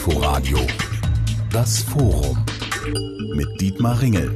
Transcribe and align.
Inforadio 0.00 0.58
Das 1.52 1.82
Forum 1.82 2.46
mit 3.34 3.60
Dietmar 3.60 4.00
Ringel. 4.00 4.34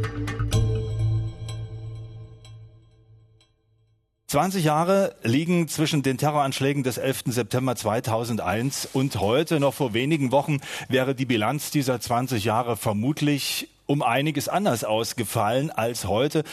20 4.27 4.63
Jahre 4.63 5.17
liegen 5.23 5.67
zwischen 5.69 6.03
den 6.03 6.19
Terroranschlägen 6.19 6.83
des 6.83 6.99
11. 6.99 7.23
September 7.29 7.77
2001 7.77 8.91
und 8.93 9.19
heute. 9.21 9.59
Noch 9.59 9.73
vor 9.73 9.95
wenigen 9.95 10.33
Wochen 10.33 10.61
wäre 10.91 11.15
die 11.15 11.25
Bilanz 11.25 11.71
dieser 11.71 11.99
20 11.99 12.45
Jahre 12.45 12.77
vermutlich 12.77 13.71
um 13.87 14.03
einiges 14.03 14.51
anders 14.51 14.85
ausgefallen 14.85 15.71
als 15.71 16.07
heute. 16.07 16.45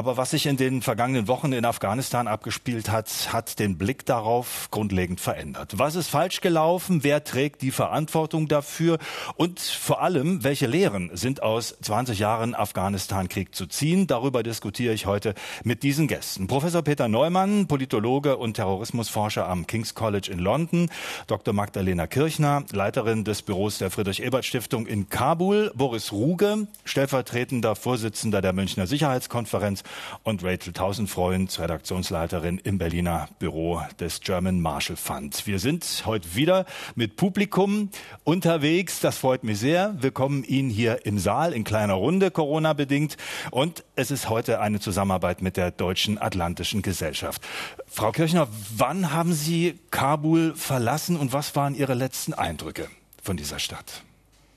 Aber 0.00 0.16
was 0.16 0.30
sich 0.30 0.46
in 0.46 0.56
den 0.56 0.80
vergangenen 0.80 1.28
Wochen 1.28 1.52
in 1.52 1.66
Afghanistan 1.66 2.26
abgespielt 2.26 2.90
hat, 2.90 3.34
hat 3.34 3.58
den 3.58 3.76
Blick 3.76 4.06
darauf 4.06 4.68
grundlegend 4.70 5.20
verändert. 5.20 5.74
Was 5.76 5.94
ist 5.94 6.08
falsch 6.08 6.40
gelaufen? 6.40 7.04
Wer 7.04 7.22
trägt 7.22 7.60
die 7.60 7.70
Verantwortung 7.70 8.48
dafür? 8.48 8.96
Und 9.36 9.60
vor 9.60 10.00
allem, 10.00 10.42
welche 10.42 10.66
Lehren 10.66 11.10
sind 11.12 11.42
aus 11.42 11.76
20 11.82 12.18
Jahren 12.18 12.54
Afghanistan-Krieg 12.54 13.54
zu 13.54 13.66
ziehen? 13.66 14.06
Darüber 14.06 14.42
diskutiere 14.42 14.94
ich 14.94 15.04
heute 15.04 15.34
mit 15.64 15.82
diesen 15.82 16.08
Gästen. 16.08 16.46
Professor 16.46 16.80
Peter 16.80 17.06
Neumann, 17.06 17.66
Politologe 17.66 18.38
und 18.38 18.54
Terrorismusforscher 18.54 19.46
am 19.46 19.66
King's 19.66 19.94
College 19.94 20.30
in 20.32 20.38
London. 20.38 20.88
Dr. 21.26 21.52
Magdalena 21.52 22.06
Kirchner, 22.06 22.64
Leiterin 22.72 23.24
des 23.24 23.42
Büros 23.42 23.76
der 23.76 23.90
Friedrich-Ebert-Stiftung 23.90 24.86
in 24.86 25.10
Kabul. 25.10 25.72
Boris 25.74 26.10
Ruge, 26.10 26.68
stellvertretender 26.86 27.76
Vorsitzender 27.76 28.40
der 28.40 28.54
Münchner 28.54 28.86
Sicherheitskonferenz 28.86 29.82
und 30.22 30.44
Rachel 30.44 30.72
Tausendfreund, 30.72 31.58
Redaktionsleiterin 31.58 32.58
im 32.58 32.78
Berliner 32.78 33.28
Büro 33.38 33.82
des 33.98 34.20
German 34.20 34.60
Marshall 34.60 34.96
Fund. 34.96 35.46
Wir 35.46 35.58
sind 35.58 36.02
heute 36.06 36.34
wieder 36.34 36.66
mit 36.94 37.16
Publikum 37.16 37.90
unterwegs. 38.24 39.00
Das 39.00 39.18
freut 39.18 39.44
mich 39.44 39.58
sehr. 39.58 39.94
Wir 40.00 40.10
kommen 40.10 40.44
Ihnen 40.44 40.70
hier 40.70 41.06
im 41.06 41.18
Saal 41.18 41.52
in 41.52 41.64
kleiner 41.64 41.94
Runde, 41.94 42.30
Corona 42.30 42.72
bedingt. 42.72 43.16
Und 43.50 43.84
es 43.96 44.10
ist 44.10 44.28
heute 44.28 44.60
eine 44.60 44.80
Zusammenarbeit 44.80 45.42
mit 45.42 45.56
der 45.56 45.70
Deutschen 45.70 46.20
Atlantischen 46.20 46.82
Gesellschaft. 46.82 47.42
Frau 47.86 48.12
Kirchner, 48.12 48.48
wann 48.76 49.12
haben 49.12 49.32
Sie 49.32 49.78
Kabul 49.90 50.54
verlassen 50.54 51.16
und 51.16 51.32
was 51.32 51.56
waren 51.56 51.74
Ihre 51.74 51.94
letzten 51.94 52.34
Eindrücke 52.34 52.88
von 53.22 53.36
dieser 53.36 53.58
Stadt? 53.58 54.02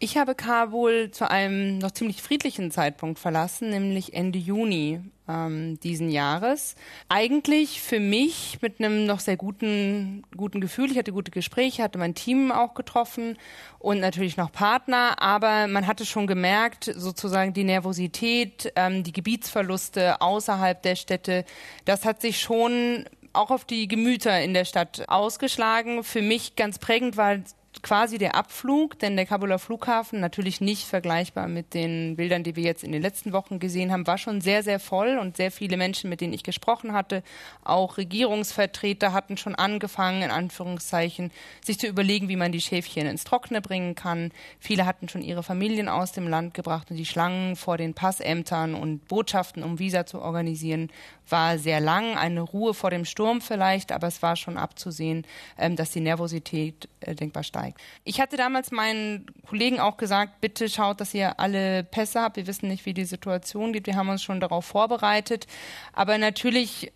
Ich 0.04 0.18
habe 0.18 0.36
Kabul 0.36 1.12
zu 1.12 1.32
einem 1.32 1.78
noch 1.78 1.92
ziemlich 1.92 2.22
friedlichen 2.22 2.72
Zeitpunkt 2.72 3.20
verlassen, 3.20 3.70
nämlich 3.70 4.14
Ende 4.14 4.38
Juni 4.38 5.00
ähm, 5.30 5.80
diesen 5.80 6.10
Jahres. 6.10 6.76
Eigentlich 7.08 7.82
für 7.82 8.02
mich 8.02 8.58
mit 8.60 8.80
einem 8.80 9.06
noch 9.06 9.22
sehr 9.22 9.38
guten, 9.38 10.24
guten 10.36 10.60
Gefühl. 10.60 10.92
Ich 10.92 10.98
hatte 10.98 11.14
gute 11.14 11.32
Gespräche, 11.32 11.84
hatte 11.84 12.00
mein 12.00 12.16
Team 12.16 12.52
auch 12.52 12.74
getroffen 12.74 13.38
und 13.80 14.02
natürlich 14.02 14.36
noch 14.36 14.52
Partner, 14.52 15.22
aber 15.22 15.68
man 15.68 15.88
hatte 15.88 16.06
schon 16.06 16.28
gemerkt, 16.28 16.92
sozusagen 16.94 17.54
die 17.54 17.64
Nervosität, 17.64 18.74
ähm, 18.76 19.06
die 19.06 19.14
Gebietsverluste 19.14 20.20
außerhalb 20.20 20.82
der 20.82 20.98
Städte, 20.98 21.46
das 21.86 22.04
hat 22.04 22.20
sich 22.20 22.42
schon 22.42 23.06
auch 23.32 23.52
auf 23.52 23.64
die 23.64 23.88
Gemüter 23.88 24.42
in 24.42 24.54
der 24.54 24.66
Stadt 24.66 25.06
ausgeschlagen. 25.08 26.04
Für 26.04 26.22
mich 26.22 26.58
ganz 26.58 26.78
prägend 26.78 27.16
war 27.16 27.38
quasi 27.84 28.18
der 28.18 28.36
Abflug, 28.36 28.98
denn 28.98 29.18
der 29.18 29.26
Kabuler 29.26 29.60
Flughafen, 29.60 30.22
natürlich 30.22 30.62
nicht 30.62 30.88
vergleichbar 30.88 31.50
mit 31.50 31.74
den 31.74 32.16
Bildern, 32.16 32.44
die 32.44 32.56
wir 32.56 32.64
jetzt 32.64 32.84
in 32.84 32.94
den 32.94 33.02
letzten 33.02 33.34
Wochen 33.34 33.60
gesehen 33.60 33.92
haben, 33.92 34.08
war 34.08 34.18
schon 34.18 34.40
sehr, 34.40 34.64
sehr 34.64 34.80
voll 34.80 35.18
und 35.18 35.36
sehr 35.36 35.52
viele 35.52 35.76
Menschen, 35.76 36.10
mit 36.10 36.22
denen 36.22 36.34
ich 36.34 36.44
gesprochen 36.44 36.94
hatte, 36.94 37.24
auch 37.64 37.98
Regierungsvertreter 37.98 39.12
hatten 39.12 39.36
schon 39.36 39.54
angefangen, 39.54 40.24
in 40.24 40.32
Anführungszeichen, 40.32 41.32
sich 41.64 41.78
zu 41.78 41.88
überlegen, 41.88 42.30
wie 42.30 42.38
man 42.38 42.54
die 42.54 42.62
Schäfchen 42.62 43.06
ins 43.06 43.26
Trockene 43.26 43.62
bringen 43.62 43.96
kann. 43.96 44.32
Viele 44.60 44.86
hatten 44.86 45.10
schon 45.10 45.22
ihre 45.22 45.44
Familien 45.44 45.90
aus 45.90 46.14
dem 46.14 46.28
Land 46.28 46.54
gebracht 46.54 46.90
und 46.90 46.96
die 46.96 47.06
Schlangen 47.06 47.58
vor 47.58 47.78
den 47.78 47.94
Passämtern 47.94 48.76
und 48.76 49.08
Botschaften, 49.10 49.62
um 49.62 49.78
Visa 49.78 50.06
zu 50.06 50.22
organisieren, 50.22 50.90
war 51.30 51.58
sehr 51.58 51.80
lang. 51.80 52.18
Eine 52.18 52.42
Ruhe 52.42 52.74
vor 52.74 52.90
dem 52.90 53.06
Sturm 53.06 53.42
vielleicht, 53.42 53.92
aber 53.92 54.08
es 54.08 54.22
war 54.22 54.36
schon 54.36 54.58
abzusehen, 54.58 55.26
ähm, 55.58 55.76
dass 55.76 55.92
die 55.92 56.02
Nervosität 56.02 56.90
äh, 57.00 57.16
denkbar 57.16 57.44
steigt 57.44 57.54
steigt. 57.54 57.80
Ich 58.04 58.20
hatte 58.20 58.38
damals 58.38 58.72
meinen 58.72 59.26
Kollegen 59.48 59.80
auch 59.80 59.98
gesagt, 59.98 60.42
bitte 60.42 60.70
schaut, 60.70 61.00
dass 61.00 61.14
ihr 61.14 61.40
alle 61.40 61.84
Pässe 61.84 62.22
habt. 62.22 62.38
Wir 62.38 62.48
wissen 62.48 62.68
nicht, 62.68 62.86
wie 62.86 62.94
die 62.94 63.06
Situation 63.06 63.74
geht. 63.74 63.86
Wir 63.86 63.96
haben 63.96 64.10
uns 64.10 64.24
schon 64.24 64.40
darauf 64.40 64.66
vorbereitet. 64.66 65.48
Aber 65.94 66.18
natürlich 66.18 66.92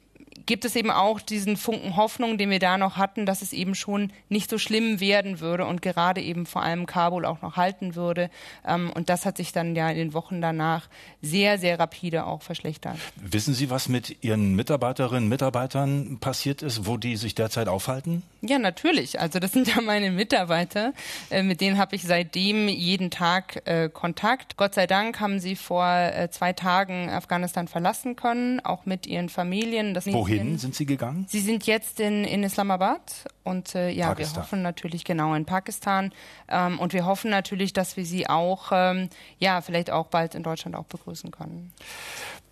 gibt 0.48 0.66
es 0.66 0.76
eben 0.76 0.90
auch 0.90 1.22
diesen 1.22 1.58
Funken 1.58 1.96
Hoffnung, 1.96 2.40
den 2.40 2.50
wir 2.50 2.60
da 2.60 2.78
noch 2.78 2.98
hatten, 2.98 3.28
dass 3.28 3.44
es 3.44 3.54
eben 3.54 3.76
schon 3.76 4.12
nicht 4.30 4.50
so 4.50 4.58
schlimm 4.58 5.00
werden 5.00 5.40
würde 5.40 5.66
und 5.66 5.84
gerade 5.84 6.22
eben 6.22 6.48
vor 6.48 6.64
allem 6.64 6.88
Kabul 6.88 7.26
auch 7.26 7.42
noch 7.44 7.58
halten 7.58 7.94
würde. 7.94 8.32
Ähm, 8.66 8.92
und 8.96 9.10
das 9.10 9.26
hat 9.26 9.38
sich 9.38 9.52
dann 9.52 9.76
ja 9.76 9.90
in 9.90 9.98
den 9.98 10.14
Wochen 10.14 10.42
danach 10.42 10.88
sehr, 11.22 11.60
sehr 11.60 11.80
rapide 11.80 12.26
auch 12.26 12.42
verschlechtert. 12.42 12.98
Wissen 13.18 13.54
Sie, 13.54 13.70
was 13.70 13.90
mit 13.90 14.24
Ihren 14.24 14.56
Mitarbeiterinnen 14.56 15.24
und 15.24 15.30
Mitarbeitern 15.30 16.18
passiert 16.20 16.62
ist, 16.62 16.88
wo 16.88 16.98
die 16.98 17.18
sich 17.18 17.36
derzeit 17.36 17.68
aufhalten? 17.68 18.24
Ja, 18.42 18.60
natürlich. 18.60 19.20
Also 19.20 19.40
das 19.40 19.52
sind 19.52 19.68
ja 19.68 19.82
meine 19.82 20.12
Mitarbeiter. 20.12 20.94
Äh, 21.30 21.44
mit 21.44 21.62
denen 21.62 21.78
habe 21.78 21.96
ich 21.96 22.04
seitdem 22.04 22.70
jeden 22.70 23.12
Tag 23.12 23.62
äh, 23.66 23.90
Kontakt. 23.90 24.58
Gott 24.58 24.74
sei 24.74 24.88
Dank 24.88 25.20
haben 25.20 25.40
sie 25.40 25.56
vor 25.56 25.86
äh, 25.86 26.30
zwei 26.32 26.54
Tagen 26.54 27.10
Afghanistan 27.10 27.68
verlassen 27.68 28.16
können, 28.16 28.60
auch 28.62 28.86
mit 28.86 29.06
ihren 29.06 29.30
Familien. 29.30 29.94
Das 29.94 30.06
Wohin 30.40 30.58
sind 30.58 30.76
Sie 30.76 30.86
gegangen? 30.86 31.26
Sie 31.30 31.40
sind 31.40 31.66
jetzt 31.66 32.00
in, 32.00 32.24
in 32.24 32.44
Islamabad 32.44 33.26
und 33.44 33.76
äh, 33.76 33.90
ja, 33.90 34.08
Pakistan. 34.08 34.36
wir 34.36 34.42
hoffen 34.44 34.62
natürlich 34.62 35.04
genau 35.04 35.34
in 35.34 35.46
Pakistan 35.46 36.12
ähm, 36.48 36.80
und 36.80 36.94
wir 36.94 37.06
hoffen 37.06 37.30
natürlich, 37.32 37.74
dass 37.74 37.98
wir 37.98 38.06
sie 38.06 38.28
auch 38.28 38.72
ähm, 38.72 39.10
ja 39.40 39.62
vielleicht 39.62 39.92
auch 39.92 40.08
bald 40.08 40.36
in 40.36 40.44
Deutschland 40.44 40.76
auch 40.76 40.86
begrüßen 40.86 41.32
können. 41.32 41.74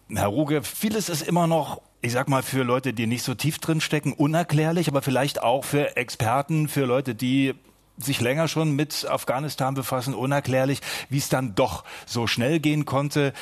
Herr 0.10 0.28
Ruge, 0.28 0.64
vieles 0.64 1.10
ist 1.10 1.22
immer 1.22 1.48
noch 1.48 1.82
ich 2.02 2.12
sag 2.12 2.30
mal, 2.30 2.44
für 2.44 2.62
Leute, 2.62 2.94
die 2.94 3.08
nicht 3.08 3.24
so 3.24 3.34
tief 3.34 3.58
drin 3.58 3.82
stecken, 3.82 4.14
unerklärlich, 4.14 4.88
aber 4.88 5.02
vielleicht 5.02 5.42
auch 5.42 5.66
für 5.66 5.98
Experten, 5.98 6.68
für 6.68 6.86
Leute, 6.86 7.16
die 7.16 7.56
sich 7.98 8.22
länger 8.22 8.48
schon 8.48 8.76
mit 8.76 9.08
Afghanistan 9.10 9.74
befassen, 9.74 10.14
unerklärlich, 10.14 10.82
wie 11.10 11.18
es 11.18 11.30
dann 11.30 11.56
doch 11.56 11.84
so 12.06 12.28
schnell 12.28 12.60
gehen 12.60 12.86
konnte. 12.86 13.34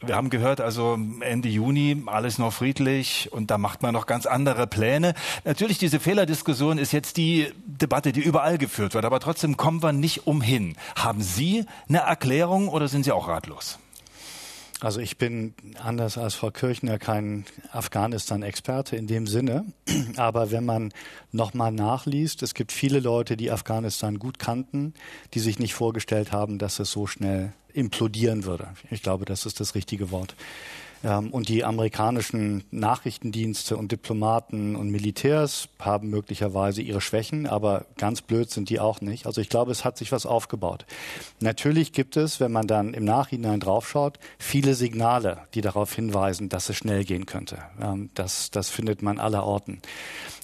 Wir 0.00 0.14
haben 0.14 0.30
gehört, 0.30 0.60
also 0.60 0.96
Ende 1.20 1.48
Juni 1.48 2.04
alles 2.06 2.38
noch 2.38 2.52
friedlich 2.52 3.30
und 3.32 3.50
da 3.50 3.58
macht 3.58 3.82
man 3.82 3.92
noch 3.92 4.06
ganz 4.06 4.26
andere 4.26 4.68
Pläne. 4.68 5.14
Natürlich, 5.44 5.78
diese 5.78 5.98
Fehlerdiskussion 5.98 6.78
ist 6.78 6.92
jetzt 6.92 7.16
die 7.16 7.52
Debatte, 7.66 8.12
die 8.12 8.20
überall 8.20 8.58
geführt 8.58 8.94
wird, 8.94 9.04
aber 9.04 9.18
trotzdem 9.18 9.56
kommen 9.56 9.82
wir 9.82 9.92
nicht 9.92 10.28
umhin. 10.28 10.76
Haben 10.94 11.20
Sie 11.20 11.64
eine 11.88 11.98
Erklärung 11.98 12.68
oder 12.68 12.86
sind 12.86 13.04
Sie 13.04 13.12
auch 13.12 13.26
ratlos? 13.26 13.80
Also 14.80 15.00
ich 15.00 15.18
bin 15.18 15.54
anders 15.82 16.18
als 16.18 16.36
Frau 16.36 16.52
Kirchner 16.52 16.98
kein 16.98 17.44
Afghanistan-Experte 17.72 18.94
in 18.94 19.08
dem 19.08 19.26
Sinne, 19.26 19.64
aber 20.16 20.52
wenn 20.52 20.64
man 20.64 20.92
nochmal 21.32 21.72
nachliest, 21.72 22.44
es 22.44 22.54
gibt 22.54 22.70
viele 22.70 23.00
Leute, 23.00 23.36
die 23.36 23.50
Afghanistan 23.50 24.20
gut 24.20 24.38
kannten, 24.38 24.94
die 25.34 25.40
sich 25.40 25.58
nicht 25.58 25.74
vorgestellt 25.74 26.30
haben, 26.30 26.58
dass 26.58 26.78
es 26.78 26.92
so 26.92 27.08
schnell 27.08 27.52
implodieren 27.72 28.44
würde. 28.44 28.68
Ich 28.90 29.02
glaube, 29.02 29.24
das 29.24 29.46
ist 29.46 29.58
das 29.58 29.74
richtige 29.74 30.12
Wort. 30.12 30.36
Ähm, 31.04 31.30
und 31.30 31.48
die 31.48 31.64
amerikanischen 31.64 32.64
Nachrichtendienste 32.70 33.76
und 33.76 33.92
Diplomaten 33.92 34.74
und 34.74 34.90
Militärs 34.90 35.68
haben 35.78 36.10
möglicherweise 36.10 36.82
ihre 36.82 37.00
Schwächen, 37.00 37.46
aber 37.46 37.86
ganz 37.96 38.22
blöd 38.22 38.50
sind 38.50 38.68
die 38.68 38.80
auch 38.80 39.00
nicht. 39.00 39.26
Also 39.26 39.40
ich 39.40 39.48
glaube, 39.48 39.70
es 39.70 39.84
hat 39.84 39.96
sich 39.96 40.12
was 40.12 40.26
aufgebaut. 40.26 40.86
Natürlich 41.40 41.92
gibt 41.92 42.16
es, 42.16 42.40
wenn 42.40 42.52
man 42.52 42.66
dann 42.66 42.94
im 42.94 43.04
Nachhinein 43.04 43.60
draufschaut, 43.60 44.18
viele 44.38 44.74
Signale, 44.74 45.38
die 45.54 45.60
darauf 45.60 45.94
hinweisen, 45.94 46.48
dass 46.48 46.68
es 46.68 46.76
schnell 46.76 47.04
gehen 47.04 47.26
könnte. 47.26 47.58
Ähm, 47.80 48.10
das, 48.14 48.50
das 48.50 48.68
findet 48.68 49.02
man 49.02 49.18
aller 49.18 49.44
Orten. 49.44 49.80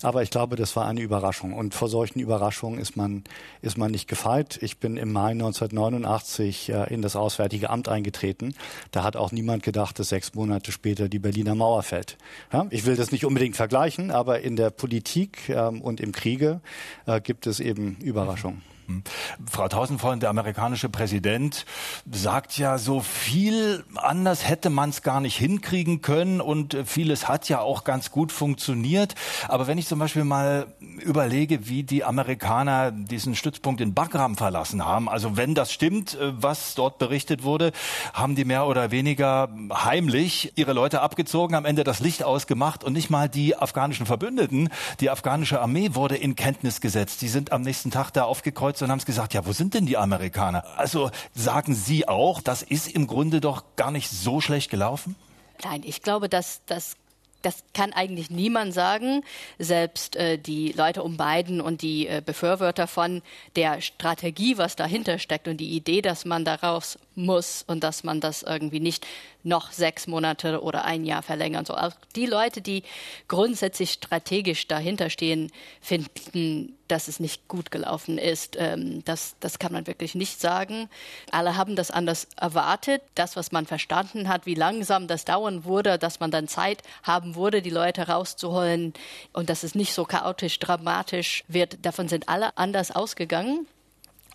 Aber 0.02 0.22
ich 0.22 0.30
glaube, 0.30 0.56
das 0.56 0.76
war 0.76 0.86
eine 0.86 1.00
Überraschung. 1.00 1.54
Und 1.54 1.74
vor 1.74 1.88
solchen 1.88 2.20
Überraschungen 2.20 2.78
ist 2.78 2.96
man, 2.96 3.24
ist 3.62 3.78
man 3.78 3.90
nicht 3.90 4.06
gefeit. 4.06 4.58
Ich 4.60 4.78
bin 4.78 4.96
im 4.96 5.12
Mai 5.12 5.30
1989 5.30 6.68
äh, 6.68 6.94
in 6.94 7.02
das 7.02 7.16
Auswärtige 7.16 7.70
Amt 7.70 7.88
eingetreten. 7.88 8.54
Da 8.90 9.02
hat 9.02 9.16
auch 9.16 9.32
niemand 9.32 9.62
gedacht, 9.62 9.98
dass 9.98 10.10
sechs 10.10 10.34
Monate 10.34 10.43
später 10.72 11.08
die 11.08 11.18
Berliner 11.18 11.54
Mauer 11.54 11.82
fällt. 11.82 12.16
Ja, 12.52 12.66
ich 12.70 12.86
will 12.86 12.96
das 12.96 13.12
nicht 13.12 13.24
unbedingt 13.24 13.56
vergleichen, 13.56 14.10
aber 14.10 14.40
in 14.40 14.56
der 14.56 14.70
Politik 14.70 15.48
ähm, 15.48 15.80
und 15.80 16.00
im 16.00 16.12
Kriege 16.12 16.60
äh, 17.06 17.20
gibt 17.20 17.46
es 17.46 17.60
eben 17.60 17.96
Überraschungen. 18.02 18.73
Hm. 18.86 19.02
Frau 19.50 19.68
Tausendfreund, 19.68 20.22
der 20.22 20.30
amerikanische 20.30 20.90
Präsident, 20.90 21.64
sagt 22.10 22.58
ja, 22.58 22.76
so 22.76 23.00
viel 23.00 23.84
anders 23.96 24.46
hätte 24.46 24.68
man 24.68 24.90
es 24.90 25.02
gar 25.02 25.20
nicht 25.20 25.36
hinkriegen 25.36 26.02
können 26.02 26.40
und 26.42 26.76
vieles 26.84 27.26
hat 27.26 27.48
ja 27.48 27.60
auch 27.60 27.84
ganz 27.84 28.10
gut 28.10 28.30
funktioniert. 28.30 29.14
Aber 29.48 29.66
wenn 29.66 29.78
ich 29.78 29.86
zum 29.86 29.98
Beispiel 29.98 30.24
mal 30.24 30.66
überlege, 30.98 31.66
wie 31.66 31.82
die 31.82 32.04
Amerikaner 32.04 32.90
diesen 32.90 33.34
Stützpunkt 33.34 33.80
in 33.80 33.94
Bagram 33.94 34.36
verlassen 34.36 34.84
haben, 34.84 35.08
also 35.08 35.36
wenn 35.38 35.54
das 35.54 35.72
stimmt, 35.72 36.14
äh, 36.14 36.32
was 36.36 36.74
dort 36.74 36.98
berichtet 36.98 37.42
wurde, 37.42 37.72
haben 38.12 38.34
die 38.34 38.44
mehr 38.44 38.66
oder 38.66 38.90
weniger 38.90 39.48
heimlich 39.72 40.52
ihre 40.56 40.74
Leute 40.74 41.00
abgezogen, 41.00 41.54
am 41.54 41.64
Ende 41.64 41.84
das 41.84 42.00
Licht 42.00 42.22
ausgemacht 42.22 42.84
und 42.84 42.92
nicht 42.92 43.08
mal 43.08 43.30
die 43.30 43.56
afghanischen 43.56 44.04
Verbündeten, 44.04 44.68
die 45.00 45.08
afghanische 45.08 45.60
Armee 45.60 45.94
wurde 45.94 46.16
in 46.16 46.36
Kenntnis 46.36 46.82
gesetzt. 46.82 47.22
Die 47.22 47.28
sind 47.28 47.50
am 47.50 47.62
nächsten 47.62 47.90
Tag 47.90 48.10
da 48.10 48.24
aufgekreuzt 48.24 48.73
angekreuzt 48.74 48.82
und 48.82 48.90
haben 48.90 48.98
es 48.98 49.06
gesagt, 49.06 49.34
ja, 49.34 49.46
wo 49.46 49.52
sind 49.52 49.74
denn 49.74 49.86
die 49.86 49.96
Amerikaner? 49.96 50.64
Also 50.76 51.10
sagen 51.34 51.74
Sie 51.74 52.08
auch, 52.08 52.40
das 52.40 52.62
ist 52.62 52.88
im 52.88 53.06
Grunde 53.06 53.40
doch 53.40 53.64
gar 53.76 53.90
nicht 53.90 54.10
so 54.10 54.40
schlecht 54.40 54.70
gelaufen? 54.70 55.16
Nein, 55.62 55.82
ich 55.84 56.02
glaube, 56.02 56.28
dass 56.28 56.62
das 56.66 56.96
das 57.42 57.62
kann 57.74 57.92
eigentlich 57.92 58.30
niemand 58.30 58.72
sagen. 58.72 59.22
Selbst 59.58 60.16
äh, 60.16 60.38
die 60.38 60.72
Leute 60.72 61.02
um 61.02 61.18
Biden 61.18 61.60
und 61.60 61.82
die 61.82 62.08
äh, 62.08 62.22
Befürworter 62.24 62.86
von 62.86 63.20
der 63.54 63.82
Strategie, 63.82 64.56
was 64.56 64.76
dahinter 64.76 65.18
steckt 65.18 65.46
und 65.46 65.58
die 65.58 65.76
Idee, 65.76 66.00
dass 66.00 66.24
man 66.24 66.46
daraus 66.46 66.98
muss 67.16 67.64
und 67.66 67.84
dass 67.84 68.04
man 68.04 68.20
das 68.20 68.42
irgendwie 68.42 68.80
nicht 68.80 69.06
noch 69.42 69.72
sechs 69.72 70.06
Monate 70.06 70.62
oder 70.62 70.84
ein 70.84 71.04
Jahr 71.04 71.22
verlängern 71.22 71.64
soll. 71.64 71.76
Auch 71.76 71.92
die 72.16 72.26
Leute, 72.26 72.62
die 72.62 72.82
grundsätzlich 73.28 73.92
strategisch 73.92 74.66
dahinter 74.66 75.10
stehen, 75.10 75.52
finden, 75.80 76.76
dass 76.88 77.08
es 77.08 77.20
nicht 77.20 77.46
gut 77.48 77.70
gelaufen 77.70 78.18
ist. 78.18 78.56
Ähm, 78.58 79.04
das, 79.04 79.36
das 79.40 79.58
kann 79.58 79.72
man 79.72 79.86
wirklich 79.86 80.14
nicht 80.14 80.40
sagen. 80.40 80.88
Alle 81.30 81.56
haben 81.56 81.76
das 81.76 81.90
anders 81.90 82.28
erwartet. 82.36 83.02
Das, 83.14 83.36
was 83.36 83.52
man 83.52 83.66
verstanden 83.66 84.28
hat, 84.28 84.46
wie 84.46 84.54
langsam 84.54 85.06
das 85.06 85.24
dauern 85.24 85.64
wurde, 85.64 85.98
dass 85.98 86.20
man 86.20 86.30
dann 86.30 86.48
Zeit 86.48 86.82
haben 87.02 87.34
würde, 87.34 87.62
die 87.62 87.70
Leute 87.70 88.08
rauszuholen 88.08 88.94
und 89.32 89.50
dass 89.50 89.62
es 89.62 89.74
nicht 89.74 89.92
so 89.92 90.04
chaotisch, 90.04 90.58
dramatisch 90.58 91.44
wird, 91.48 91.84
davon 91.84 92.08
sind 92.08 92.28
alle 92.28 92.56
anders 92.56 92.90
ausgegangen. 92.90 93.66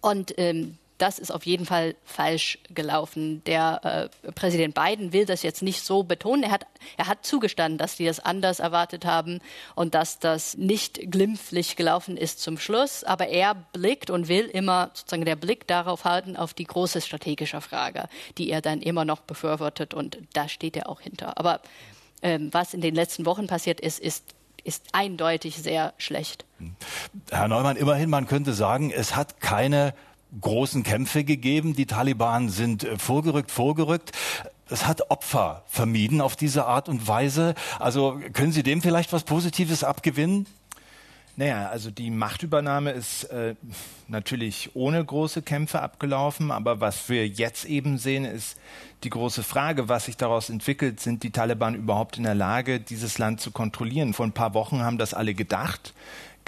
Und 0.01 0.33
ähm, 0.37 0.77
das 1.00 1.18
ist 1.18 1.31
auf 1.31 1.46
jeden 1.46 1.66
Fall 1.66 1.96
falsch 2.04 2.60
gelaufen. 2.74 3.42
Der 3.46 4.10
äh, 4.25 4.31
Präsident 4.31 4.75
Biden 4.75 5.13
will 5.13 5.25
das 5.25 5.42
jetzt 5.42 5.63
nicht 5.63 5.84
so 5.84 6.04
betonen. 6.04 6.44
Er 6.44 6.51
hat, 6.51 6.68
er 6.98 7.07
hat 7.07 7.25
zugestanden, 7.25 7.78
dass 7.78 7.96
die 7.96 8.06
das 8.06 8.19
anders 8.19 8.60
erwartet 8.60 9.06
haben 9.06 9.40
und 9.75 9.96
dass 9.96 10.19
das 10.19 10.57
nicht 10.57 11.12
glimpflich 11.12 11.75
gelaufen 11.75 12.18
ist 12.18 12.42
zum 12.42 12.57
Schluss. 12.57 13.04
Aber 13.04 13.28
er 13.28 13.56
blickt 13.56 14.10
und 14.10 14.28
will 14.28 14.46
immer 14.46 14.92
sozusagen 14.94 15.25
der 15.25 15.38
Blick 15.38 15.68
darauf 15.68 16.06
halten, 16.06 16.36
auf 16.36 16.54
die 16.54 16.66
große 16.66 17.01
strategische 17.01 17.62
Frage, 17.62 18.06
die 18.38 18.50
er 18.50 18.62
dann 18.62 18.81
immer 18.81 19.06
noch 19.06 19.22
befürwortet. 19.22 19.94
Und 19.94 20.18
da 20.34 20.50
steht 20.50 20.75
er 20.75 20.90
auch 20.90 21.01
hinter. 21.01 21.38
Aber 21.38 21.62
ähm, 22.22 22.50
was 22.51 22.74
in 22.74 22.81
den 22.81 22.94
letzten 22.94 23.25
Wochen 23.25 23.48
passiert 23.48 23.80
ist, 23.80 24.00
ist 24.00 24.36
ist 24.66 24.88
eindeutig 24.92 25.56
sehr 25.57 25.94
schlecht. 25.98 26.46
Herr 27.31 27.48
Neumann, 27.48 27.78
immerhin, 27.78 28.10
man 28.10 28.28
könnte 28.28 28.54
sagen, 28.54 28.92
es 28.92 29.16
hat 29.16 29.40
keine 29.40 29.94
großen 30.39 30.83
Kämpfe 30.83 31.23
gegeben. 31.23 31.75
Die 31.75 31.85
Taliban 31.85 32.49
sind 32.49 32.83
äh, 32.83 32.97
vorgerückt, 32.97 33.51
vorgerückt. 33.51 34.11
Es 34.69 34.85
hat 34.85 35.09
Opfer 35.09 35.63
vermieden 35.67 36.21
auf 36.21 36.35
diese 36.35 36.65
Art 36.65 36.89
und 36.89 37.07
Weise. 37.07 37.55
Also 37.79 38.19
können 38.33 38.51
Sie 38.51 38.63
dem 38.63 38.81
vielleicht 38.81 39.11
was 39.13 39.23
Positives 39.23 39.83
abgewinnen? 39.83 40.45
Naja, 41.39 41.69
also 41.69 41.89
die 41.89 42.11
Machtübernahme 42.11 42.91
ist 42.91 43.23
äh, 43.25 43.55
natürlich 44.09 44.71
ohne 44.73 45.03
große 45.03 45.41
Kämpfe 45.41 45.81
abgelaufen, 45.81 46.51
aber 46.51 46.81
was 46.81 47.07
wir 47.07 47.25
jetzt 47.25 47.63
eben 47.63 47.97
sehen, 47.97 48.25
ist 48.25 48.57
die 49.05 49.09
große 49.09 49.43
Frage, 49.43 49.87
was 49.87 50.05
sich 50.05 50.17
daraus 50.17 50.49
entwickelt. 50.49 50.99
Sind 50.99 51.23
die 51.23 51.31
Taliban 51.31 51.75
überhaupt 51.75 52.17
in 52.17 52.23
der 52.23 52.35
Lage, 52.35 52.81
dieses 52.81 53.19
Land 53.19 53.39
zu 53.39 53.51
kontrollieren? 53.51 54.13
Vor 54.13 54.25
ein 54.25 54.33
paar 54.33 54.53
Wochen 54.53 54.81
haben 54.81 54.97
das 54.97 55.13
alle 55.13 55.33
gedacht 55.33 55.93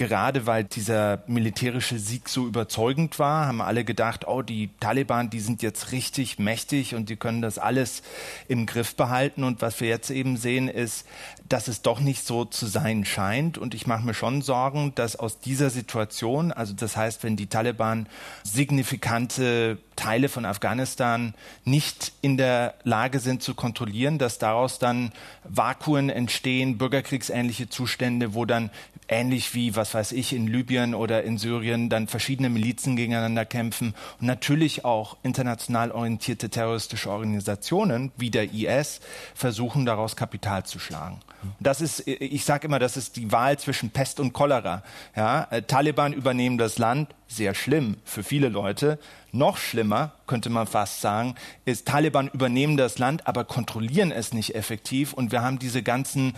gerade 0.08 0.48
weil 0.48 0.64
dieser 0.64 1.22
militärische 1.28 2.00
Sieg 2.00 2.28
so 2.28 2.48
überzeugend 2.48 3.20
war, 3.20 3.46
haben 3.46 3.62
alle 3.62 3.84
gedacht, 3.84 4.28
oh, 4.28 4.42
die 4.42 4.72
Taliban, 4.80 5.30
die 5.30 5.40
sind 5.40 5.62
jetzt 5.62 5.92
richtig 5.92 6.40
mächtig 6.40 6.96
und 6.96 7.10
die 7.10 7.18
können 7.18 7.44
das 7.44 7.60
alles 7.60 8.02
im 8.48 8.66
Griff 8.66 8.96
behalten. 8.96 9.44
Und 9.44 9.62
was 9.62 9.80
wir 9.80 9.90
jetzt 9.90 10.10
eben 10.10 10.38
sehen, 10.38 10.68
ist, 10.70 11.06
dass 11.48 11.68
es 11.68 11.84
doch 11.84 12.00
nicht 12.00 12.26
so 12.26 12.46
zu 12.46 12.66
sein 12.66 13.06
scheint. 13.06 13.60
Und 13.60 13.76
ich 13.76 13.86
mache 13.86 14.04
mir 14.04 14.16
schon 14.16 14.42
Sorgen, 14.42 14.94
dass 14.96 15.16
aus 15.16 15.40
dieser 15.40 15.70
Situation, 15.70 16.52
also 16.52 16.74
das 16.74 16.98
heißt, 16.98 17.24
wenn 17.24 17.36
die 17.36 17.48
Taliban 17.48 18.08
signifikante 18.44 19.78
Teile 19.96 20.30
von 20.30 20.46
Afghanistan 20.46 21.36
nicht 21.64 22.14
in 22.22 22.38
der 22.38 22.74
Lage 22.84 23.20
sind 23.20 23.44
zu 23.44 23.54
kontrollieren, 23.54 24.18
dass 24.18 24.40
daraus 24.40 24.80
dann 24.80 25.12
Vakuen 25.44 26.10
entstehen, 26.10 26.80
bürgerkriegsähnliche 26.80 27.70
Zustände, 27.70 28.34
wo 28.34 28.46
dann 28.46 28.72
ähnlich 29.12 29.54
wie, 29.54 29.76
was 29.76 29.94
weiß 29.94 30.14
ich, 30.14 30.34
in 30.34 30.48
Libyen 30.48 30.96
oder 30.96 31.24
in 31.24 31.38
Syrien 31.38 31.90
dann 31.90 32.08
verschiedene 32.08 32.50
Milizen 32.50 32.96
gegeneinander 32.96 33.46
kämpfen 33.46 33.94
und 34.20 34.28
natürlich 34.28 34.86
auch 34.86 35.18
international 35.22 35.92
orientierte 35.92 36.50
terroristische 36.50 37.12
Organisationen 37.12 38.12
wie 38.18 38.32
der 38.32 38.54
IS 38.54 39.02
versuchen 39.36 39.86
daraus 39.86 40.16
Kapital 40.16 40.66
zu 40.66 40.80
schlagen. 40.80 41.20
Das 41.60 41.82
ist, 41.82 42.08
ich 42.08 42.46
sage 42.46 42.68
immer, 42.68 42.80
das 42.80 42.98
ist 42.98 43.16
die 43.16 43.32
Wahl 43.32 43.58
zwischen 43.58 43.90
Pest 43.90 44.20
und 44.20 44.32
Cholera. 44.32 44.84
Ja, 45.16 45.48
äh, 45.50 45.64
Taliban 45.64 46.14
übernehmen 46.14 46.58
das 46.58 46.78
Land, 46.78 47.16
sehr 47.28 47.56
schlimm 47.56 47.98
für 48.06 48.24
viele 48.24 48.50
Leute. 48.50 49.00
Noch 49.32 49.58
schlimmer, 49.58 50.14
könnte 50.28 50.50
man 50.50 50.68
fast 50.68 51.02
sagen, 51.02 51.36
ist, 51.66 51.88
Taliban 51.88 52.28
übernehmen 52.28 52.78
das 52.78 53.00
Land, 53.00 53.28
aber 53.28 53.44
kontrollieren 53.44 54.12
es 54.12 54.34
nicht 54.34 54.56
effektiv. 54.56 55.14
Und 55.14 55.32
wir 55.32 55.42
haben 55.42 55.58
diese 55.58 55.82
ganzen 55.82 56.34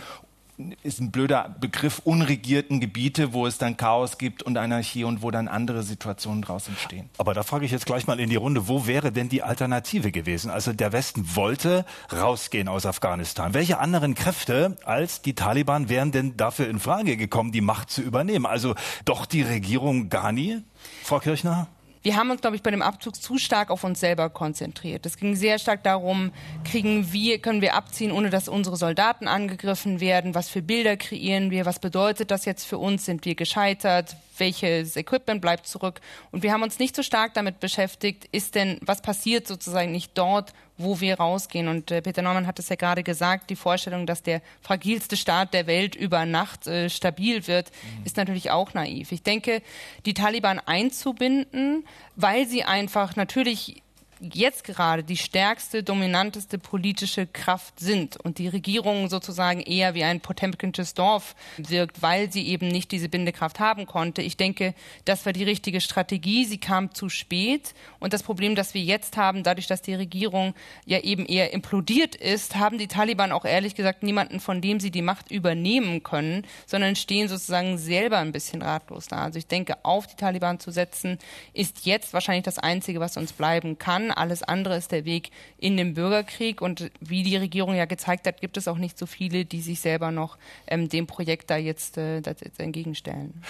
ist 0.82 1.00
ein 1.00 1.10
blöder 1.10 1.54
Begriff, 1.60 2.00
unregierten 2.04 2.80
Gebiete, 2.80 3.32
wo 3.32 3.46
es 3.46 3.58
dann 3.58 3.76
Chaos 3.76 4.18
gibt 4.18 4.42
und 4.42 4.56
Anarchie 4.56 5.04
und 5.04 5.22
wo 5.22 5.30
dann 5.30 5.48
andere 5.48 5.82
Situationen 5.82 6.42
draus 6.42 6.68
entstehen. 6.68 7.10
Aber 7.18 7.34
da 7.34 7.42
frage 7.42 7.64
ich 7.64 7.72
jetzt 7.72 7.86
gleich 7.86 8.06
mal 8.06 8.20
in 8.20 8.30
die 8.30 8.36
Runde, 8.36 8.68
wo 8.68 8.86
wäre 8.86 9.10
denn 9.10 9.28
die 9.28 9.42
Alternative 9.42 10.12
gewesen? 10.12 10.50
Also 10.50 10.72
der 10.72 10.92
Westen 10.92 11.34
wollte 11.34 11.84
rausgehen 12.12 12.68
aus 12.68 12.86
Afghanistan. 12.86 13.54
Welche 13.54 13.78
anderen 13.78 14.14
Kräfte 14.14 14.76
als 14.84 15.22
die 15.22 15.34
Taliban 15.34 15.88
wären 15.88 16.12
denn 16.12 16.36
dafür 16.36 16.68
in 16.68 16.78
Frage 16.78 17.16
gekommen, 17.16 17.50
die 17.50 17.60
Macht 17.60 17.90
zu 17.90 18.02
übernehmen? 18.02 18.46
Also 18.46 18.74
doch 19.04 19.26
die 19.26 19.42
Regierung 19.42 20.08
Ghani, 20.08 20.62
Frau 21.02 21.18
Kirchner? 21.18 21.68
Wir 22.04 22.16
haben 22.16 22.30
uns, 22.30 22.42
glaube 22.42 22.54
ich, 22.54 22.62
bei 22.62 22.70
dem 22.70 22.82
Abzug 22.82 23.16
zu 23.16 23.38
stark 23.38 23.70
auf 23.70 23.82
uns 23.82 23.98
selber 23.98 24.28
konzentriert. 24.28 25.06
Es 25.06 25.16
ging 25.16 25.34
sehr 25.36 25.58
stark 25.58 25.82
darum, 25.84 26.32
kriegen 26.62 27.12
wir, 27.14 27.38
können 27.38 27.62
wir 27.62 27.74
abziehen, 27.74 28.12
ohne 28.12 28.28
dass 28.28 28.46
unsere 28.46 28.76
Soldaten 28.76 29.26
angegriffen 29.26 30.00
werden? 30.00 30.34
Was 30.34 30.50
für 30.50 30.60
Bilder 30.60 30.98
kreieren 30.98 31.50
wir? 31.50 31.64
Was 31.64 31.78
bedeutet 31.78 32.30
das 32.30 32.44
jetzt 32.44 32.64
für 32.64 32.76
uns? 32.76 33.06
Sind 33.06 33.24
wir 33.24 33.34
gescheitert? 33.34 34.16
Welches 34.38 34.96
Equipment 34.96 35.40
bleibt 35.40 35.66
zurück. 35.66 36.00
Und 36.30 36.42
wir 36.42 36.52
haben 36.52 36.62
uns 36.62 36.78
nicht 36.78 36.96
so 36.96 37.02
stark 37.02 37.34
damit 37.34 37.60
beschäftigt, 37.60 38.26
ist 38.32 38.54
denn, 38.54 38.78
was 38.82 39.02
passiert 39.02 39.46
sozusagen 39.46 39.92
nicht 39.92 40.12
dort, 40.14 40.52
wo 40.76 41.00
wir 41.00 41.18
rausgehen. 41.18 41.68
Und 41.68 41.90
äh, 41.90 42.02
Peter 42.02 42.22
Neumann 42.22 42.46
hat 42.46 42.58
es 42.58 42.68
ja 42.68 42.76
gerade 42.76 43.02
gesagt, 43.02 43.50
die 43.50 43.56
Vorstellung, 43.56 44.06
dass 44.06 44.22
der 44.22 44.42
fragilste 44.60 45.16
Staat 45.16 45.54
der 45.54 45.66
Welt 45.66 45.94
über 45.94 46.26
Nacht 46.26 46.66
äh, 46.66 46.90
stabil 46.90 47.46
wird, 47.46 47.70
mhm. 47.70 48.06
ist 48.06 48.16
natürlich 48.16 48.50
auch 48.50 48.74
naiv. 48.74 49.12
Ich 49.12 49.22
denke, 49.22 49.62
die 50.04 50.14
Taliban 50.14 50.58
einzubinden, 50.58 51.84
weil 52.16 52.46
sie 52.46 52.64
einfach 52.64 53.16
natürlich 53.16 53.82
jetzt 54.20 54.64
gerade 54.64 55.04
die 55.04 55.16
stärkste, 55.16 55.82
dominanteste 55.82 56.58
politische 56.58 57.26
Kraft 57.26 57.80
sind 57.80 58.16
und 58.16 58.38
die 58.38 58.48
Regierung 58.48 59.08
sozusagen 59.08 59.60
eher 59.60 59.94
wie 59.94 60.04
ein 60.04 60.20
potemkinsches 60.20 60.94
Dorf 60.94 61.34
wirkt, 61.56 62.02
weil 62.02 62.32
sie 62.32 62.46
eben 62.46 62.68
nicht 62.68 62.90
diese 62.92 63.08
Bindekraft 63.08 63.60
haben 63.60 63.86
konnte. 63.86 64.22
Ich 64.22 64.36
denke, 64.36 64.74
das 65.04 65.26
war 65.26 65.32
die 65.32 65.44
richtige 65.44 65.80
Strategie. 65.80 66.44
Sie 66.44 66.58
kam 66.58 66.94
zu 66.94 67.08
spät 67.08 67.74
und 68.00 68.12
das 68.12 68.22
Problem, 68.22 68.54
das 68.54 68.74
wir 68.74 68.82
jetzt 68.82 69.16
haben, 69.16 69.42
dadurch, 69.42 69.66
dass 69.66 69.82
die 69.82 69.94
Regierung 69.94 70.54
ja 70.86 71.00
eben 71.00 71.26
eher 71.26 71.52
implodiert 71.52 72.14
ist, 72.14 72.56
haben 72.56 72.78
die 72.78 72.88
Taliban 72.88 73.32
auch 73.32 73.44
ehrlich 73.44 73.74
gesagt 73.74 74.02
niemanden, 74.02 74.40
von 74.40 74.60
dem 74.60 74.80
sie 74.80 74.90
die 74.90 75.02
Macht 75.02 75.30
übernehmen 75.30 76.02
können, 76.02 76.46
sondern 76.66 76.96
stehen 76.96 77.28
sozusagen 77.28 77.78
selber 77.78 78.18
ein 78.18 78.32
bisschen 78.32 78.62
ratlos 78.62 79.08
da. 79.08 79.24
Also 79.24 79.38
ich 79.38 79.46
denke, 79.46 79.84
auf 79.84 80.06
die 80.06 80.16
Taliban 80.16 80.60
zu 80.60 80.70
setzen, 80.70 81.18
ist 81.52 81.86
jetzt 81.86 82.12
wahrscheinlich 82.12 82.44
das 82.44 82.58
Einzige, 82.58 83.00
was 83.00 83.16
uns 83.16 83.32
bleiben 83.32 83.78
kann. 83.78 84.03
Alles 84.10 84.42
andere 84.42 84.76
ist 84.76 84.92
der 84.92 85.04
Weg 85.04 85.30
in 85.58 85.76
den 85.76 85.94
Bürgerkrieg. 85.94 86.60
Und 86.60 86.90
wie 87.00 87.22
die 87.22 87.36
Regierung 87.36 87.74
ja 87.74 87.84
gezeigt 87.84 88.26
hat, 88.26 88.40
gibt 88.40 88.56
es 88.56 88.68
auch 88.68 88.78
nicht 88.78 88.98
so 88.98 89.06
viele, 89.06 89.44
die 89.44 89.60
sich 89.60 89.80
selber 89.80 90.10
noch 90.10 90.38
ähm, 90.66 90.88
dem 90.88 91.06
Projekt 91.06 91.50
da 91.50 91.56
jetzt, 91.56 91.98
äh, 91.98 92.20
das 92.20 92.40
jetzt 92.40 92.60
entgegenstellen. 92.60 93.42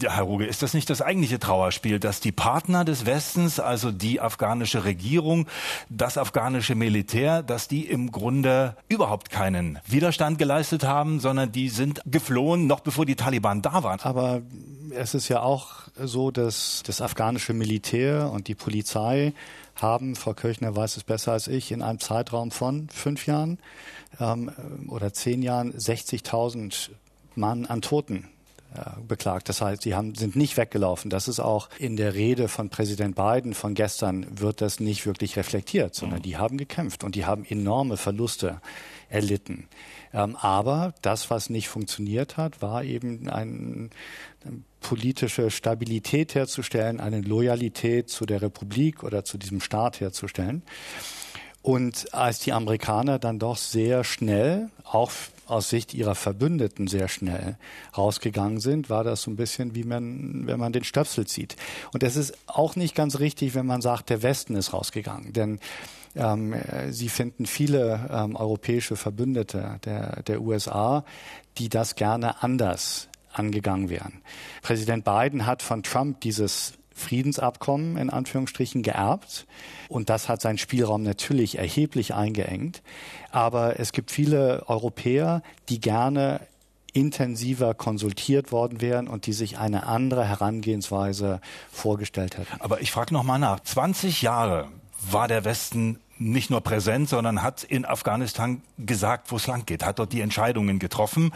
Ja, 0.00 0.14
Herr 0.16 0.24
Ruge, 0.24 0.46
ist 0.46 0.62
das 0.62 0.74
nicht 0.74 0.90
das 0.90 1.02
eigentliche 1.02 1.38
Trauerspiel, 1.38 1.98
dass 1.98 2.20
die 2.20 2.32
Partner 2.32 2.84
des 2.84 3.06
Westens, 3.06 3.60
also 3.60 3.90
die 3.90 4.20
afghanische 4.20 4.84
Regierung, 4.84 5.46
das 5.88 6.18
afghanische 6.18 6.74
Militär, 6.74 7.42
dass 7.42 7.68
die 7.68 7.86
im 7.86 8.12
Grunde 8.12 8.76
überhaupt 8.88 9.30
keinen 9.30 9.78
Widerstand 9.86 10.38
geleistet 10.38 10.84
haben, 10.84 11.20
sondern 11.20 11.52
die 11.52 11.68
sind 11.68 12.00
geflohen, 12.06 12.66
noch 12.66 12.80
bevor 12.80 13.06
die 13.06 13.16
Taliban 13.16 13.62
da 13.62 13.82
waren? 13.82 14.00
Aber 14.00 14.42
es 14.90 15.14
ist 15.14 15.28
ja 15.28 15.40
auch 15.40 15.68
so, 15.96 16.30
dass 16.30 16.82
das 16.84 17.00
afghanische 17.00 17.52
Militär 17.52 18.30
und 18.32 18.48
die 18.48 18.54
Polizei 18.54 19.32
haben, 19.82 20.16
Frau 20.16 20.34
Kirchner 20.34 20.74
weiß 20.74 20.96
es 20.96 21.04
besser 21.04 21.32
als 21.32 21.48
ich, 21.48 21.72
in 21.72 21.82
einem 21.82 22.00
Zeitraum 22.00 22.50
von 22.50 22.88
fünf 22.88 23.26
Jahren 23.26 23.58
ähm, 24.18 24.50
oder 24.88 25.12
zehn 25.12 25.42
Jahren 25.42 25.72
60.000 25.72 26.90
Mann 27.34 27.66
an 27.66 27.82
Toten 27.82 28.28
äh, 28.74 29.00
beklagt. 29.06 29.48
Das 29.48 29.60
heißt, 29.60 29.82
sie 29.82 29.96
haben, 29.96 30.14
sind 30.14 30.36
nicht 30.36 30.56
weggelaufen. 30.56 31.10
Das 31.10 31.26
ist 31.26 31.40
auch 31.40 31.68
in 31.78 31.96
der 31.96 32.14
Rede 32.14 32.46
von 32.46 32.70
Präsident 32.70 33.16
Biden 33.16 33.54
von 33.54 33.74
gestern 33.74 34.26
wird 34.38 34.60
das 34.60 34.78
nicht 34.78 35.06
wirklich 35.06 35.36
reflektiert, 35.36 35.96
sondern 35.96 36.20
mhm. 36.20 36.22
die 36.22 36.36
haben 36.36 36.56
gekämpft 36.56 37.02
und 37.02 37.16
die 37.16 37.24
haben 37.24 37.44
enorme 37.44 37.96
Verluste 37.96 38.60
erlitten. 39.08 39.66
Ähm, 40.12 40.36
aber 40.36 40.94
das, 41.02 41.30
was 41.30 41.50
nicht 41.50 41.68
funktioniert 41.68 42.36
hat, 42.36 42.62
war 42.62 42.84
eben 42.84 43.28
ein, 43.28 43.90
ein 44.44 44.64
politische 44.80 45.50
Stabilität 45.50 46.34
herzustellen, 46.34 47.00
eine 47.00 47.20
Loyalität 47.20 48.08
zu 48.08 48.26
der 48.26 48.42
Republik 48.42 49.02
oder 49.02 49.24
zu 49.24 49.38
diesem 49.38 49.60
Staat 49.60 50.00
herzustellen. 50.00 50.62
Und 51.62 52.14
als 52.14 52.38
die 52.38 52.52
Amerikaner 52.52 53.18
dann 53.18 53.38
doch 53.38 53.58
sehr 53.58 54.02
schnell, 54.02 54.70
auch 54.84 55.12
aus 55.46 55.68
Sicht 55.68 55.92
ihrer 55.92 56.14
Verbündeten 56.14 56.86
sehr 56.86 57.08
schnell 57.08 57.58
rausgegangen 57.96 58.60
sind, 58.60 58.88
war 58.88 59.04
das 59.04 59.22
so 59.22 59.30
ein 59.30 59.36
bisschen 59.36 59.74
wie 59.74 59.84
man, 59.84 60.46
wenn 60.46 60.58
man 60.58 60.72
den 60.72 60.84
Stöpsel 60.84 61.26
zieht. 61.26 61.56
Und 61.92 62.02
es 62.02 62.16
ist 62.16 62.34
auch 62.46 62.76
nicht 62.76 62.94
ganz 62.94 63.18
richtig, 63.18 63.54
wenn 63.54 63.66
man 63.66 63.82
sagt, 63.82 64.08
der 64.08 64.22
Westen 64.22 64.54
ist 64.54 64.72
rausgegangen. 64.72 65.34
Denn 65.34 65.60
ähm, 66.16 66.54
sie 66.90 67.08
finden 67.10 67.44
viele 67.44 68.08
ähm, 68.10 68.36
europäische 68.36 68.96
Verbündete 68.96 69.80
der, 69.84 70.22
der 70.22 70.40
USA, 70.40 71.04
die 71.58 71.68
das 71.68 71.94
gerne 71.94 72.42
anders 72.42 73.09
angegangen 73.32 73.88
wären. 73.90 74.22
Präsident 74.62 75.04
Biden 75.04 75.46
hat 75.46 75.62
von 75.62 75.82
Trump 75.82 76.20
dieses 76.20 76.74
Friedensabkommen 77.00 77.96
in 77.96 78.10
Anführungsstrichen 78.10 78.82
geerbt. 78.82 79.46
Und 79.88 80.10
das 80.10 80.28
hat 80.28 80.40
seinen 80.40 80.58
Spielraum 80.58 81.02
natürlich 81.02 81.58
erheblich 81.58 82.14
eingeengt. 82.14 82.82
Aber 83.30 83.80
es 83.80 83.92
gibt 83.92 84.10
viele 84.10 84.68
Europäer, 84.68 85.42
die 85.68 85.80
gerne 85.80 86.40
intensiver 86.92 87.74
konsultiert 87.74 88.52
worden 88.52 88.80
wären 88.80 89.08
und 89.08 89.26
die 89.26 89.32
sich 89.32 89.58
eine 89.58 89.86
andere 89.86 90.24
Herangehensweise 90.24 91.40
vorgestellt 91.70 92.36
hätten. 92.36 92.60
Aber 92.60 92.80
ich 92.80 92.90
frage 92.90 93.14
noch 93.14 93.22
mal 93.22 93.38
nach. 93.38 93.60
20 93.60 94.22
Jahre 94.22 94.68
war 95.08 95.28
der 95.28 95.44
Westen 95.44 96.00
nicht 96.18 96.50
nur 96.50 96.60
präsent, 96.60 97.08
sondern 97.08 97.42
hat 97.42 97.64
in 97.64 97.86
Afghanistan 97.86 98.60
gesagt, 98.76 99.30
wo 99.30 99.36
es 99.36 99.46
lang 99.46 99.64
geht, 99.64 99.84
hat 99.84 99.98
dort 99.98 100.12
die 100.12 100.20
Entscheidungen 100.20 100.78
getroffen. 100.78 101.32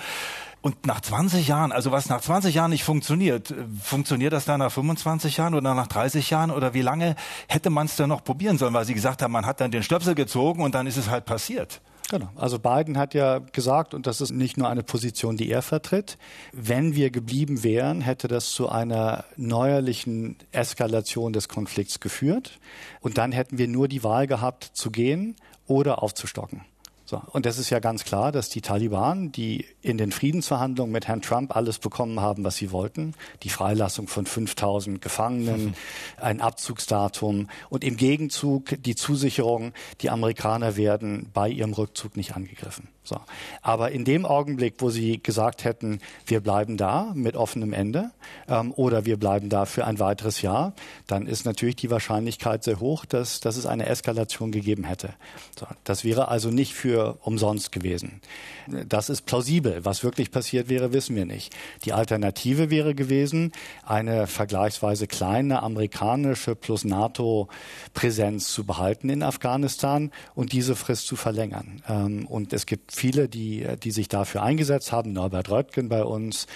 Und 0.65 0.87
nach 0.87 1.03
20 1.03 1.47
Jahren, 1.47 1.73
also 1.73 1.93
was 1.93 2.09
nach 2.09 2.23
20 2.23 2.55
Jahren 2.55 2.71
nicht 2.71 2.85
funktioniert, 2.85 3.55
funktioniert 3.83 4.33
das 4.33 4.47
dann 4.47 4.61
nach 4.61 4.73
25 4.73 5.37
Jahren 5.37 5.55
oder 5.55 5.75
nach 5.75 5.89
30 5.89 6.31
Jahren 6.31 6.51
oder 6.51 6.73
wie 6.73 6.81
lange 6.81 7.17
hätte 7.49 7.69
man 7.69 7.85
es 7.85 7.97
denn 7.97 8.09
noch 8.09 8.25
probieren 8.25 8.57
sollen, 8.57 8.73
weil 8.73 8.87
Sie 8.87 8.95
gesagt 8.95 9.21
haben, 9.21 9.31
man 9.31 9.45
hat 9.45 9.61
dann 9.61 9.71
den 9.71 9.83
Stöpsel 9.83 10.15
gezogen 10.15 10.63
und 10.63 10.75
dann 10.75 10.87
ist 10.87 10.97
es 10.97 11.11
halt 11.11 11.27
passiert. 11.27 11.83
Genau. 12.11 12.31
Also 12.35 12.59
Biden 12.59 12.97
hat 12.97 13.13
ja 13.13 13.41
gesagt, 13.41 13.93
und 13.93 14.07
das 14.07 14.23
ist 14.23 14.31
nicht 14.31 14.57
nur 14.57 14.71
eine 14.71 14.83
Position, 14.83 15.37
die 15.37 15.51
er 15.51 15.61
vertritt, 15.61 16.17
wenn 16.53 16.95
wir 16.95 17.11
geblieben 17.11 17.63
wären, 17.63 18.01
hätte 18.01 18.27
das 18.27 18.51
zu 18.53 18.71
einer 18.71 19.27
neuerlichen 19.37 20.39
Eskalation 20.53 21.35
des 21.35 21.51
Konflikts 21.51 22.01
geführt. 22.01 22.59
Und 23.01 23.19
dann 23.19 23.33
hätten 23.33 23.59
wir 23.59 23.69
nur 23.69 23.87
die 23.87 24.03
Wahl 24.03 24.27
gehabt, 24.27 24.71
zu 24.73 24.91
gehen 24.91 25.37
oder 25.67 26.03
aufzustocken. 26.03 26.63
So, 27.07 27.21
und 27.33 27.45
das 27.45 27.59
ist 27.59 27.69
ja 27.69 27.81
ganz 27.81 28.05
klar, 28.05 28.33
dass 28.33 28.49
die 28.49 28.63
Taliban, 28.63 29.31
die 29.31 29.67
in 29.83 29.99
den 29.99 30.11
Friedensverhandlungen 30.11 30.91
mit 30.91 31.07
Herrn 31.07 31.21
Trump 31.21 31.55
alles 31.55 31.79
bekommen 31.79 32.21
haben, 32.21 32.45
was 32.45 32.57
sie 32.57 32.73
wollten, 32.73 33.15
die 33.43 33.51
Freilassung 33.51 34.09
von 34.09 34.25
5000 34.25 35.03
Gefangenen, 35.03 35.75
ein 36.21 36.41
Abzugsdatum 36.41 37.49
und 37.69 37.85
im 37.85 37.99
Gegenzug 37.99 38.77
die 38.83 38.95
Zusicherung, 38.95 39.75
die 40.01 40.09
Amerikaner 40.09 40.77
werden 40.77 41.31
bei 41.35 41.51
ihrem 41.51 41.75
Rückzug 41.75 42.17
nicht 42.17 42.35
angegriffen. 42.35 42.89
So. 43.05 43.21
Aber 43.61 43.91
in 43.91 44.07
dem 44.07 44.25
Augenblick, 44.25 44.77
wo 44.79 44.89
sie 44.89 45.23
gesagt 45.23 45.65
hätten, 45.65 46.01
wir 46.25 46.41
bleiben 46.41 46.79
da 46.79 47.13
mit 47.15 47.37
offenem 47.37 47.75
Ende 47.75 48.11
ähm, 48.49 48.73
oder 48.73 49.05
wir 49.05 49.19
bleiben 49.19 49.51
da 49.51 49.67
für 49.67 49.85
ein 49.87 49.99
weiteres 49.99 50.41
Jahr, 50.41 50.73
dann 51.07 51.27
ist 51.27 51.45
natürlich 51.45 51.77
die 51.77 51.91
Wahrscheinlichkeit 51.91 52.65
sehr 52.65 52.81
hoch, 52.81 53.05
dass, 53.05 53.41
dass 53.41 53.59
es 53.59 53.67
eine 53.67 53.87
Eskalation 53.87 54.53
gegeben 54.53 54.85
hätte. 54.85 55.11
So. 55.59 55.67
Das 55.85 56.03
wäre 56.05 56.29
also 56.29 56.51
nicht 56.51 56.73
für 56.73 57.19
umsonst 57.23 57.73
gewesen. 57.73 58.23
Das 58.89 59.11
ist 59.11 59.27
plausibel. 59.27 59.85
Was 59.85 60.03
wirklich 60.03 60.31
passiert 60.31 60.71
wäre, 60.71 60.95
wissen 60.95 61.15
wir 61.15 61.27
nicht. 61.27 61.55
Die 61.85 61.93
Alternative 61.93 62.71
wäre 62.71 62.95
gewesen, 62.95 63.53
eine 63.85 64.27
vergleichsweise 64.27 65.07
kleine 65.07 65.63
amerikanische 65.63 66.55
plus 66.55 66.85
NATO-Präsenz 66.85 68.49
zu 68.49 68.65
behalten 68.65 69.11
in 69.11 69.23
Afghanistan 69.23 70.11
und 70.35 70.53
diese 70.53 70.75
Frist 70.75 71.07
zu 71.07 71.17
verlängern. 71.17 71.83
Ähm, 71.87 72.27
und 72.27 72.55
es 72.55 72.65
gibt 72.65 72.94
viele, 72.95 73.29
die, 73.29 73.67
die 73.83 73.91
sich 73.91 74.09
dafür 74.09 74.43
eingesetzt 74.43 74.93
haben. 74.93 75.13
Norbert 75.13 75.51
Röttgen 75.51 75.89
bei 75.89 76.05
uns, 76.05 76.47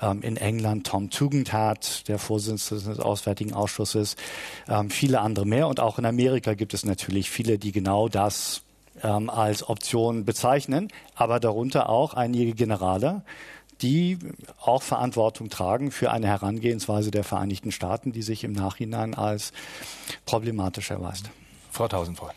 ähm, 0.00 0.22
in 0.22 0.36
England 0.36 0.86
Tom 0.86 1.10
Tugendhat, 1.10 2.08
der 2.08 2.18
Vorsitzende 2.18 2.84
des 2.84 3.00
Auswärtigen 3.00 3.52
Ausschusses, 3.52 4.16
ähm, 4.68 4.90
viele 4.90 5.20
andere 5.20 5.46
mehr. 5.46 5.68
Und 5.68 5.80
auch 5.80 5.98
in 5.98 6.04
Amerika 6.04 6.54
gibt 6.54 6.74
es 6.74 6.84
natürlich 6.84 7.30
viele, 7.30 7.58
die 7.58 7.72
genau 7.72 8.08
das 8.08 8.62
ähm, 9.02 9.30
als 9.30 9.68
Option 9.68 10.24
bezeichnen, 10.24 10.88
aber 11.14 11.40
darunter 11.40 11.88
auch 11.88 12.14
einige 12.14 12.52
Generale, 12.52 13.22
die 13.82 14.18
auch 14.60 14.82
Verantwortung 14.82 15.50
tragen 15.50 15.90
für 15.90 16.10
eine 16.10 16.26
Herangehensweise 16.26 17.10
der 17.10 17.24
Vereinigten 17.24 17.70
Staaten, 17.70 18.12
die 18.12 18.22
sich 18.22 18.44
im 18.44 18.52
Nachhinein 18.52 19.14
als 19.14 19.52
problematisch 20.26 20.90
erweist. 20.90 21.30
Frau 21.78 21.88
Tausendfreund. 21.88 22.34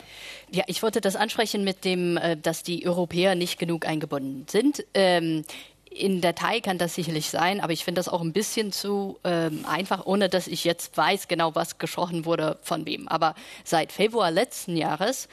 Ja, 0.50 0.64
ich 0.68 0.82
wollte 0.82 1.00
das 1.00 1.16
ansprechen 1.16 1.64
mit 1.64 1.84
dem, 1.84 2.16
äh, 2.16 2.36
dass 2.36 2.62
die 2.62 2.86
Europäer 2.86 3.34
nicht 3.34 3.58
genug 3.58 3.86
eingebunden 3.86 4.46
sind. 4.48 4.84
Ähm, 4.94 5.44
in 5.90 6.20
der 6.22 6.34
Teil 6.34 6.60
kann 6.60 6.78
das 6.78 6.94
sicherlich 6.94 7.28
sein, 7.28 7.60
aber 7.60 7.72
ich 7.72 7.84
finde 7.84 7.98
das 7.98 8.08
auch 8.08 8.22
ein 8.22 8.32
bisschen 8.32 8.72
zu 8.72 9.18
ähm, 9.24 9.66
einfach, 9.68 10.06
ohne 10.06 10.28
dass 10.28 10.46
ich 10.46 10.64
jetzt 10.64 10.96
weiß 10.96 11.28
genau, 11.28 11.54
was 11.54 11.78
gesprochen 11.78 12.24
wurde 12.24 12.58
von 12.62 12.86
wem. 12.86 13.08
Aber 13.08 13.34
seit 13.64 13.92
Februar 13.92 14.30
letzten 14.30 14.76
Jahres 14.76 15.28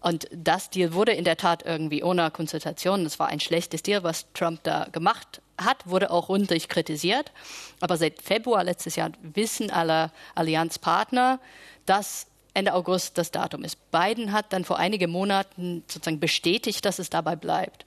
und 0.00 0.28
das 0.32 0.70
Deal 0.70 0.94
wurde 0.94 1.12
in 1.12 1.24
der 1.24 1.36
Tat 1.36 1.64
irgendwie 1.66 2.02
ohne 2.02 2.30
Konsultation. 2.30 3.04
Das 3.04 3.18
war 3.18 3.28
ein 3.28 3.40
schlechtes 3.40 3.82
Deal, 3.82 4.02
was 4.02 4.26
Trump 4.32 4.62
da 4.62 4.86
gemacht 4.90 5.42
hat, 5.58 5.86
wurde 5.86 6.10
auch 6.10 6.30
rundlich 6.30 6.68
kritisiert. 6.68 7.32
Aber 7.80 7.98
seit 7.98 8.22
Februar 8.22 8.64
letztes 8.64 8.96
Jahr 8.96 9.10
wissen 9.20 9.70
alle 9.70 10.10
Allianzpartner, 10.34 11.38
dass 11.84 12.29
Ende 12.54 12.74
August 12.74 13.18
das 13.18 13.30
Datum 13.30 13.64
ist. 13.64 13.78
Biden 13.90 14.32
hat 14.32 14.52
dann 14.52 14.64
vor 14.64 14.78
einigen 14.78 15.10
Monaten 15.10 15.84
sozusagen 15.86 16.20
bestätigt, 16.20 16.84
dass 16.84 16.98
es 16.98 17.10
dabei 17.10 17.36
bleibt. 17.36 17.84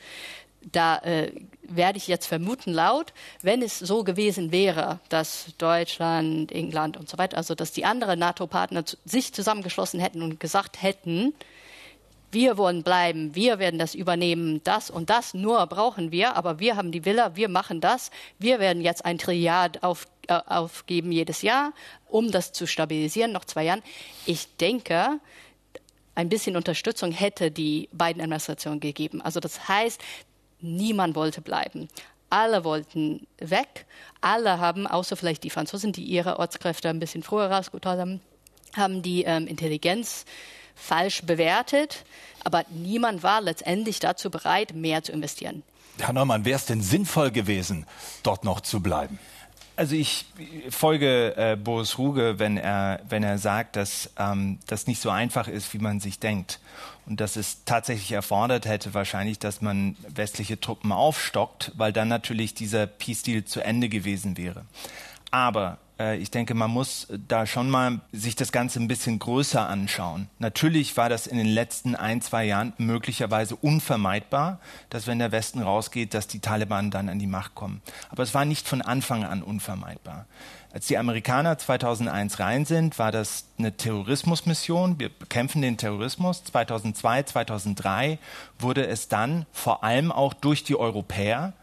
Da 0.71 0.97
äh, 0.99 1.31
werde 1.63 1.97
ich 1.97 2.07
jetzt 2.07 2.25
vermuten 2.25 2.71
laut, 2.71 3.13
wenn 3.41 3.61
es 3.61 3.79
so 3.79 4.03
gewesen 4.03 4.51
wäre, 4.51 4.99
dass 5.09 5.47
Deutschland, 5.57 6.51
England 6.51 6.95
und 6.95 7.09
so 7.09 7.17
weiter, 7.17 7.35
also 7.35 7.53
dass 7.53 7.73
die 7.73 7.83
anderen 7.83 8.19
NATO-Partner 8.19 8.85
sich 9.03 9.33
zusammengeschlossen 9.33 9.99
hätten 9.99 10.21
und 10.21 10.39
gesagt 10.39 10.81
hätten, 10.81 11.33
wir 12.33 12.57
wollen 12.57 12.83
bleiben, 12.83 13.35
wir 13.35 13.59
werden 13.59 13.79
das 13.79 13.95
übernehmen, 13.95 14.61
das 14.63 14.89
und 14.89 15.09
das 15.09 15.33
nur 15.33 15.65
brauchen 15.67 16.11
wir, 16.11 16.35
aber 16.35 16.59
wir 16.59 16.75
haben 16.75 16.91
die 16.91 17.05
Villa, 17.05 17.35
wir 17.35 17.49
machen 17.49 17.79
das, 17.79 18.11
wir 18.39 18.59
werden 18.59 18.81
jetzt 18.81 19.05
ein 19.05 19.17
Trilliard 19.17 19.83
auf, 19.83 20.07
äh, 20.27 20.33
aufgeben 20.33 21.11
jedes 21.11 21.41
Jahr, 21.41 21.73
um 22.07 22.31
das 22.31 22.51
zu 22.51 22.67
stabilisieren, 22.67 23.31
noch 23.31 23.45
zwei 23.45 23.65
Jahren. 23.65 23.83
Ich 24.25 24.55
denke, 24.57 25.19
ein 26.15 26.29
bisschen 26.29 26.55
Unterstützung 26.55 27.11
hätte 27.11 27.51
die 27.51 27.89
beiden 27.91 28.21
Administrationen 28.21 28.79
gegeben. 28.79 29.21
Also 29.21 29.39
das 29.39 29.67
heißt, 29.67 30.01
niemand 30.61 31.15
wollte 31.15 31.41
bleiben. 31.41 31.87
Alle 32.29 32.63
wollten 32.63 33.27
weg. 33.37 33.85
Alle 34.21 34.59
haben, 34.59 34.87
außer 34.87 35.15
vielleicht 35.15 35.43
die 35.43 35.49
Franzosen, 35.49 35.91
die 35.91 36.03
ihre 36.03 36.39
Ortskräfte 36.39 36.89
ein 36.89 36.99
bisschen 36.99 37.23
früher 37.23 37.51
rausgeholt 37.51 37.85
haben, 37.85 38.21
haben 38.75 39.01
die 39.01 39.23
ähm, 39.23 39.47
Intelligenz 39.47 40.25
falsch 40.75 41.21
bewertet, 41.23 42.05
aber 42.43 42.65
niemand 42.69 43.23
war 43.23 43.41
letztendlich 43.41 43.99
dazu 43.99 44.29
bereit, 44.29 44.73
mehr 44.73 45.03
zu 45.03 45.11
investieren. 45.11 45.63
Herr 45.99 46.13
Neumann, 46.13 46.45
wäre 46.45 46.57
es 46.57 46.65
denn 46.65 46.81
sinnvoll 46.81 47.31
gewesen, 47.31 47.85
dort 48.23 48.43
noch 48.43 48.61
zu 48.61 48.81
bleiben? 48.81 49.19
Also 49.75 49.95
ich 49.95 50.25
folge 50.69 51.35
äh, 51.35 51.55
Boris 51.55 51.97
Ruge, 51.97 52.37
wenn 52.37 52.57
er, 52.57 52.99
wenn 53.09 53.23
er 53.23 53.39
sagt, 53.39 53.75
dass 53.75 54.11
ähm, 54.19 54.59
das 54.67 54.85
nicht 54.85 55.01
so 55.01 55.09
einfach 55.09 55.47
ist, 55.47 55.73
wie 55.73 55.79
man 55.79 55.99
sich 55.99 56.19
denkt. 56.19 56.59
Und 57.07 57.19
dass 57.19 57.35
es 57.35 57.65
tatsächlich 57.65 58.11
erfordert 58.11 58.65
hätte, 58.65 58.93
wahrscheinlich, 58.93 59.39
dass 59.39 59.61
man 59.61 59.97
westliche 60.07 60.59
Truppen 60.59 60.91
aufstockt, 60.91 61.71
weil 61.75 61.91
dann 61.91 62.07
natürlich 62.07 62.53
dieser 62.53 62.85
Peace-Deal 62.85 63.45
zu 63.45 63.61
Ende 63.61 63.89
gewesen 63.89 64.37
wäre. 64.37 64.65
Aber 65.31 65.79
äh, 65.99 66.17
ich 66.17 66.31
denke, 66.31 66.53
man 66.53 66.71
muss 66.71 67.07
da 67.27 67.45
schon 67.45 67.69
mal 67.69 68.01
sich 68.11 68.35
das 68.35 68.51
Ganze 68.51 68.79
ein 68.79 68.87
bisschen 68.87 69.19
größer 69.19 69.67
anschauen. 69.67 70.29
Natürlich 70.39 70.97
war 70.97 71.09
das 71.09 71.27
in 71.27 71.37
den 71.37 71.47
letzten 71.47 71.95
ein, 71.95 72.21
zwei 72.21 72.45
Jahren 72.45 72.73
möglicherweise 72.77 73.55
unvermeidbar, 73.55 74.59
dass 74.89 75.07
wenn 75.07 75.19
der 75.19 75.31
Westen 75.31 75.61
rausgeht, 75.61 76.13
dass 76.13 76.27
die 76.27 76.39
Taliban 76.39 76.91
dann 76.91 77.09
an 77.09 77.19
die 77.19 77.27
Macht 77.27 77.55
kommen. 77.55 77.81
Aber 78.09 78.23
es 78.23 78.33
war 78.33 78.45
nicht 78.45 78.67
von 78.67 78.81
Anfang 78.81 79.23
an 79.23 79.43
unvermeidbar. 79.43 80.25
Als 80.73 80.87
die 80.87 80.97
Amerikaner 80.97 81.59
2001 81.59 82.39
rein 82.39 82.65
sind, 82.65 82.97
war 82.97 83.11
das 83.11 83.45
eine 83.59 83.77
Terrorismusmission. 83.77 84.97
Wir 84.97 85.09
bekämpfen 85.09 85.61
den 85.61 85.77
Terrorismus. 85.77 86.43
2002, 86.45 87.23
2003 87.23 88.17
wurde 88.57 88.87
es 88.87 89.07
dann 89.07 89.45
vor 89.51 89.83
allem 89.83 90.11
auch 90.11 90.33
durch 90.33 90.63
die 90.63 90.75
Europäer 90.75 91.53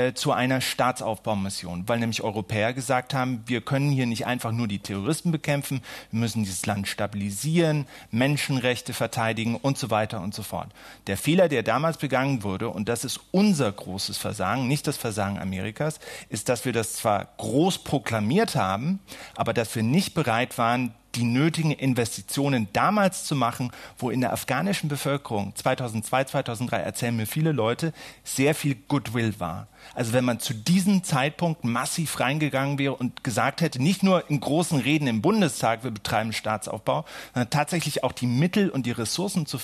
äh, 0.00 0.14
zu 0.14 0.32
einer 0.32 0.60
Staatsaufbaumission, 0.60 1.88
weil 1.88 1.98
nämlich 1.98 2.22
Europäer 2.22 2.72
gesagt 2.72 3.12
haben, 3.14 3.42
wir 3.46 3.60
können 3.60 3.90
hier 3.90 4.06
nicht 4.06 4.26
einfach 4.26 4.52
nur 4.52 4.68
die 4.68 4.78
Terroristen 4.78 5.30
bekämpfen, 5.30 5.82
wir 6.10 6.20
müssen 6.20 6.44
dieses 6.44 6.64
Land 6.66 6.88
stabilisieren, 6.88 7.86
Menschenrechte 8.10 8.92
verteidigen 8.92 9.56
und 9.56 9.78
so 9.78 9.90
weiter 9.90 10.20
und 10.20 10.34
so 10.34 10.42
fort. 10.42 10.70
Der 11.06 11.16
Fehler, 11.16 11.48
der 11.48 11.62
damals 11.62 11.98
begangen 11.98 12.42
wurde, 12.42 12.68
und 12.68 12.88
das 12.88 13.04
ist 13.04 13.20
unser 13.30 13.70
großes 13.70 14.16
Versagen, 14.16 14.68
nicht 14.68 14.86
das 14.86 14.96
Versagen 14.96 15.38
Amerikas, 15.38 16.00
ist, 16.28 16.48
dass 16.48 16.64
wir 16.64 16.72
das 16.72 16.94
zwar 16.94 17.28
groß 17.36 17.78
proklamiert 17.84 18.54
haben, 18.54 19.00
aber 19.36 19.52
dass 19.52 19.74
wir 19.74 19.82
nicht 19.82 20.14
bereit 20.14 20.56
waren, 20.58 20.94
die 21.14 21.24
nötigen 21.24 21.72
Investitionen 21.72 22.68
damals 22.72 23.24
zu 23.24 23.34
machen, 23.34 23.72
wo 23.98 24.10
in 24.10 24.20
der 24.20 24.32
afghanischen 24.32 24.88
Bevölkerung 24.88 25.54
2002, 25.56 26.24
2003 26.24 26.76
erzählen 26.78 27.16
mir 27.16 27.26
viele 27.26 27.52
Leute, 27.52 27.92
sehr 28.24 28.54
viel 28.54 28.76
Goodwill 28.88 29.38
war. 29.38 29.68
Also 29.94 30.12
wenn 30.12 30.24
man 30.24 30.38
zu 30.40 30.54
diesem 30.54 31.02
Zeitpunkt 31.04 31.64
massiv 31.64 32.20
reingegangen 32.20 32.78
wäre 32.78 32.94
und 32.94 33.24
gesagt 33.24 33.60
hätte, 33.60 33.82
nicht 33.82 34.02
nur 34.02 34.28
in 34.30 34.40
großen 34.40 34.78
Reden 34.80 35.06
im 35.06 35.22
Bundestag, 35.22 35.84
wir 35.84 35.90
betreiben 35.90 36.32
Staatsaufbau, 36.32 37.04
sondern 37.34 37.50
tatsächlich 37.50 38.04
auch 38.04 38.12
die 38.12 38.26
Mittel 38.26 38.70
und 38.70 38.86
die 38.86 38.92
Ressourcen 38.92 39.46
zur, 39.46 39.60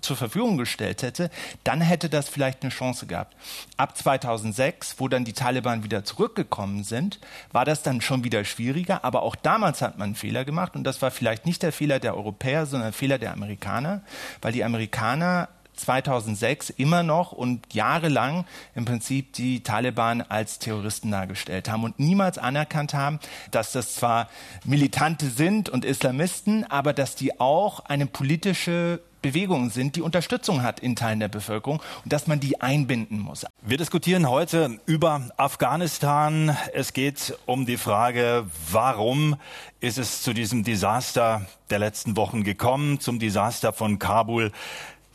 zur 0.00 0.16
Verfügung 0.16 0.58
gestellt 0.58 1.02
hätte, 1.02 1.30
dann 1.64 1.80
hätte 1.80 2.08
das 2.08 2.28
vielleicht 2.28 2.62
eine 2.62 2.70
Chance 2.70 3.06
gehabt. 3.06 3.34
Ab 3.76 3.96
2006, 3.96 4.96
wo 4.98 5.08
dann 5.08 5.24
die 5.24 5.32
Taliban 5.32 5.82
wieder 5.84 6.04
zurückgekommen 6.04 6.84
sind, 6.84 7.18
war 7.52 7.64
das 7.64 7.82
dann 7.82 8.00
schon 8.00 8.24
wieder 8.24 8.44
schwieriger. 8.44 9.04
Aber 9.04 9.22
auch 9.22 9.36
damals 9.36 9.82
hat 9.82 9.98
man 9.98 10.10
einen 10.10 10.14
Fehler 10.14 10.44
gemacht 10.44 10.76
und 10.76 10.84
das 10.84 11.00
war 11.02 11.10
vielleicht 11.10 11.46
nicht 11.46 11.62
der 11.62 11.72
Fehler 11.72 12.00
der 12.00 12.16
Europäer, 12.16 12.66
sondern 12.66 12.88
der 12.88 12.92
Fehler 12.92 13.18
der 13.18 13.32
Amerikaner, 13.32 14.02
weil 14.42 14.52
die 14.52 14.64
Amerikaner 14.64 15.48
2006 15.80 16.70
immer 16.70 17.02
noch 17.02 17.32
und 17.32 17.72
jahrelang 17.72 18.44
im 18.74 18.84
Prinzip 18.84 19.32
die 19.32 19.62
Taliban 19.62 20.22
als 20.22 20.58
Terroristen 20.58 21.10
dargestellt 21.10 21.68
haben 21.68 21.84
und 21.84 21.98
niemals 21.98 22.38
anerkannt 22.38 22.94
haben, 22.94 23.20
dass 23.50 23.72
das 23.72 23.94
zwar 23.94 24.28
Militante 24.64 25.26
sind 25.26 25.68
und 25.68 25.84
Islamisten, 25.84 26.64
aber 26.70 26.92
dass 26.92 27.14
die 27.14 27.40
auch 27.40 27.80
eine 27.80 28.06
politische 28.06 29.00
Bewegung 29.22 29.70
sind, 29.70 29.96
die 29.96 30.02
Unterstützung 30.02 30.62
hat 30.62 30.80
in 30.80 30.96
Teilen 30.96 31.20
der 31.20 31.28
Bevölkerung 31.28 31.82
und 32.04 32.12
dass 32.12 32.26
man 32.26 32.40
die 32.40 32.60
einbinden 32.60 33.18
muss. 33.18 33.44
Wir 33.62 33.76
diskutieren 33.76 34.28
heute 34.28 34.80
über 34.86 35.28
Afghanistan. 35.36 36.56
Es 36.72 36.92
geht 36.92 37.36
um 37.46 37.66
die 37.66 37.76
Frage, 37.76 38.46
warum 38.70 39.36
ist 39.80 39.98
es 39.98 40.22
zu 40.22 40.32
diesem 40.32 40.64
Desaster 40.64 41.46
der 41.68 41.78
letzten 41.78 42.16
Wochen 42.16 42.44
gekommen, 42.44 43.00
zum 43.00 43.18
Desaster 43.18 43.72
von 43.72 43.98
Kabul. 43.98 44.52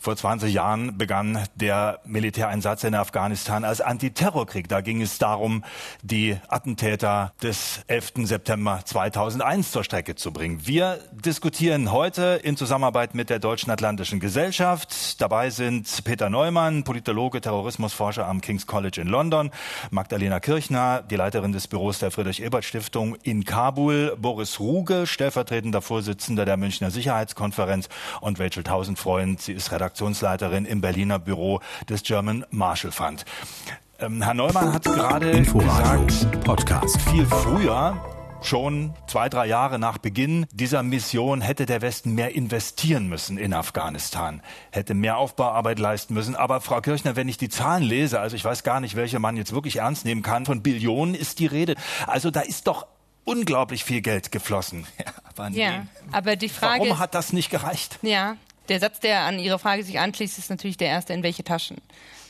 Vor 0.06 0.16
20 0.16 0.54
Jahren 0.54 1.00
begann 1.00 1.48
der 1.56 2.00
Militäreinsatz 2.06 2.84
in 2.84 2.94
Afghanistan 2.94 3.64
als 3.64 3.82
Antiterrorkrieg. 3.82 4.68
Da 4.68 4.82
ging 4.82 5.02
es 5.02 5.18
darum, 5.18 5.64
die 6.04 6.38
Attentäter 6.48 7.34
des 7.42 7.80
11. 7.88 8.28
September 8.28 8.82
2001 8.86 9.72
zur 9.72 9.84
Strecke 9.84 10.14
zu 10.14 10.32
bringen. 10.32 10.68
Wir 10.68 11.00
diskutieren 11.12 11.92
heute 11.92 12.40
in 12.44 12.56
Zusammenarbeit 12.56 13.16
mit 13.16 13.32
der 13.32 13.40
Deutschen 13.40 13.72
Atlantischen 13.72 14.20
Gesellschaft. 14.20 15.20
Dabei 15.20 15.50
sind 15.50 15.88
Peter 16.04 16.30
Neumann, 16.30 16.84
Politologe, 16.84 17.42
Terrorismusforscher 17.42 18.28
am 18.28 18.42
King's 18.42 18.68
College 18.68 19.02
in 19.02 19.08
London, 19.08 19.50
Magdalena 19.90 20.40
Kirchner, 20.40 21.02
die 21.02 21.16
Leiterin 21.16 21.52
des 21.52 21.68
Büros 21.68 21.98
der 21.98 22.12
Friedrich-Ebert-Stiftung 22.12 23.16
in 23.24 23.44
Kabul, 23.44 24.16
Boris 24.22 24.60
Ruge, 24.60 25.08
stellvertretender 25.08 25.82
Vorsitzender 25.82 26.46
der 26.46 26.58
Münchner 26.58 26.92
Sicherheitskonferenz 26.92 27.90
und 28.22 28.40
Rachel 28.40 28.62
Tausendfreund, 28.62 29.42
sie 29.42 29.54
ist 29.54 29.72
Redakteur 29.72 29.95
Redaktionsleiterin 29.96 30.66
im 30.66 30.82
Berliner 30.82 31.20
Büro 31.20 31.62
des 31.88 32.04
German 32.04 32.46
Marshall 32.52 32.92
Fund. 32.92 33.24
Ähm, 34.00 34.22
Herr 34.22 34.34
Neumann 34.34 34.74
hat 34.74 34.84
gerade 34.84 35.42
gesagt, 35.42 36.44
Podcast. 36.44 37.02
viel 37.02 37.26
früher 37.26 37.98
Schon 38.42 38.94
zwei, 39.08 39.28
drei 39.28 39.48
Jahre 39.48 39.80
nach 39.80 39.98
Beginn 39.98 40.46
dieser 40.52 40.84
Mission 40.84 41.42
hätte 41.42 41.66
der 41.66 41.82
Westen 41.82 42.14
mehr 42.14 42.36
investieren 42.36 43.08
müssen 43.08 43.40
in 43.40 43.56
Afghanistan, 43.56 44.44
hätte 44.70 44.94
mehr 44.94 45.18
Aufbauarbeit 45.18 45.80
leisten 45.80 46.14
müssen. 46.14 46.36
Aber 46.36 46.62
Frau 46.62 46.80
Kirchner, 46.80 47.16
wenn 47.16 47.28
ich 47.28 47.38
die 47.38 47.50
Zahlen 47.50 47.82
lese, 47.82 48.20
also 48.20 48.36
ich 48.36 48.46
weiß 48.46 48.62
gar 48.62 48.82
nicht, 48.82 48.96
welche 48.96 49.18
man 49.18 49.36
jetzt 49.36 49.54
wirklich 49.54 49.78
ernst 49.78 50.06
nehmen 50.06 50.22
kann, 50.22 50.46
von 50.46 50.62
Billionen 50.62 51.16
ist 51.16 51.40
die 51.40 51.48
Rede. 51.48 51.74
Also 52.06 52.30
da 52.30 52.42
ist 52.42 52.68
doch 52.68 52.86
unglaublich 53.24 53.84
viel 53.84 54.02
Geld 54.02 54.32
geflossen. 54.32 54.86
Ja, 55.00 55.14
aber, 55.38 55.50
ja, 55.50 55.88
aber 56.12 56.36
die 56.36 56.48
Frage. 56.48 56.84
Warum 56.84 57.00
hat 57.00 57.16
das 57.16 57.34
nicht 57.34 57.50
gereicht? 57.50 58.00
Ja, 58.04 58.38
der 58.70 58.80
Satz, 58.80 59.00
der 59.00 59.22
an 59.22 59.40
Ihre 59.40 59.60
Frage 59.60 59.84
sich 59.84 60.00
anschließt, 60.00 60.38
ist 60.38 60.50
natürlich 60.50 60.78
der 60.78 60.90
erste, 60.90 61.14
in 61.14 61.24
welche 61.24 61.44
Taschen. 61.44 61.78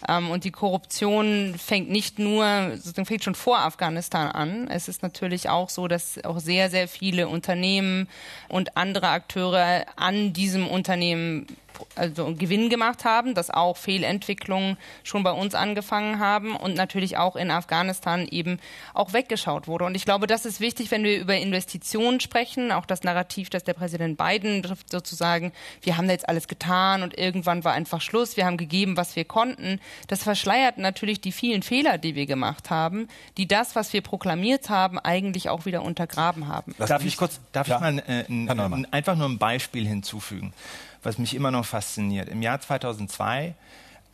Ähm, 0.08 0.30
und 0.30 0.44
die 0.44 0.52
Korruption 0.52 1.56
fängt 1.58 1.90
nicht 1.90 2.20
nur, 2.20 2.72
sozusagen 2.76 3.06
fängt 3.06 3.24
schon 3.24 3.36
vor 3.36 3.60
Afghanistan 3.60 4.30
an. 4.32 4.68
Es 4.68 4.88
ist 4.88 5.04
natürlich 5.04 5.50
auch 5.50 5.70
so, 5.70 5.88
dass 5.88 6.24
auch 6.24 6.40
sehr, 6.40 6.70
sehr 6.70 6.88
viele 6.88 7.28
Unternehmen 7.28 8.08
und 8.50 8.78
andere 8.78 9.10
Akteure 9.10 9.86
an 9.96 10.34
diesem 10.34 10.68
Unternehmen 10.68 11.48
also 11.96 12.34
Gewinn 12.36 12.70
gemacht 12.70 13.06
haben, 13.06 13.34
dass 13.34 13.50
auch 13.50 13.78
Fehlentwicklungen 13.78 14.78
schon 15.04 15.24
bei 15.24 15.32
uns 15.32 15.56
angefangen 15.56 16.20
haben 16.20 16.56
und 16.56 16.76
natürlich 16.76 17.18
auch 17.18 17.36
in 17.36 17.52
Afghanistan 17.52 18.28
eben 18.28 18.60
auch 18.94 19.14
weggeschaut 19.14 19.68
wurde. 19.68 19.86
Und 19.86 19.96
ich 19.96 20.06
glaube, 20.06 20.28
das 20.28 20.46
ist 20.46 20.60
wichtig, 20.60 20.92
wenn 20.92 21.04
wir 21.04 21.20
über 21.20 21.36
Investitionen 21.36 22.20
sprechen, 22.20 22.72
auch 22.72 22.86
das 22.86 23.04
Narrativ, 23.04 23.50
das 23.50 23.64
der 23.64 23.74
Präsident 23.74 24.18
Biden 24.18 24.64
trifft, 24.64 24.92
sozusagen, 24.92 25.52
wir 25.82 25.98
haben 25.98 26.08
da 26.08 26.14
jetzt 26.14 26.30
alles 26.30 26.48
getan 26.48 27.04
und 27.04 27.18
irgendwann 27.18 27.64
war 27.64 27.74
einfach 27.74 28.02
Schluss, 28.02 28.38
wir 28.38 28.46
haben 28.46 28.58
gegeben, 28.58 28.98
was 28.98 29.16
wir 29.16 29.26
konnten. 29.26 29.80
Das 30.08 30.24
verschleiert 30.24 30.78
natürlich 30.78 31.22
die 31.22 31.32
vielen 31.32 31.64
Fehler, 31.64 31.98
die 31.98 32.16
wir 32.16 32.26
gemacht 32.26 32.70
haben, 32.70 33.08
die 33.38 33.48
das, 33.48 33.76
was 33.76 33.94
wir 33.94 34.02
proklamiert 34.02 34.70
haben, 34.70 35.00
eigentlich 35.00 35.50
auch 35.50 35.66
wieder 35.66 35.84
untergraben 35.84 36.48
haben. 36.48 36.76
Darf 36.78 37.06
ich 37.06 37.18
kurz, 37.18 37.40
darf 37.52 37.68
ja. 37.68 37.76
ich 37.76 37.82
mal 37.82 38.00
äh, 38.00 38.26
ein, 38.30 38.50
ein, 38.50 38.94
einfach 38.94 39.16
nur 39.16 39.28
ein 39.28 39.38
Beispiel 39.38 39.88
hinzufügen? 39.88 40.54
Was 41.06 41.18
mich 41.18 41.36
immer 41.36 41.52
noch 41.52 41.66
fasziniert. 41.66 42.30
Im 42.30 42.42
Jahr 42.42 42.60
2002 42.60 43.56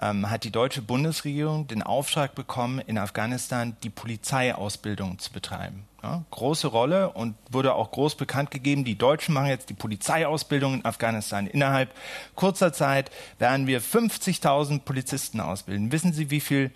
ähm, 0.02 0.30
hat 0.30 0.44
die 0.44 0.52
deutsche 0.52 0.82
Bundesregierung 0.82 1.68
den 1.68 1.84
Auftrag 1.84 2.36
bekommen, 2.36 2.80
in 2.80 2.98
Afghanistan 2.98 3.78
die 3.84 3.90
Polizeiausbildung 3.90 5.20
zu 5.20 5.32
betreiben. 5.32 5.86
Ja, 6.04 6.24
große 6.32 6.68
Rolle 6.68 7.12
und 7.12 7.36
wurde 7.52 7.76
auch 7.76 7.92
groß 7.92 8.16
bekannt 8.16 8.50
gegeben. 8.50 8.84
Die 8.84 8.98
Deutschen 8.98 9.36
machen 9.36 9.50
jetzt 9.50 9.70
die 9.70 9.76
Polizeiausbildung 9.76 10.74
in 10.76 10.86
Afghanistan. 10.86 11.46
Innerhalb 11.46 11.94
kurzer 12.34 12.74
Zeit 12.74 13.12
werden 13.38 13.68
wir 13.68 13.82
50.000 13.82 14.80
Polizisten 14.80 15.40
ausbilden. 15.40 15.92
Wissen 15.92 16.12
Sie, 16.12 16.32
wie 16.32 16.40
viel 16.40 16.72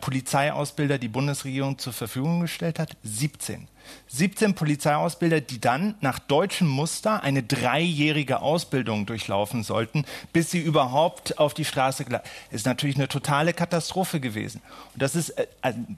Polizeiausbilder 0.00 0.96
die 0.98 1.08
Bundesregierung 1.08 1.78
zur 1.78 1.92
Verfügung 1.92 2.40
gestellt 2.40 2.78
hat? 2.78 2.96
17. 3.02 3.68
17 4.16 4.54
Polizeiausbilder, 4.54 5.40
die 5.40 5.60
dann 5.60 5.94
nach 6.00 6.18
deutschem 6.18 6.68
Muster 6.68 7.22
eine 7.22 7.42
dreijährige 7.42 8.40
Ausbildung 8.40 9.06
durchlaufen 9.06 9.62
sollten, 9.62 10.04
bis 10.32 10.50
sie 10.50 10.60
überhaupt 10.60 11.38
auf 11.38 11.54
die 11.54 11.64
Straße 11.64 12.04
gelangen. 12.04 12.24
Ist 12.50 12.66
natürlich 12.66 12.96
eine 12.96 13.08
totale 13.08 13.52
Katastrophe 13.52 14.20
gewesen. 14.20 14.60
Und 14.92 15.02
das 15.02 15.16
ist 15.16 15.30
äh, 15.30 15.46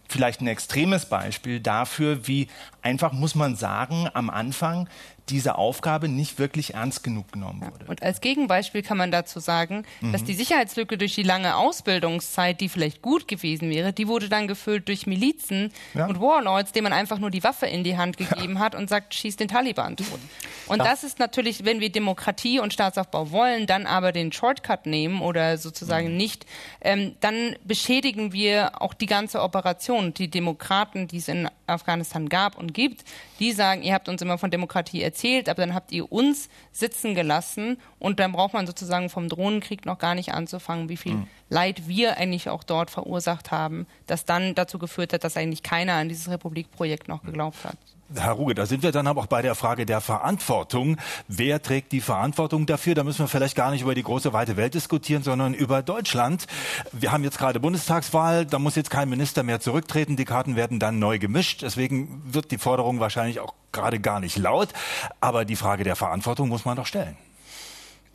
vielleicht 0.09 0.40
ein 0.40 0.46
extremes 0.46 1.07
Beispiel 1.07 1.61
dafür, 1.61 2.26
wie 2.26 2.48
einfach, 2.83 3.12
muss 3.12 3.35
man 3.35 3.57
sagen, 3.57 4.09
am 4.14 4.31
Anfang 4.31 4.88
diese 5.29 5.57
Aufgabe 5.57 6.09
nicht 6.09 6.38
wirklich 6.38 6.74
ernst 6.74 7.02
genug 7.02 7.33
genommen 7.33 7.62
wurde. 7.62 7.87
Und 7.87 8.02
als 8.02 8.20
Gegenbeispiel 8.20 8.83
kann 8.83 8.96
man 8.96 9.11
dazu 9.11 9.40
sagen, 9.40 9.85
mhm. 10.00 10.12
dass 10.12 10.24
die 10.24 10.35
Sicherheitslücke 10.35 10.98
durch 10.98 11.14
die 11.14 11.22
lange 11.22 11.57
Ausbildungszeit, 11.57 12.61
die 12.61 12.68
vielleicht 12.68 13.02
gut 13.02 13.26
gewesen 13.26 13.70
wäre, 13.70 13.92
die 13.92 14.07
wurde 14.07 14.29
dann 14.29 14.46
gefüllt 14.46 14.88
durch 14.88 15.07
Milizen 15.07 15.72
ja. 15.94 16.07
und 16.07 16.20
Warlords, 16.20 16.72
denen 16.72 16.85
man 16.85 16.92
einfach 16.92 17.18
nur 17.18 17.31
die 17.31 17.42
Waffe 17.42 17.66
in 17.66 17.83
die 17.83 17.96
Hand 17.96 18.06
gegeben 18.12 18.55
ja. 18.55 18.61
hat 18.61 18.75
und 18.75 18.88
sagt, 18.88 19.14
schieß 19.14 19.37
den 19.37 19.49
Taliban 19.49 19.97
tot. 19.97 20.21
Und 20.66 20.79
ja. 20.79 20.85
das 20.85 21.05
ist 21.05 21.19
natürlich, 21.19 21.64
wenn 21.64 21.81
wir 21.81 21.90
Demokratie 21.90 22.61
und 22.61 22.73
Staatsaufbau 22.73 23.31
wollen, 23.31 23.66
dann 23.66 23.87
aber 23.87 24.12
den 24.12 24.33
Shortcut 24.33 24.87
nehmen 24.87 25.21
oder 25.21 25.59
sozusagen 25.59 26.12
mhm. 26.12 26.16
nicht, 26.16 26.47
ähm, 26.81 27.16
dann 27.21 27.57
beschädigen 27.64 28.33
wir 28.33 28.83
auch 28.83 28.95
die 28.95 29.07
ganze 29.07 29.40
Operation. 29.42 30.14
Die 30.14 30.29
Demokraten, 30.29 31.09
die 31.09 31.19
es 31.19 31.29
in 31.29 31.49
Afghanistan 31.66 32.29
gab 32.29 32.57
und 32.57 32.75
gibt, 32.75 33.05
die 33.38 33.53
sagen, 33.53 33.83
ihr 33.83 33.95
habt 33.95 34.09
uns 34.09 34.23
immer 34.23 34.38
von 34.38 34.51
Demokratie 34.51 35.03
erzählt, 35.03 35.49
aber 35.49 35.62
dann 35.62 35.75
habt 35.75 35.92
ihr 35.92 36.11
uns 36.11 36.49
sitzen 36.73 37.14
gelassen 37.14 37.79
und 37.99 38.21
dann 38.21 38.33
braucht 38.33 38.55
man 38.55 38.66
sozusagen 38.66 39.09
vom 39.11 39.29
Drohnenkrieg 39.29 39.87
noch 39.87 39.99
gar 39.99 40.14
nicht 40.14 40.33
anzufangen, 40.33 40.88
wie 40.88 40.97
viel 40.97 41.14
mhm. 41.14 41.27
Leid 41.49 41.87
wir 41.87 42.16
eigentlich 42.16 42.49
auch 42.49 42.64
dort 42.64 42.90
verursacht 42.90 43.51
haben, 43.51 43.87
das 44.07 44.25
dann 44.25 44.55
dazu 44.55 44.79
geführt 44.79 45.12
hat, 45.12 45.23
dass 45.23 45.37
eigentlich 45.37 45.62
keiner 45.62 45.95
an 45.95 46.09
dieses 46.09 46.29
Republikprojekt 46.29 47.09
noch 47.09 47.23
geglaubt 47.23 47.64
hat. 47.64 47.79
Herr 48.14 48.33
Ruge, 48.33 48.55
da 48.55 48.66
sind 48.66 48.83
wir 48.85 48.92
dann 48.92 49.07
aber 49.09 49.23
auch 49.23 49.27
bei 49.27 49.42
der 49.42 49.55
Frage 49.57 49.85
der 49.85 50.01
Verantwortung. 50.01 50.97
Wer 51.27 51.61
trägt 51.61 51.90
die 51.90 52.01
Verantwortung 52.01 52.64
dafür? 52.64 52.95
Da 52.95 53.03
müssen 53.03 53.21
wir 53.21 53.29
vielleicht 53.29 53.57
gar 53.57 53.73
nicht 53.73 53.83
über 53.83 53.95
die 53.95 54.05
große 54.05 54.33
weite 54.33 54.57
Welt 54.57 54.75
diskutieren, 54.75 55.25
sondern 55.25 55.55
über 55.55 55.83
Deutschland. 55.83 56.47
Wir 56.92 57.11
haben 57.11 57.25
jetzt 57.25 57.38
gerade 57.38 57.59
Bundestagswahl, 57.59 58.47
da 58.47 58.61
muss 58.61 58.77
jetzt 58.77 58.90
kein 58.90 59.09
Minister 59.09 59.42
mehr 59.42 59.59
zurücktreten. 59.59 60.16
Die 60.16 60.25
Karten 60.25 60.55
werden 60.55 60.79
dann 60.79 61.01
neu 61.01 61.19
gemischt. 61.19 61.62
Deswegen 61.62 62.23
wird 62.25 62.53
die 62.53 62.59
Forderung 62.59 63.01
wahrscheinlich 63.01 63.40
auch 63.40 63.55
gerade 63.73 63.99
gar 63.99 64.21
nicht 64.21 64.38
laut. 64.38 64.69
Aber 65.21 65.45
die 65.45 65.57
Frage 65.57 65.83
der 65.83 65.97
Verantwortung 65.97 66.49
muss 66.49 66.64
man 66.64 66.77
doch 66.77 66.87
stellen. 66.87 67.16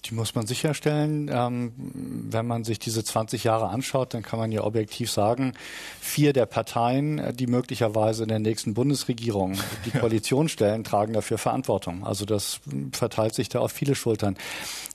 Die 0.06 0.16
muss 0.16 0.34
man 0.34 0.48
sicherstellen. 0.48 1.30
Ähm, 1.32 1.74
wenn 1.78 2.48
man 2.48 2.64
sich 2.64 2.80
diese 2.80 3.04
20 3.04 3.44
Jahre 3.44 3.70
anschaut, 3.70 4.14
dann 4.14 4.24
kann 4.24 4.40
man 4.40 4.52
ja 4.52 4.64
objektiv 4.64 5.12
sagen, 5.12 5.54
vier 6.00 6.34
der 6.34 6.48
Parteien, 6.48 7.20
äh, 7.20 7.34
die 7.34 7.46
möglicherweise 7.46 8.24
in 8.24 8.30
der 8.30 8.40
nächsten 8.40 8.74
Bundesregierung 8.74 9.58
die 9.86 9.92
Koalition 9.92 10.50
stellen, 10.50 10.84
tragen 10.84 11.14
dafür 11.14 11.38
Verantwortung. 11.38 12.06
Also 12.06 12.26
das 12.26 12.62
verteilt 12.92 13.36
sich 13.36 13.50
da 13.50 13.60
auf 13.60 13.72
viele 13.72 13.94
Schultern. 13.94 14.38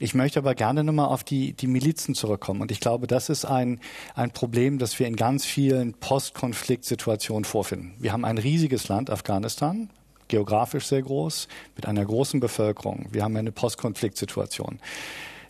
Ich 0.01 0.15
möchte 0.15 0.41
aber 0.41 0.55
gerne 0.55 0.83
nochmal 0.83 1.07
auf 1.07 1.23
die, 1.23 1.53
die 1.53 1.69
Milizen 1.69 2.15
zurückkommen. 2.15 2.61
Und 2.61 2.73
ich 2.73 2.81
glaube, 2.81 3.07
das 3.07 3.29
ist 3.29 3.45
ein, 3.45 3.81
ein 4.15 4.33
Problem, 4.33 4.79
das 4.79 4.99
wir 4.99 5.07
in 5.07 5.17
ganz 5.17 5.45
vielen 5.45 5.95
Postkonfliktsituationen 5.95 7.45
vorfinden. 7.45 7.95
Wir 7.99 8.13
haben 8.13 8.25
ein 8.25 8.39
riesiges 8.39 8.89
Land, 8.89 9.11
Afghanistan, 9.11 9.89
geografisch 10.29 10.87
sehr 10.87 11.03
groß, 11.03 11.49
mit 11.77 11.87
einer 11.87 12.05
großen 12.05 12.41
Bevölkerung. 12.41 13.07
Wir 13.11 13.23
haben 13.23 13.37
eine 13.37 13.53
Postkonfliktsituation. 13.53 14.79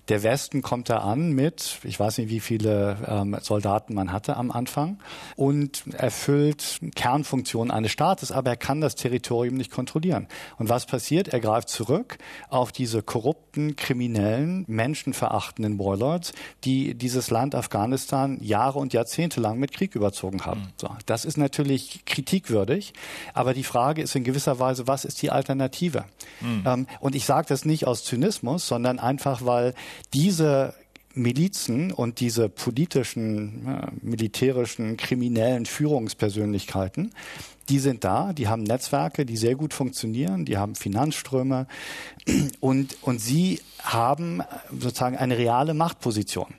Der 0.09 0.23
Westen 0.23 0.63
kommt 0.63 0.89
da 0.89 0.99
an 0.99 1.33
mit, 1.33 1.79
ich 1.83 1.99
weiß 1.99 2.19
nicht, 2.19 2.31
wie 2.31 2.41
viele 2.41 2.97
ähm, 3.09 3.37
Soldaten 3.41 3.95
man 3.95 4.13
hatte 4.13 4.37
am 4.37 4.53
Anfang 4.53 4.99
und 5.35 5.85
erfüllt 5.95 6.81
Kernfunktionen 6.95 7.73
eines 7.73 7.91
Staates, 7.91 8.31
aber 8.31 8.51
er 8.51 8.57
kann 8.57 8.81
das 8.81 8.95
Territorium 8.95 9.57
nicht 9.57 9.73
kontrollieren. 9.73 10.29
Und 10.59 10.69
was 10.69 10.87
passiert? 10.87 11.29
Er 11.29 11.41
greift 11.41 11.69
zurück 11.69 12.19
auf 12.49 12.71
diese 12.71 13.03
korrupten, 13.03 13.75
kriminellen, 13.75 14.65
menschenverachtenden 14.69 15.79
Warlords, 15.79 16.33
die 16.65 16.95
dieses 16.95 17.31
Land 17.31 17.57
Afghanistan 17.57 18.39
Jahre 18.41 18.79
und 18.79 18.93
Jahrzehnte 18.93 19.41
lang 19.41 19.59
mit 19.59 19.73
Krieg 19.73 19.97
überzogen 19.97 20.45
haben. 20.47 20.61
Mhm. 20.61 20.73
So, 20.77 20.91
das 21.07 21.25
ist 21.25 21.37
natürlich 21.37 22.05
kritikwürdig, 22.07 22.93
aber 23.35 23.55
die 23.55 23.65
Frage 23.65 24.03
ist 24.03 24.15
in 24.15 24.23
gewisser 24.23 24.61
Weise, 24.61 24.87
was 24.87 25.05
ist 25.05 25.21
die 25.23 25.31
Alternative? 25.31 26.05
Mhm. 26.41 26.63
Ähm, 26.65 26.87
und 27.01 27.17
ich 27.17 27.25
sage 27.25 27.49
das 27.49 27.65
nicht 27.65 27.87
aus 27.87 28.05
Zynismus, 28.05 28.69
sondern 28.69 29.01
einfach, 29.01 29.45
weil 29.45 29.75
diese 30.15 30.75
Milizen 31.15 31.93
und 31.93 32.21
diese 32.21 32.49
politischen, 32.49 33.91
militärischen, 34.03 34.97
kriminellen 34.97 35.67
Führungspersönlichkeiten, 35.67 37.13
die 37.69 37.79
sind 37.79 38.05
da, 38.05 38.33
die 38.33 38.49
haben 38.49 38.63
Netzwerke, 38.63 39.27
die 39.27 39.37
sehr 39.37 39.57
gut 39.57 39.75
funktionieren, 39.75 40.45
die 40.45 40.57
haben 40.57 40.75
Finanzströme 40.75 41.67
und, 42.61 42.97
und 43.03 43.21
sie 43.21 43.61
haben 43.83 44.43
sozusagen 44.71 45.17
eine 45.17 45.39
reale 45.39 45.75
Machtposition. 45.75 46.55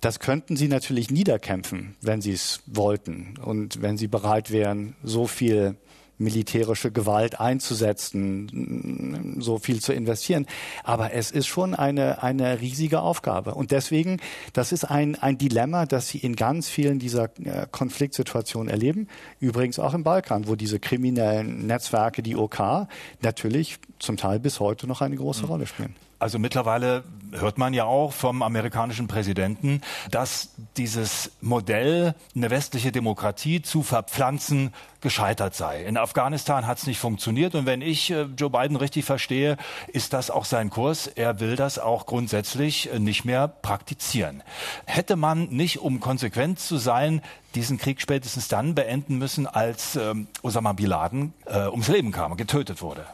Das 0.00 0.18
könnten 0.18 0.56
sie 0.56 0.68
natürlich 0.68 1.10
niederkämpfen, 1.10 1.94
wenn 2.00 2.22
sie 2.22 2.32
es 2.32 2.60
wollten 2.66 3.34
und 3.44 3.82
wenn 3.82 3.98
sie 3.98 4.08
bereit 4.08 4.50
wären, 4.50 4.94
so 5.02 5.26
viel 5.26 5.76
militärische 6.20 6.92
Gewalt 6.92 7.40
einzusetzen, 7.40 9.36
so 9.40 9.58
viel 9.58 9.80
zu 9.80 9.92
investieren. 9.92 10.46
Aber 10.84 11.12
es 11.12 11.30
ist 11.30 11.46
schon 11.46 11.74
eine, 11.74 12.22
eine 12.22 12.60
riesige 12.60 13.00
Aufgabe. 13.00 13.54
Und 13.54 13.70
deswegen, 13.70 14.20
das 14.52 14.72
ist 14.72 14.84
ein, 14.84 15.16
ein 15.16 15.38
Dilemma, 15.38 15.86
das 15.86 16.08
Sie 16.08 16.18
in 16.18 16.36
ganz 16.36 16.68
vielen 16.68 16.98
dieser 16.98 17.24
äh, 17.44 17.66
Konfliktsituationen 17.70 18.68
erleben. 18.68 19.08
Übrigens 19.40 19.78
auch 19.78 19.94
im 19.94 20.04
Balkan, 20.04 20.46
wo 20.46 20.56
diese 20.56 20.78
kriminellen 20.78 21.66
Netzwerke, 21.66 22.22
die 22.22 22.36
OK, 22.36 22.86
natürlich 23.22 23.78
zum 23.98 24.16
Teil 24.16 24.40
bis 24.40 24.60
heute 24.60 24.86
noch 24.86 25.00
eine 25.00 25.16
große 25.16 25.42
mhm. 25.42 25.48
Rolle 25.48 25.66
spielen. 25.66 25.94
Also 26.20 26.38
mittlerweile 26.38 27.02
hört 27.32 27.56
man 27.56 27.72
ja 27.72 27.84
auch 27.84 28.12
vom 28.12 28.42
amerikanischen 28.42 29.08
Präsidenten, 29.08 29.80
dass 30.10 30.50
dieses 30.76 31.32
Modell, 31.40 32.14
eine 32.36 32.50
westliche 32.50 32.92
Demokratie 32.92 33.62
zu 33.62 33.82
verpflanzen, 33.82 34.74
gescheitert 35.00 35.54
sei. 35.54 35.82
In 35.84 35.96
Afghanistan 35.96 36.66
hat 36.66 36.76
es 36.76 36.86
nicht 36.86 36.98
funktioniert 36.98 37.54
und 37.54 37.64
wenn 37.64 37.80
ich 37.80 38.10
äh, 38.10 38.26
Joe 38.36 38.50
Biden 38.50 38.76
richtig 38.76 39.06
verstehe, 39.06 39.56
ist 39.88 40.12
das 40.12 40.30
auch 40.30 40.44
sein 40.44 40.68
Kurs. 40.68 41.06
Er 41.06 41.40
will 41.40 41.56
das 41.56 41.78
auch 41.78 42.04
grundsätzlich 42.04 42.92
äh, 42.92 42.98
nicht 42.98 43.24
mehr 43.24 43.48
praktizieren. 43.48 44.42
Hätte 44.84 45.16
man 45.16 45.48
nicht, 45.48 45.78
um 45.78 46.00
konsequent 46.00 46.60
zu 46.60 46.76
sein, 46.76 47.22
diesen 47.54 47.78
Krieg 47.78 48.02
spätestens 48.02 48.48
dann 48.48 48.74
beenden 48.74 49.16
müssen, 49.16 49.46
als 49.46 49.96
ähm, 49.96 50.28
Osama 50.42 50.74
Bin 50.74 50.86
Laden 50.86 51.32
äh, 51.46 51.66
ums 51.68 51.88
Leben 51.88 52.12
kam 52.12 52.32
und 52.32 52.36
getötet 52.36 52.82
wurde? 52.82 53.06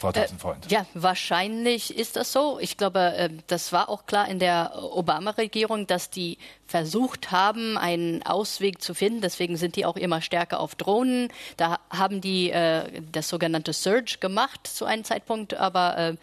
Frau 0.00 0.12
Tassenfreund. 0.12 0.66
Äh, 0.66 0.74
ja, 0.74 0.86
wahrscheinlich 0.94 1.96
ist 1.96 2.16
das 2.16 2.32
so. 2.32 2.58
Ich 2.58 2.76
glaube, 2.76 2.98
äh, 2.98 3.30
das 3.46 3.72
war 3.72 3.88
auch 3.88 4.06
klar 4.06 4.28
in 4.28 4.38
der 4.38 4.72
Obama-Regierung, 4.82 5.86
dass 5.86 6.10
die 6.10 6.38
versucht 6.66 7.30
haben, 7.30 7.76
einen 7.76 8.22
Ausweg 8.24 8.80
zu 8.80 8.94
finden. 8.94 9.20
Deswegen 9.20 9.56
sind 9.56 9.76
die 9.76 9.84
auch 9.84 9.96
immer 9.96 10.22
stärker 10.22 10.60
auf 10.60 10.74
Drohnen. 10.74 11.28
Da 11.56 11.78
haben 11.90 12.20
die 12.20 12.50
äh, 12.50 13.02
das 13.12 13.28
sogenannte 13.28 13.72
Surge 13.72 14.16
gemacht 14.20 14.66
zu 14.66 14.86
einem 14.86 15.04
Zeitpunkt. 15.04 15.54
Aber 15.54 15.98
äh, 15.98 16.16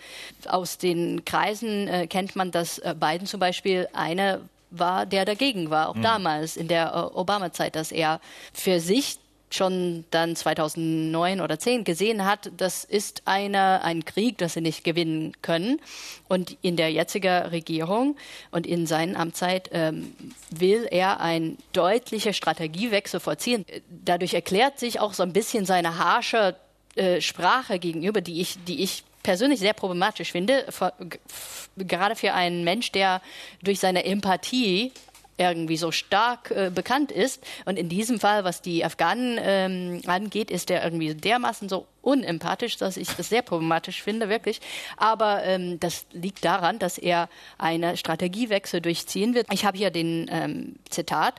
aus 0.47 0.77
den 0.77 1.23
Kreisen 1.23 1.87
äh, 1.87 2.07
kennt 2.07 2.35
man, 2.35 2.51
dass 2.51 2.79
äh, 2.79 2.95
Biden 2.99 3.27
zum 3.27 3.39
Beispiel 3.39 3.87
eine 3.93 4.41
war, 4.69 5.05
der 5.05 5.23
dagegen 5.23 5.69
war, 5.69 5.89
auch 5.89 5.95
mhm. 5.95 6.01
damals 6.01 6.57
in 6.57 6.67
der 6.67 6.93
äh, 6.93 7.17
Obama-Zeit, 7.17 7.75
dass 7.75 7.91
er 7.91 8.19
für 8.53 8.79
sich 8.79 9.17
schon 9.49 10.03
dann 10.11 10.35
2009 10.35 11.41
oder 11.41 11.57
10 11.57 11.83
gesehen 11.83 12.25
hat, 12.25 12.51
das 12.57 12.83
ist 12.83 13.23
eine, 13.25 13.81
ein 13.83 14.03
Krieg, 14.03 14.37
das 14.37 14.53
sie 14.53 14.61
nicht 14.61 14.83
gewinnen 14.83 15.33
können. 15.41 15.79
Und 16.27 16.57
in 16.61 16.75
der 16.75 16.91
jetzigen 16.91 17.47
Regierung 17.47 18.17
und 18.51 18.67
in 18.67 18.85
seiner 18.87 19.19
Amtszeit 19.19 19.69
ähm, 19.71 20.13
will 20.49 20.87
er 20.89 21.21
einen 21.21 21.57
deutlichen 21.73 22.33
Strategiewechsel 22.33 23.19
vollziehen. 23.19 23.65
Dadurch 23.89 24.33
erklärt 24.33 24.79
sich 24.79 24.99
auch 24.99 25.13
so 25.13 25.23
ein 25.23 25.33
bisschen 25.33 25.65
seine 25.65 25.97
harsche 25.97 26.55
äh, 26.95 27.21
Sprache 27.21 27.79
gegenüber, 27.79 28.21
die 28.21 28.41
ich, 28.41 28.57
die 28.65 28.83
ich 28.83 29.03
persönlich 29.27 29.59
sehr 29.59 29.73
problematisch 29.73 30.31
finde, 30.31 30.65
gerade 31.77 32.15
für 32.15 32.33
einen 32.33 32.63
Mensch, 32.63 32.93
der 32.93 33.21
durch 33.61 33.79
seine 33.79 34.05
Empathie 34.05 34.93
irgendwie 35.37 35.77
so 35.77 35.91
stark 35.91 36.51
äh, 36.51 36.71
bekannt 36.73 37.11
ist. 37.11 37.43
Und 37.65 37.77
in 37.77 37.89
diesem 37.89 38.19
Fall, 38.19 38.43
was 38.43 38.61
die 38.61 38.83
Afghanen 38.83 39.39
ähm, 39.41 40.01
angeht, 40.07 40.51
ist 40.51 40.69
der 40.69 40.83
irgendwie 40.83 41.13
dermaßen 41.13 41.69
so 41.69 41.87
unempathisch, 42.01 42.77
dass 42.77 42.97
ich 42.97 43.09
das 43.09 43.29
sehr 43.29 43.41
problematisch 43.41 44.01
finde, 44.01 44.29
wirklich. 44.29 44.61
Aber 44.97 45.43
ähm, 45.43 45.79
das 45.79 46.05
liegt 46.13 46.45
daran, 46.45 46.79
dass 46.79 46.97
er 46.97 47.29
eine 47.57 47.97
Strategiewechsel 47.97 48.81
durchziehen 48.81 49.33
wird. 49.33 49.47
Ich 49.51 49.65
habe 49.65 49.77
hier 49.77 49.91
den 49.91 50.29
ähm, 50.31 50.75
Zitat. 50.89 51.35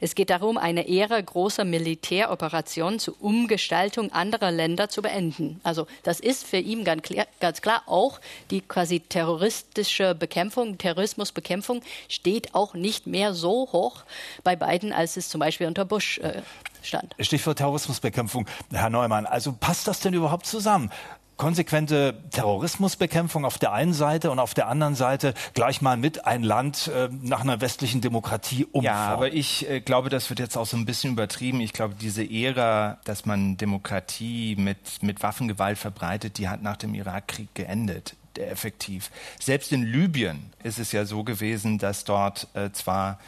Es 0.00 0.14
geht 0.14 0.30
darum, 0.30 0.58
eine 0.58 0.88
Ära 0.88 1.20
großer 1.20 1.64
Militäroperationen 1.64 2.98
zur 2.98 3.20
Umgestaltung 3.20 4.12
anderer 4.12 4.50
Länder 4.50 4.88
zu 4.88 5.02
beenden. 5.02 5.60
Also 5.62 5.86
das 6.02 6.20
ist 6.20 6.46
für 6.46 6.58
ihn 6.58 6.84
ganz 6.84 7.02
klar, 7.02 7.26
ganz 7.40 7.62
klar 7.62 7.82
auch 7.86 8.20
die 8.50 8.60
quasi 8.60 9.00
terroristische 9.00 10.14
Bekämpfung, 10.14 10.78
Terrorismusbekämpfung 10.78 11.82
steht 12.08 12.54
auch 12.54 12.74
nicht 12.74 13.06
mehr 13.06 13.34
so 13.34 13.68
hoch 13.72 14.04
bei 14.44 14.56
beiden, 14.56 14.92
als 14.92 15.16
es 15.16 15.28
zum 15.28 15.40
Beispiel 15.40 15.66
unter 15.66 15.84
Bush 15.84 16.18
äh, 16.18 16.42
stand. 16.86 17.14
Stichwort 17.20 17.58
Terrorismusbekämpfung. 17.58 18.46
Herr 18.72 18.90
Neumann, 18.90 19.26
also 19.26 19.52
passt 19.52 19.88
das 19.88 20.00
denn 20.00 20.14
überhaupt 20.14 20.46
zusammen? 20.46 20.90
konsequente 21.36 22.14
Terrorismusbekämpfung 22.30 23.44
auf 23.44 23.58
der 23.58 23.72
einen 23.72 23.92
Seite 23.92 24.30
und 24.30 24.38
auf 24.38 24.54
der 24.54 24.68
anderen 24.68 24.94
Seite 24.94 25.34
gleich 25.54 25.82
mal 25.82 25.96
mit 25.96 26.24
ein 26.24 26.42
Land 26.42 26.88
äh, 26.88 27.08
nach 27.22 27.42
einer 27.42 27.60
westlichen 27.60 28.00
Demokratie 28.00 28.64
umformen. 28.64 28.84
Ja, 28.84 29.08
aber 29.08 29.32
ich 29.32 29.68
äh, 29.68 29.80
glaube, 29.80 30.08
das 30.08 30.30
wird 30.30 30.40
jetzt 30.40 30.56
auch 30.56 30.66
so 30.66 30.76
ein 30.76 30.86
bisschen 30.86 31.12
übertrieben. 31.12 31.60
Ich 31.60 31.72
glaube, 31.72 31.94
diese 32.00 32.28
Ära, 32.28 32.98
dass 33.04 33.26
man 33.26 33.56
Demokratie 33.56 34.56
mit, 34.56 35.02
mit 35.02 35.22
Waffengewalt 35.22 35.78
verbreitet, 35.78 36.38
die 36.38 36.48
hat 36.48 36.62
nach 36.62 36.76
dem 36.76 36.94
Irakkrieg 36.94 37.54
geendet 37.54 38.16
effektiv. 38.38 39.10
Selbst 39.40 39.72
in 39.72 39.82
Libyen 39.82 40.52
ist 40.62 40.78
es 40.78 40.92
ja 40.92 41.06
so 41.06 41.24
gewesen, 41.24 41.78
dass 41.78 42.04
dort 42.04 42.48
äh, 42.52 42.70
zwar 42.70 43.18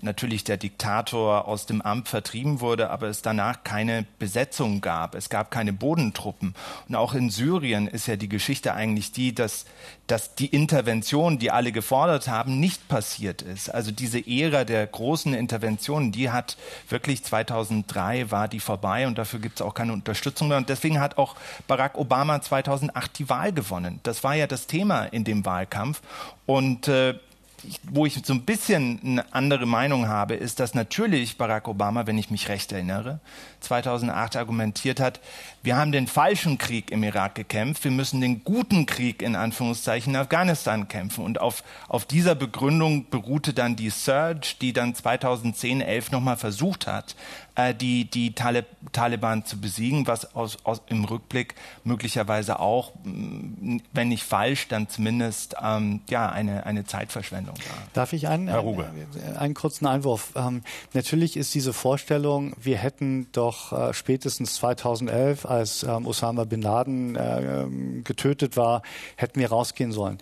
natürlich 0.00 0.44
der 0.44 0.56
Diktator 0.56 1.46
aus 1.46 1.66
dem 1.66 1.82
Amt 1.82 2.08
vertrieben 2.08 2.60
wurde, 2.60 2.90
aber 2.90 3.08
es 3.08 3.22
danach 3.22 3.64
keine 3.64 4.04
Besetzung 4.18 4.80
gab. 4.80 5.14
Es 5.14 5.28
gab 5.28 5.50
keine 5.50 5.72
Bodentruppen. 5.72 6.54
Und 6.88 6.94
auch 6.94 7.14
in 7.14 7.30
Syrien 7.30 7.88
ist 7.88 8.06
ja 8.06 8.16
die 8.16 8.28
Geschichte 8.28 8.74
eigentlich 8.74 9.12
die, 9.12 9.34
dass, 9.34 9.66
dass 10.06 10.34
die 10.34 10.46
Intervention, 10.46 11.38
die 11.38 11.50
alle 11.50 11.72
gefordert 11.72 12.28
haben, 12.28 12.60
nicht 12.60 12.88
passiert 12.88 13.42
ist. 13.42 13.68
Also 13.68 13.90
diese 13.90 14.18
Ära 14.26 14.64
der 14.64 14.86
großen 14.86 15.34
Interventionen, 15.34 16.12
die 16.12 16.30
hat 16.30 16.56
wirklich 16.88 17.24
2003 17.24 18.30
war 18.30 18.48
die 18.48 18.60
vorbei 18.60 19.06
und 19.06 19.18
dafür 19.18 19.40
gibt 19.40 19.60
es 19.60 19.62
auch 19.66 19.74
keine 19.74 19.92
Unterstützung 19.92 20.48
mehr. 20.48 20.58
Und 20.58 20.68
deswegen 20.68 21.00
hat 21.00 21.18
auch 21.18 21.36
Barack 21.66 21.96
Obama 21.98 22.40
2008 22.40 23.18
die 23.18 23.28
Wahl 23.28 23.52
gewonnen. 23.52 24.00
Das 24.02 24.24
war 24.24 24.34
ja 24.34 24.46
das 24.46 24.66
Thema 24.66 25.04
in 25.04 25.24
dem 25.24 25.44
Wahlkampf. 25.44 26.00
Und 26.46 26.88
äh, 26.88 27.14
wo 27.90 28.06
ich 28.06 28.20
so 28.24 28.32
ein 28.32 28.42
bisschen 28.42 29.00
eine 29.02 29.34
andere 29.34 29.66
Meinung 29.66 30.08
habe, 30.08 30.34
ist, 30.34 30.60
dass 30.60 30.74
natürlich 30.74 31.38
Barack 31.38 31.68
Obama, 31.68 32.06
wenn 32.06 32.18
ich 32.18 32.30
mich 32.30 32.48
recht 32.48 32.72
erinnere, 32.72 33.20
2008 33.60 34.36
argumentiert 34.36 35.00
hat, 35.00 35.20
wir 35.62 35.76
haben 35.76 35.92
den 35.92 36.06
falschen 36.06 36.56
Krieg 36.56 36.90
im 36.90 37.02
Irak 37.02 37.34
gekämpft, 37.34 37.84
wir 37.84 37.90
müssen 37.90 38.20
den 38.20 38.44
guten 38.44 38.86
Krieg 38.86 39.22
in 39.22 39.36
Anführungszeichen 39.36 40.14
in 40.14 40.20
Afghanistan 40.20 40.88
kämpfen. 40.88 41.24
Und 41.24 41.40
auf, 41.40 41.64
auf 41.88 42.04
dieser 42.04 42.34
Begründung 42.34 43.10
beruhte 43.10 43.52
dann 43.52 43.76
die 43.76 43.90
Surge, 43.90 44.54
die 44.60 44.72
dann 44.72 44.94
2010, 44.94 45.80
11 45.80 46.12
nochmal 46.12 46.36
versucht 46.36 46.86
hat, 46.86 47.16
äh, 47.56 47.74
die, 47.74 48.04
die 48.04 48.34
Tale 48.34 48.64
Taliban 48.92 49.44
zu 49.44 49.60
besiegen, 49.60 50.06
was 50.06 50.34
aus, 50.34 50.58
aus, 50.64 50.80
im 50.86 51.04
Rückblick 51.04 51.54
möglicherweise 51.82 52.60
auch, 52.60 52.92
wenn 53.02 54.08
nicht 54.08 54.22
falsch, 54.22 54.68
dann 54.68 54.88
zumindest 54.88 55.56
ähm, 55.62 56.00
ja, 56.08 56.30
eine, 56.30 56.64
eine 56.64 56.84
Zeitverschwendung 56.84 57.56
war. 57.56 57.82
Darf 57.92 58.12
ich 58.12 58.28
einen, 58.28 58.48
Herr 58.48 58.60
Ruge. 58.60 58.86
einen, 58.86 59.36
einen 59.36 59.54
kurzen 59.54 59.86
Einwurf? 59.86 60.32
Ähm, 60.36 60.62
natürlich 60.94 61.36
ist 61.36 61.52
diese 61.54 61.72
Vorstellung, 61.72 62.54
wir 62.60 62.78
hätten 62.78 63.26
doch 63.32 63.47
äh, 63.72 63.92
spätestens 63.92 64.54
2011, 64.54 65.46
als 65.46 65.82
ähm, 65.82 66.06
Osama 66.06 66.44
bin 66.44 66.62
Laden 66.62 67.16
äh, 67.16 67.66
getötet 68.04 68.56
war, 68.56 68.82
hätten 69.16 69.40
wir 69.40 69.48
rausgehen 69.48 69.92
sollen 69.92 70.18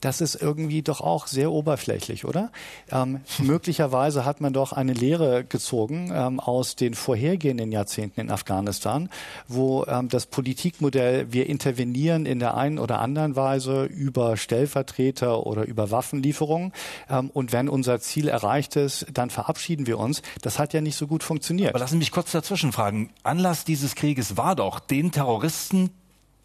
das 0.00 0.20
ist 0.20 0.34
irgendwie 0.34 0.82
doch 0.82 1.00
auch 1.00 1.26
sehr 1.26 1.52
oberflächlich, 1.52 2.24
oder? 2.24 2.50
Ähm, 2.90 3.20
möglicherweise 3.38 4.24
hat 4.24 4.40
man 4.40 4.52
doch 4.52 4.72
eine 4.72 4.92
Lehre 4.92 5.44
gezogen 5.44 6.10
ähm, 6.12 6.40
aus 6.40 6.76
den 6.76 6.94
vorhergehenden 6.94 7.70
Jahrzehnten 7.70 8.20
in 8.20 8.30
Afghanistan, 8.30 9.10
wo 9.46 9.84
ähm, 9.84 10.08
das 10.08 10.26
Politikmodell, 10.26 11.32
wir 11.32 11.48
intervenieren 11.48 12.26
in 12.26 12.38
der 12.38 12.56
einen 12.56 12.78
oder 12.78 13.00
anderen 13.00 13.36
Weise 13.36 13.84
über 13.84 14.36
Stellvertreter 14.36 15.46
oder 15.46 15.64
über 15.64 15.90
Waffenlieferungen 15.90 16.72
ähm, 17.08 17.30
und 17.30 17.52
wenn 17.52 17.68
unser 17.68 18.00
Ziel 18.00 18.28
erreicht 18.28 18.76
ist, 18.76 19.06
dann 19.12 19.30
verabschieden 19.30 19.86
wir 19.86 19.98
uns. 19.98 20.22
Das 20.42 20.58
hat 20.58 20.72
ja 20.72 20.80
nicht 20.80 20.96
so 20.96 21.06
gut 21.06 21.22
funktioniert. 21.22 21.70
Aber 21.70 21.78
lassen 21.78 21.92
Sie 21.92 21.98
mich 21.98 22.10
kurz 22.10 22.32
dazwischen 22.32 22.69
fragen. 22.72 23.10
Anlass 23.22 23.64
dieses 23.64 23.94
Krieges 23.94 24.36
war 24.36 24.56
doch, 24.56 24.80
den 24.80 25.12
Terroristen 25.12 25.90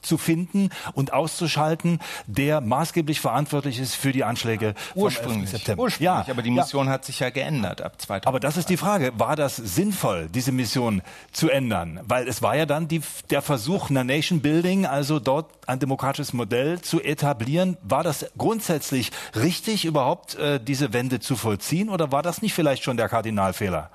zu 0.06 0.18
finden 0.18 0.70
und 0.94 1.14
auszuschalten, 1.14 2.00
der 2.28 2.62
maßgeblich 2.62 3.20
verantwortlich 3.20 3.80
ist 3.80 3.96
für 3.96 4.12
die 4.12 4.24
Anschläge 4.24 4.76
ursprünglich. 4.94 5.50
vom 5.50 5.58
September. 5.58 5.84
Ursprünglich, 5.84 6.06
ja, 6.06 6.26
aber 6.30 6.42
die 6.42 6.52
Mission 6.52 6.88
ja. 6.88 6.94
hat 6.94 7.06
sich 7.06 7.20
ja 7.20 7.30
geändert 7.30 7.82
ab 7.82 8.00
2000. 8.00 8.28
Aber 8.28 8.40
das 8.40 8.58
ist 8.58 8.70
die 8.70 8.78
Frage, 8.78 9.12
war 9.18 9.36
das 9.36 9.56
sinnvoll, 9.56 10.30
diese 10.34 10.52
Mission 10.52 11.02
zu 11.32 11.50
ändern? 11.50 12.00
Weil 12.04 12.28
es 12.28 12.42
war 12.42 12.56
ja 12.56 12.66
dann 12.66 12.88
die, 12.88 13.02
der 13.30 13.42
Versuch 13.42 13.90
einer 13.90 14.04
Nation 14.04 14.42
Building, 14.42 14.86
also 14.86 15.20
dort 15.20 15.50
ein 15.68 15.80
demokratisches 15.80 16.34
Modell 16.34 16.82
zu 16.82 17.02
etablieren. 17.02 17.78
War 17.82 18.04
das 18.04 18.28
grundsätzlich 18.38 19.12
richtig, 19.36 19.86
überhaupt 19.86 20.36
äh, 20.36 20.60
diese 20.60 20.94
Wende 20.94 21.20
zu 21.20 21.36
vollziehen 21.36 21.90
oder 21.90 22.12
war 22.12 22.22
das 22.22 22.42
nicht 22.42 22.54
vielleicht 22.54 22.84
schon 22.84 22.98
der 22.98 23.10
Kardinalfehler? 23.10 23.90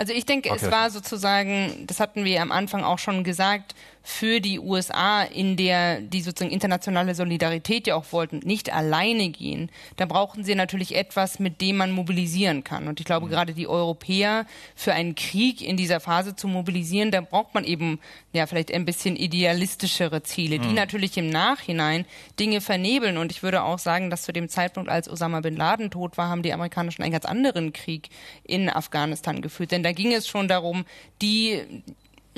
Also 0.00 0.14
ich 0.14 0.24
denke, 0.24 0.50
okay. 0.50 0.64
es 0.64 0.70
war 0.70 0.88
sozusagen, 0.88 1.84
das 1.86 2.00
hatten 2.00 2.24
wir 2.24 2.40
am 2.40 2.52
Anfang 2.52 2.84
auch 2.84 2.98
schon 2.98 3.22
gesagt, 3.22 3.74
für 4.10 4.40
die 4.40 4.58
USA, 4.58 5.22
in 5.22 5.56
der 5.56 6.00
die 6.00 6.20
sozusagen 6.20 6.52
internationale 6.52 7.14
Solidarität 7.14 7.86
ja 7.86 7.94
auch 7.94 8.06
wollten, 8.10 8.40
nicht 8.40 8.74
alleine 8.74 9.30
gehen, 9.30 9.70
dann 9.96 10.08
brauchen 10.08 10.42
sie 10.42 10.54
natürlich 10.54 10.96
etwas, 10.96 11.38
mit 11.38 11.60
dem 11.60 11.76
man 11.76 11.92
mobilisieren 11.92 12.64
kann. 12.64 12.88
Und 12.88 12.98
ich 13.00 13.06
glaube, 13.06 13.26
mhm. 13.26 13.30
gerade 13.30 13.54
die 13.54 13.68
Europäer 13.68 14.46
für 14.74 14.92
einen 14.92 15.14
Krieg 15.14 15.62
in 15.62 15.76
dieser 15.76 16.00
Phase 16.00 16.34
zu 16.34 16.48
mobilisieren, 16.48 17.12
da 17.12 17.20
braucht 17.20 17.54
man 17.54 17.64
eben 17.64 18.00
ja 18.32 18.46
vielleicht 18.46 18.74
ein 18.74 18.84
bisschen 18.84 19.16
idealistischere 19.16 20.22
Ziele, 20.22 20.58
mhm. 20.58 20.62
die 20.62 20.72
natürlich 20.72 21.16
im 21.16 21.30
Nachhinein 21.30 22.04
Dinge 22.38 22.60
vernebeln. 22.60 23.16
Und 23.16 23.30
ich 23.30 23.42
würde 23.42 23.62
auch 23.62 23.78
sagen, 23.78 24.10
dass 24.10 24.22
zu 24.22 24.32
dem 24.32 24.48
Zeitpunkt, 24.48 24.90
als 24.90 25.08
Osama 25.08 25.40
bin 25.40 25.56
Laden 25.56 25.90
tot 25.90 26.18
war, 26.18 26.28
haben 26.28 26.42
die 26.42 26.52
Amerikaner 26.52 26.90
schon 26.90 27.04
einen 27.04 27.12
ganz 27.12 27.24
anderen 27.24 27.72
Krieg 27.72 28.10
in 28.42 28.68
Afghanistan 28.68 29.40
geführt. 29.40 29.70
Denn 29.70 29.84
da 29.84 29.92
ging 29.92 30.12
es 30.12 30.26
schon 30.26 30.48
darum, 30.48 30.84
die 31.22 31.62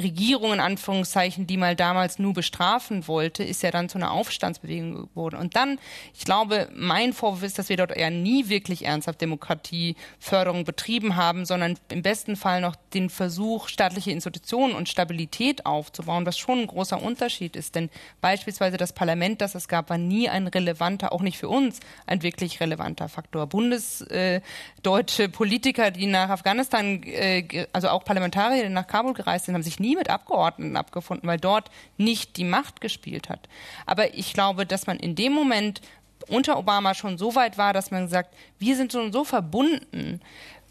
Regierung 0.01 0.55
in 0.55 0.61
Anführungszeichen, 0.61 1.47
die 1.47 1.59
mal 1.59 1.77
damals 1.77 2.19
nur 2.19 2.33
bestrafen 2.33 3.07
wollte, 3.09 3.45
ist 3.45 3.63
ja 3.63 3.71
dann 3.71 3.89
zu 3.89 3.99
einer 3.99 4.13
Aufstandsbewegung 4.13 5.09
geworden. 5.09 5.37
Und 5.37 5.55
dann, 5.55 5.79
ich 6.15 6.25
glaube, 6.25 6.69
mein 6.75 7.13
Vorwurf 7.13 7.43
ist, 7.43 7.59
dass 7.59 7.69
wir 7.69 7.77
dort 7.77 7.97
ja 7.97 8.09
nie 8.09 8.49
wirklich 8.49 8.87
ernsthaft 8.87 9.21
Demokratieförderung 9.21 10.65
betrieben 10.65 11.17
haben, 11.17 11.45
sondern 11.45 11.79
im 11.91 12.03
besten 12.03 12.37
Fall 12.37 12.63
noch 12.63 12.75
den 12.95 13.11
Versuch, 13.11 13.69
staatliche 13.69 14.13
Institutionen 14.13 14.75
und 14.75 14.89
Stabilität 14.89 15.67
aufzubauen, 15.67 16.25
was 16.25 16.39
schon 16.39 16.61
ein 16.61 16.67
großer 16.67 17.03
Unterschied 17.03 17.55
ist. 17.55 17.75
Denn 17.75 17.91
beispielsweise 18.23 18.79
das 18.79 18.95
Parlament, 18.95 19.43
das 19.43 19.55
es 19.55 19.69
gab, 19.69 19.91
war 19.91 19.99
nie 19.99 20.29
ein 20.29 20.47
relevanter, 20.47 21.13
auch 21.13 21.23
nicht 21.23 21.37
für 21.37 21.51
uns, 21.51 21.81
ein 22.07 22.23
wirklich 22.23 22.61
relevanter 22.61 23.11
Faktor. 23.11 23.47
Bundesdeutsche 23.47 25.23
äh, 25.25 25.29
Politiker, 25.29 25.91
die 25.91 26.07
nach 26.07 26.31
Afghanistan, 26.31 27.03
äh, 27.03 27.67
also 27.75 27.89
auch 27.89 28.05
Parlamentarier, 28.05 28.65
die 28.65 28.71
nach 28.71 28.87
Kabul 28.87 29.13
gereist 29.13 29.45
sind, 29.45 29.55
haben 29.55 29.63
sich 29.63 29.82
nie 29.83 29.97
mit 29.97 30.09
Abgeordneten 30.09 30.77
abgefunden, 30.77 31.29
weil 31.29 31.39
dort 31.39 31.71
nicht 31.99 32.39
die 32.39 32.45
Macht 32.45 32.81
gespielt 32.81 33.29
hat. 33.29 33.49
Aber 33.85 34.15
ich 34.15 34.33
glaube, 34.33 34.65
dass 34.65 34.87
man 34.87 34.99
in 34.99 35.15
dem 35.15 35.33
Moment 35.33 35.83
unter 36.29 36.59
Obama 36.59 36.95
schon 36.95 37.19
so 37.19 37.35
weit 37.35 37.59
war, 37.59 37.73
dass 37.73 37.91
man 37.91 38.09
sagt, 38.09 38.35
wir 38.59 38.77
sind 38.77 38.93
so, 38.93 39.11
so 39.11 39.25
verbunden 39.25 40.21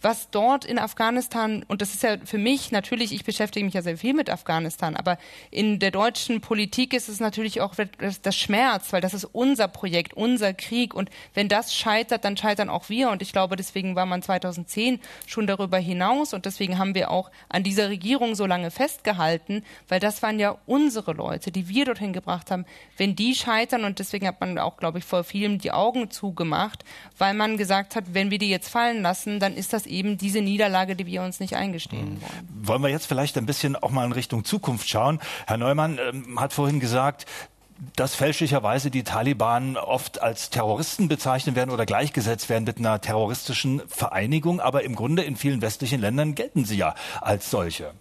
was 0.01 0.29
dort 0.31 0.65
in 0.65 0.79
Afghanistan, 0.79 1.63
und 1.67 1.81
das 1.81 1.93
ist 1.93 2.03
ja 2.03 2.17
für 2.23 2.37
mich 2.37 2.71
natürlich, 2.71 3.13
ich 3.13 3.23
beschäftige 3.23 3.63
mich 3.63 3.73
ja 3.73 3.81
sehr 3.81 3.97
viel 3.97 4.13
mit 4.13 4.29
Afghanistan, 4.29 4.95
aber 4.95 5.17
in 5.51 5.79
der 5.79 5.91
deutschen 5.91 6.41
Politik 6.41 6.93
ist 6.93 7.09
es 7.09 7.19
natürlich 7.19 7.61
auch 7.61 7.75
das 7.75 8.35
Schmerz, 8.35 8.91
weil 8.93 9.01
das 9.01 9.13
ist 9.13 9.25
unser 9.25 9.67
Projekt, 9.67 10.13
unser 10.13 10.53
Krieg. 10.53 10.93
Und 10.93 11.09
wenn 11.33 11.47
das 11.47 11.75
scheitert, 11.75 12.25
dann 12.25 12.37
scheitern 12.37 12.69
auch 12.69 12.89
wir. 12.89 13.09
Und 13.09 13.21
ich 13.21 13.31
glaube, 13.31 13.55
deswegen 13.55 13.95
war 13.95 14.05
man 14.05 14.21
2010 14.21 14.99
schon 15.27 15.47
darüber 15.47 15.77
hinaus. 15.77 16.33
Und 16.33 16.45
deswegen 16.45 16.77
haben 16.77 16.95
wir 16.95 17.11
auch 17.11 17.31
an 17.49 17.63
dieser 17.63 17.89
Regierung 17.89 18.35
so 18.35 18.45
lange 18.45 18.71
festgehalten, 18.71 19.63
weil 19.87 19.99
das 19.99 20.23
waren 20.23 20.39
ja 20.39 20.57
unsere 20.65 21.13
Leute, 21.13 21.51
die 21.51 21.67
wir 21.67 21.85
dorthin 21.85 22.13
gebracht 22.13 22.51
haben. 22.51 22.65
Wenn 22.97 23.15
die 23.15 23.35
scheitern, 23.35 23.83
und 23.83 23.99
deswegen 23.99 24.27
hat 24.27 24.39
man 24.41 24.57
auch, 24.57 24.77
glaube 24.77 24.99
ich, 24.99 25.05
vor 25.05 25.23
vielem 25.23 25.59
die 25.59 25.71
Augen 25.71 26.09
zugemacht, 26.11 26.83
weil 27.17 27.33
man 27.33 27.57
gesagt 27.57 27.95
hat, 27.95 28.13
wenn 28.13 28.31
wir 28.31 28.39
die 28.39 28.49
jetzt 28.49 28.69
fallen 28.69 29.01
lassen, 29.01 29.39
dann 29.39 29.55
ist 29.55 29.73
das 29.73 29.85
eben 29.91 30.17
diese 30.17 30.41
Niederlage, 30.41 30.95
die 30.95 31.05
wir 31.05 31.21
uns 31.21 31.39
nicht 31.39 31.55
eingestehen 31.55 32.15
mhm. 32.15 32.21
wollen. 32.21 32.67
Wollen 32.67 32.83
wir 32.83 32.89
jetzt 32.89 33.05
vielleicht 33.05 33.37
ein 33.37 33.45
bisschen 33.45 33.75
auch 33.75 33.91
mal 33.91 34.05
in 34.05 34.11
Richtung 34.11 34.43
Zukunft 34.43 34.89
schauen? 34.89 35.19
Herr 35.45 35.57
Neumann 35.57 35.99
ähm, 35.99 36.39
hat 36.39 36.53
vorhin 36.53 36.79
gesagt, 36.79 37.25
dass 37.95 38.15
fälschlicherweise 38.15 38.91
die 38.91 39.03
Taliban 39.03 39.75
oft 39.75 40.21
als 40.21 40.49
Terroristen 40.49 41.07
bezeichnet 41.07 41.55
werden 41.55 41.71
oder 41.71 41.85
gleichgesetzt 41.85 42.49
werden 42.49 42.63
mit 42.65 42.77
einer 42.77 43.01
terroristischen 43.01 43.81
Vereinigung. 43.87 44.59
Aber 44.59 44.83
im 44.83 44.95
Grunde 44.95 45.23
in 45.23 45.35
vielen 45.35 45.61
westlichen 45.61 45.99
Ländern 45.99 46.35
gelten 46.35 46.63
sie 46.63 46.77
ja 46.77 46.95
als 47.21 47.49
solche. 47.49 47.93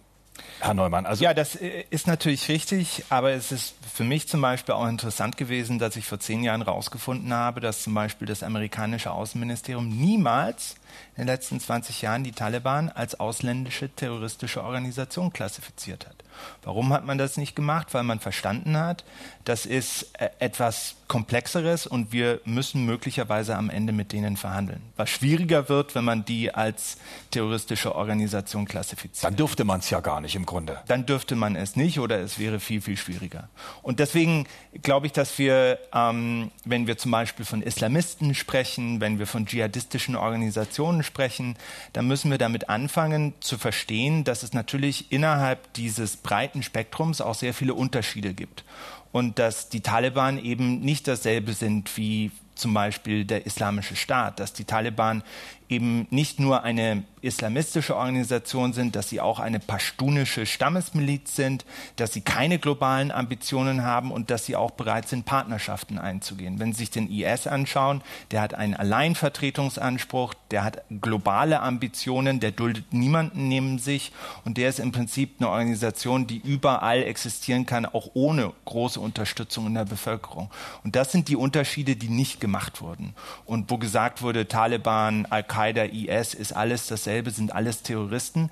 Herr 0.61 0.75
Neumann. 0.75 1.07
Also 1.07 1.23
ja, 1.23 1.33
das 1.33 1.55
äh, 1.55 1.85
ist 1.89 2.05
natürlich 2.05 2.47
richtig, 2.47 3.03
aber 3.09 3.31
es 3.31 3.51
ist 3.51 3.73
für 3.93 4.03
mich 4.03 4.27
zum 4.27 4.41
Beispiel 4.41 4.75
auch 4.75 4.87
interessant 4.87 5.35
gewesen, 5.35 5.79
dass 5.79 5.95
ich 5.95 6.05
vor 6.05 6.19
zehn 6.19 6.43
Jahren 6.43 6.63
herausgefunden 6.63 7.33
habe, 7.33 7.61
dass 7.61 7.81
zum 7.81 7.95
Beispiel 7.95 8.27
das 8.27 8.43
amerikanische 8.43 9.11
Außenministerium 9.11 9.89
niemals 9.89 10.75
in 11.15 11.23
den 11.23 11.27
letzten 11.27 11.59
20 11.59 12.03
Jahren 12.03 12.23
die 12.23 12.31
Taliban 12.31 12.89
als 12.89 13.19
ausländische 13.19 13.89
terroristische 13.89 14.63
Organisation 14.63 15.33
klassifiziert 15.33 16.05
hat. 16.05 16.15
Warum 16.63 16.93
hat 16.93 17.05
man 17.05 17.17
das 17.17 17.37
nicht 17.37 17.55
gemacht? 17.55 17.93
Weil 17.93 18.03
man 18.03 18.19
verstanden 18.19 18.77
hat, 18.77 19.03
das 19.43 19.65
ist 19.65 20.11
äh, 20.13 20.29
etwas 20.39 20.95
Komplexeres 21.07 21.87
und 21.87 22.11
wir 22.13 22.39
müssen 22.45 22.85
möglicherweise 22.85 23.57
am 23.57 23.69
Ende 23.69 23.91
mit 23.91 24.13
denen 24.13 24.37
verhandeln. 24.37 24.81
Was 24.95 25.09
schwieriger 25.09 25.67
wird, 25.67 25.93
wenn 25.93 26.05
man 26.05 26.23
die 26.23 26.53
als 26.53 26.97
terroristische 27.31 27.95
Organisation 27.95 28.65
klassifiziert. 28.65 29.23
Dann 29.23 29.35
dürfte 29.35 29.65
man 29.65 29.81
es 29.81 29.89
ja 29.89 29.99
gar 29.99 30.21
nicht 30.21 30.35
im 30.35 30.45
Grunde. 30.51 30.79
Dann 30.87 31.05
dürfte 31.05 31.35
man 31.35 31.55
es 31.55 31.77
nicht 31.77 31.99
oder 31.99 32.19
es 32.19 32.37
wäre 32.37 32.59
viel, 32.59 32.81
viel 32.81 32.97
schwieriger. 32.97 33.47
Und 33.81 33.99
deswegen 33.99 34.47
glaube 34.81 35.07
ich, 35.07 35.13
dass 35.13 35.39
wir, 35.39 35.79
ähm, 35.93 36.51
wenn 36.65 36.87
wir 36.87 36.97
zum 36.97 37.11
Beispiel 37.11 37.45
von 37.45 37.61
Islamisten 37.61 38.35
sprechen, 38.35 38.99
wenn 38.99 39.17
wir 39.17 39.27
von 39.27 39.45
dschihadistischen 39.45 40.17
Organisationen 40.17 41.03
sprechen, 41.03 41.55
dann 41.93 42.05
müssen 42.05 42.29
wir 42.29 42.37
damit 42.37 42.67
anfangen 42.67 43.33
zu 43.39 43.57
verstehen, 43.57 44.25
dass 44.25 44.43
es 44.43 44.51
natürlich 44.51 45.09
innerhalb 45.11 45.71
dieses 45.73 46.17
breiten 46.17 46.63
Spektrums 46.63 47.21
auch 47.21 47.35
sehr 47.35 47.53
viele 47.53 47.73
Unterschiede 47.73 48.33
gibt. 48.33 48.65
Und 49.13 49.39
dass 49.39 49.69
die 49.69 49.81
Taliban 49.81 50.37
eben 50.37 50.81
nicht 50.81 51.07
dasselbe 51.07 51.53
sind 51.53 51.95
wie 51.95 52.31
zum 52.55 52.73
Beispiel 52.73 53.25
der 53.25 53.45
Islamische 53.45 53.95
Staat, 53.95 54.39
dass 54.39 54.53
die 54.53 54.65
Taliban 54.65 55.23
eben 55.71 56.05
nicht 56.09 56.39
nur 56.39 56.63
eine 56.63 57.03
islamistische 57.21 57.95
Organisation 57.95 58.73
sind, 58.73 58.95
dass 58.95 59.09
sie 59.09 59.21
auch 59.21 59.39
eine 59.39 59.59
pashtunische 59.59 60.45
Stammesmiliz 60.45 61.35
sind, 61.35 61.65
dass 61.95 62.11
sie 62.13 62.21
keine 62.21 62.59
globalen 62.59 63.11
Ambitionen 63.11 63.83
haben 63.83 64.11
und 64.11 64.31
dass 64.31 64.45
sie 64.45 64.55
auch 64.55 64.71
bereit 64.71 65.07
sind, 65.07 65.25
Partnerschaften 65.25 65.97
einzugehen. 65.97 66.59
Wenn 66.59 66.73
Sie 66.73 66.79
sich 66.79 66.89
den 66.89 67.09
IS 67.09 67.47
anschauen, 67.47 68.01
der 68.31 68.41
hat 68.41 68.53
einen 68.53 68.73
Alleinvertretungsanspruch, 68.73 70.33
der 70.49 70.63
hat 70.63 70.83
globale 70.99 71.61
Ambitionen, 71.61 72.39
der 72.39 72.51
duldet 72.51 72.91
niemanden 72.91 73.47
neben 73.47 73.79
sich 73.79 74.11
und 74.43 74.57
der 74.57 74.69
ist 74.69 74.79
im 74.79 74.91
Prinzip 74.91 75.35
eine 75.39 75.49
Organisation, 75.49 76.27
die 76.27 76.37
überall 76.37 77.03
existieren 77.03 77.65
kann, 77.65 77.85
auch 77.85 78.09
ohne 78.13 78.51
große 78.65 78.99
Unterstützung 78.99 79.67
in 79.67 79.75
der 79.75 79.85
Bevölkerung. 79.85 80.49
Und 80.83 80.95
das 80.95 81.11
sind 81.11 81.27
die 81.27 81.35
Unterschiede, 81.35 81.95
die 81.95 82.09
nicht 82.09 82.41
gemacht 82.41 82.81
wurden. 82.81 83.13
Und 83.45 83.69
wo 83.69 83.77
gesagt 83.77 84.21
wurde, 84.21 84.47
Taliban, 84.47 85.27
Al-Qaida, 85.29 85.60
IS 85.69 86.33
ist 86.33 86.53
alles 86.53 86.87
dasselbe, 86.87 87.31
sind 87.31 87.53
alles 87.53 87.83
Terroristen 87.83 88.49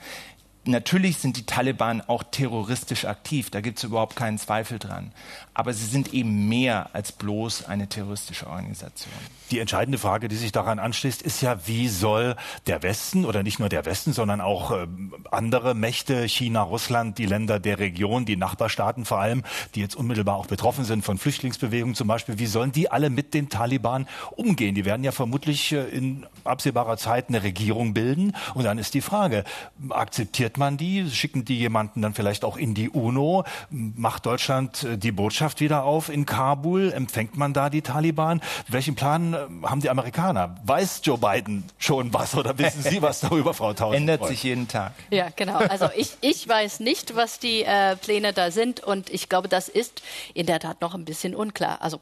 Natürlich 0.66 1.18
sind 1.18 1.38
die 1.38 1.46
Taliban 1.46 2.02
auch 2.02 2.22
terroristisch 2.22 3.06
aktiv, 3.06 3.50
da 3.50 3.62
gibt 3.62 3.78
es 3.78 3.86
überhaupt 3.86 4.16
keinen 4.16 4.38
Zweifel 4.38 4.78
dran. 4.78 5.12
Aber 5.54 5.74
sie 5.74 5.86
sind 5.86 6.14
eben 6.14 6.50
mehr 6.50 6.90
als 6.94 7.12
bloß 7.12 7.66
eine 7.66 7.88
terroristische 7.88 8.46
Organisation. 8.46 9.14
Die 9.52 9.60
entscheidende 9.60 9.98
Frage, 9.98 10.28
die 10.28 10.36
sich 10.36 10.52
daran 10.52 10.78
anschließt, 10.78 11.22
ist 11.24 11.42
ja, 11.42 11.66
wie 11.66 11.88
soll 11.88 12.36
der 12.68 12.84
Westen 12.84 13.26
oder 13.26 13.42
nicht 13.42 13.60
nur 13.60 13.70
der 13.70 13.86
Westen, 13.86 14.14
sondern 14.14 14.42
auch 14.42 14.72
äh, 14.72 14.88
andere 15.32 15.74
Mächte, 15.74 16.28
China, 16.28 16.62
Russland, 16.62 17.18
die 17.18 17.26
Länder 17.26 17.60
der 17.60 17.80
Region, 17.80 18.26
die 18.26 18.36
Nachbarstaaten 18.36 19.06
vor 19.06 19.20
allem, 19.20 19.44
die 19.74 19.82
jetzt 19.82 19.96
unmittelbar 19.96 20.36
auch 20.36 20.46
betroffen 20.46 20.86
sind 20.86 21.04
von 21.04 21.18
Flüchtlingsbewegungen 21.18 21.96
zum 21.96 22.08
Beispiel, 22.08 22.38
wie 22.38 22.46
sollen 22.46 22.72
die 22.72 22.92
alle 22.92 23.10
mit 23.10 23.34
den 23.34 23.50
Taliban 23.50 24.08
umgehen? 24.36 24.76
Die 24.76 24.86
werden 24.86 25.04
ja 25.04 25.12
vermutlich 25.12 25.72
äh, 25.72 25.84
in 25.90 26.28
absehbarer 26.44 26.98
Zeit 26.98 27.30
eine 27.30 27.42
Regierung 27.42 27.94
bilden. 27.94 28.36
Und 28.54 28.66
dann 28.66 28.78
ist 28.78 28.94
die 28.94 29.02
Frage, 29.02 29.46
akzeptiert 29.90 30.58
man 30.58 30.78
die? 30.78 31.10
Schicken 31.10 31.44
die 31.44 31.58
jemanden 31.58 32.04
dann 32.04 32.14
vielleicht 32.14 32.46
auch 32.46 32.58
in 32.58 32.76
die 32.76 32.90
UNO? 32.90 33.46
Macht 33.72 34.28
Deutschland 34.28 34.84
äh, 34.84 34.98
die 34.98 35.12
Botschaft 35.12 35.60
wieder 35.60 35.86
auf 35.86 36.10
in 36.10 36.28
Kabul? 36.28 36.92
Empfängt 36.92 37.36
man 37.36 37.54
da 37.54 37.72
die 37.72 37.82
Taliban? 37.82 38.42
Welchen 38.68 38.94
Plan 38.94 39.36
haben 39.64 39.82
die 39.82 39.90
Amerikaner? 39.90 40.56
Weiß 40.64 41.02
Joe 41.04 41.18
Biden 41.18 41.64
schon 41.78 42.14
was 42.14 42.36
oder 42.36 42.58
wissen 42.58 42.82
Sie 42.82 43.02
was 43.02 43.22
darüber, 43.22 43.54
Frau 43.54 43.74
Tausend? 43.74 44.02
Ändert 44.02 44.26
sich 44.28 44.44
jeden 44.44 44.68
Tag. 44.68 44.94
Ja, 45.10 45.28
genau. 45.36 45.58
Also 45.58 45.90
ich, 45.96 46.18
ich 46.22 46.48
weiß 46.48 46.80
nicht, 46.80 47.16
was 47.16 47.40
die 47.40 47.64
äh, 47.64 47.96
Pläne 47.96 48.34
da 48.34 48.52
sind 48.52 48.82
und 48.82 49.10
ich 49.10 49.30
glaube, 49.30 49.48
das 49.48 49.70
ist 49.70 50.02
in 50.34 50.46
der 50.46 50.60
Tat 50.60 50.82
noch 50.82 50.96
ein 50.96 51.06
bisschen 51.06 51.36
unklar. 51.36 51.82
Also 51.82 52.00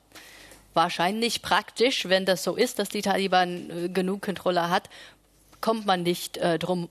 wahrscheinlich 0.73 1.41
praktisch, 1.41 2.07
wenn 2.07 2.25
das 2.25 2.43
so 2.43 2.55
ist, 2.55 2.79
dass 2.79 2.89
die 2.89 3.01
Taliban 3.01 3.69
äh, 3.69 3.89
genug 3.89 4.21
Kontrolle 4.21 4.69
hat, 4.69 4.89
kommt 5.61 5.85
man 5.85 6.03
nicht 6.03 6.37
äh, 6.37 6.59
drum 6.59 6.89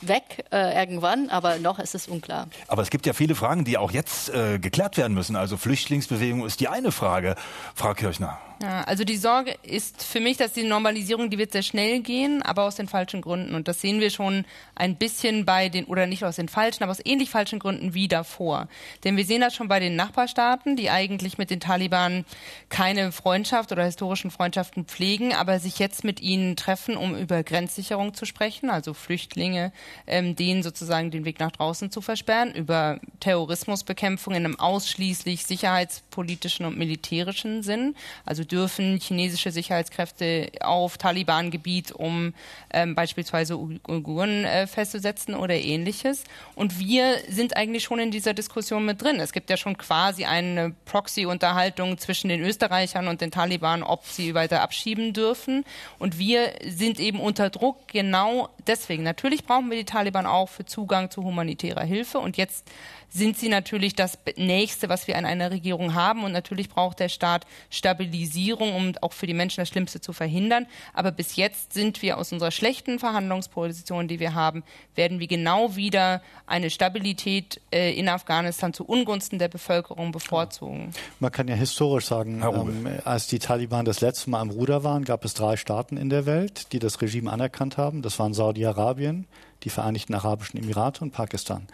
weg 0.00 0.44
äh, 0.52 0.78
irgendwann, 0.78 1.30
aber 1.30 1.58
noch 1.58 1.78
ist 1.78 1.94
es 1.94 2.08
unklar. 2.08 2.48
Aber 2.68 2.82
es 2.82 2.90
gibt 2.90 3.06
ja 3.06 3.12
viele 3.12 3.34
Fragen, 3.34 3.64
die 3.64 3.78
auch 3.78 3.90
jetzt 3.90 4.28
äh, 4.28 4.58
geklärt 4.58 4.96
werden 4.96 5.14
müssen. 5.14 5.36
Also 5.36 5.56
Flüchtlingsbewegung 5.56 6.44
ist 6.44 6.60
die 6.60 6.68
eine 6.68 6.92
Frage, 6.92 7.36
Frau 7.74 7.94
Kirchner. 7.94 8.38
Ja, 8.64 8.80
also 8.84 9.04
die 9.04 9.18
Sorge 9.18 9.54
ist 9.62 10.02
für 10.02 10.20
mich, 10.20 10.38
dass 10.38 10.54
die 10.54 10.62
Normalisierung, 10.62 11.28
die 11.28 11.36
wird 11.36 11.52
sehr 11.52 11.62
schnell 11.62 12.00
gehen, 12.00 12.40
aber 12.40 12.62
aus 12.62 12.76
den 12.76 12.88
falschen 12.88 13.20
Gründen. 13.20 13.54
Und 13.54 13.68
das 13.68 13.82
sehen 13.82 14.00
wir 14.00 14.08
schon 14.08 14.46
ein 14.74 14.96
bisschen 14.96 15.44
bei 15.44 15.68
den, 15.68 15.84
oder 15.84 16.06
nicht 16.06 16.24
aus 16.24 16.36
den 16.36 16.48
falschen, 16.48 16.82
aber 16.82 16.92
aus 16.92 17.02
ähnlich 17.04 17.28
falschen 17.28 17.58
Gründen 17.58 17.92
wie 17.92 18.08
davor. 18.08 18.68
Denn 19.04 19.18
wir 19.18 19.26
sehen 19.26 19.42
das 19.42 19.54
schon 19.54 19.68
bei 19.68 19.80
den 19.80 19.96
Nachbarstaaten, 19.96 20.76
die 20.76 20.88
eigentlich 20.88 21.36
mit 21.36 21.50
den 21.50 21.60
Taliban 21.60 22.24
keine 22.70 23.12
Freundschaft 23.12 23.70
oder 23.70 23.84
historischen 23.84 24.30
Freundschaften 24.30 24.86
pflegen, 24.86 25.34
aber 25.34 25.58
sich 25.58 25.78
jetzt 25.78 26.02
mit 26.02 26.22
ihnen 26.22 26.56
treffen, 26.56 26.96
um 26.96 27.14
über 27.14 27.42
Grenzsicherung 27.42 28.14
zu 28.14 28.24
sprechen, 28.24 28.70
also 28.70 28.94
Flüchtlinge, 28.94 29.74
ähm, 30.06 30.36
denen 30.36 30.62
sozusagen 30.62 31.10
den 31.10 31.26
Weg 31.26 31.38
nach 31.38 31.52
draußen 31.52 31.90
zu 31.90 32.00
versperren, 32.00 32.54
über 32.54 32.98
Terrorismusbekämpfung 33.20 34.32
in 34.32 34.46
einem 34.46 34.58
ausschließlich 34.58 35.44
sicherheitspolitischen 35.44 36.64
und 36.64 36.78
militärischen 36.78 37.62
Sinn, 37.62 37.94
also 38.24 38.42
dürfen 38.54 39.00
chinesische 39.00 39.50
Sicherheitskräfte 39.50 40.52
auf 40.60 40.96
Taliban-Gebiet, 40.96 41.90
um 41.90 42.34
ähm, 42.72 42.94
beispielsweise 42.94 43.56
Uiguren 43.56 44.44
äh, 44.44 44.68
festzusetzen 44.68 45.34
oder 45.34 45.54
ähnliches. 45.54 46.22
Und 46.54 46.78
wir 46.78 47.18
sind 47.28 47.56
eigentlich 47.56 47.82
schon 47.82 47.98
in 47.98 48.12
dieser 48.12 48.32
Diskussion 48.32 48.84
mit 48.84 49.02
drin. 49.02 49.18
Es 49.18 49.32
gibt 49.32 49.50
ja 49.50 49.56
schon 49.56 49.76
quasi 49.76 50.24
eine 50.24 50.72
Proxy-Unterhaltung 50.84 51.98
zwischen 51.98 52.28
den 52.28 52.42
Österreichern 52.42 53.08
und 53.08 53.20
den 53.20 53.32
Taliban, 53.32 53.82
ob 53.82 54.06
sie 54.06 54.34
weiter 54.34 54.62
abschieben 54.62 55.12
dürfen. 55.12 55.64
Und 55.98 56.18
wir 56.18 56.52
sind 56.64 57.00
eben 57.00 57.18
unter 57.18 57.50
Druck 57.50 57.88
genau 57.88 58.50
deswegen. 58.68 59.02
Natürlich 59.02 59.44
brauchen 59.44 59.68
wir 59.70 59.78
die 59.78 59.84
Taliban 59.84 60.26
auch 60.26 60.48
für 60.48 60.64
Zugang 60.64 61.10
zu 61.10 61.24
humanitärer 61.24 61.84
Hilfe. 61.84 62.18
Und 62.18 62.36
jetzt 62.36 62.70
sind 63.14 63.38
sie 63.38 63.48
natürlich 63.48 63.94
das 63.94 64.18
Nächste, 64.36 64.88
was 64.88 65.06
wir 65.06 65.16
an 65.16 65.24
einer 65.24 65.52
Regierung 65.52 65.94
haben. 65.94 66.24
Und 66.24 66.32
natürlich 66.32 66.68
braucht 66.68 66.98
der 66.98 67.08
Staat 67.08 67.46
Stabilisierung, 67.70 68.33
um 68.36 68.94
auch 69.00 69.12
für 69.12 69.26
die 69.26 69.34
Menschen 69.34 69.60
das 69.60 69.68
Schlimmste 69.68 70.00
zu 70.00 70.12
verhindern. 70.12 70.66
Aber 70.92 71.10
bis 71.10 71.36
jetzt 71.36 71.72
sind 71.72 72.02
wir 72.02 72.18
aus 72.18 72.32
unserer 72.32 72.50
schlechten 72.50 72.98
Verhandlungsposition, 72.98 74.08
die 74.08 74.20
wir 74.20 74.34
haben, 74.34 74.62
werden 74.94 75.20
wir 75.20 75.26
genau 75.26 75.76
wieder 75.76 76.22
eine 76.46 76.70
Stabilität 76.70 77.60
äh, 77.72 77.92
in 77.98 78.08
Afghanistan 78.08 78.72
zu 78.72 78.84
Ungunsten 78.84 79.38
der 79.38 79.48
Bevölkerung 79.48 80.12
bevorzugen. 80.12 80.92
Man 81.20 81.32
kann 81.32 81.48
ja 81.48 81.54
historisch 81.54 82.06
sagen, 82.06 82.42
ähm, 82.42 82.88
als 83.04 83.26
die 83.26 83.38
Taliban 83.38 83.84
das 83.84 84.00
letzte 84.00 84.30
Mal 84.30 84.40
am 84.40 84.50
Ruder 84.50 84.84
waren, 84.84 85.04
gab 85.04 85.24
es 85.24 85.34
drei 85.34 85.56
Staaten 85.56 85.96
in 85.96 86.10
der 86.10 86.26
Welt, 86.26 86.72
die 86.72 86.78
das 86.78 87.00
Regime 87.00 87.30
anerkannt 87.30 87.76
haben. 87.76 88.02
Das 88.02 88.18
waren 88.18 88.34
Saudi-Arabien, 88.34 89.26
die 89.64 89.70
Vereinigten 89.70 90.14
Arabischen 90.14 90.58
Emirate 90.58 91.02
und 91.02 91.10
Pakistan. 91.10 91.66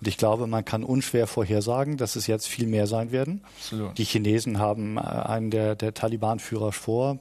Und 0.00 0.06
ich 0.08 0.16
glaube, 0.16 0.46
man 0.46 0.64
kann 0.64 0.84
unschwer 0.84 1.26
vorhersagen, 1.26 1.96
dass 1.96 2.16
es 2.16 2.26
jetzt 2.26 2.46
viel 2.46 2.66
mehr 2.66 2.86
sein 2.86 3.10
werden. 3.10 3.42
Absolut. 3.58 3.98
Die 3.98 4.04
Chinesen 4.04 4.58
haben 4.58 4.96
äh, 4.96 5.00
einen 5.00 5.50
der, 5.50 5.74
der 5.74 5.94
Taliban-Führer 5.94 6.72
vor 6.72 7.18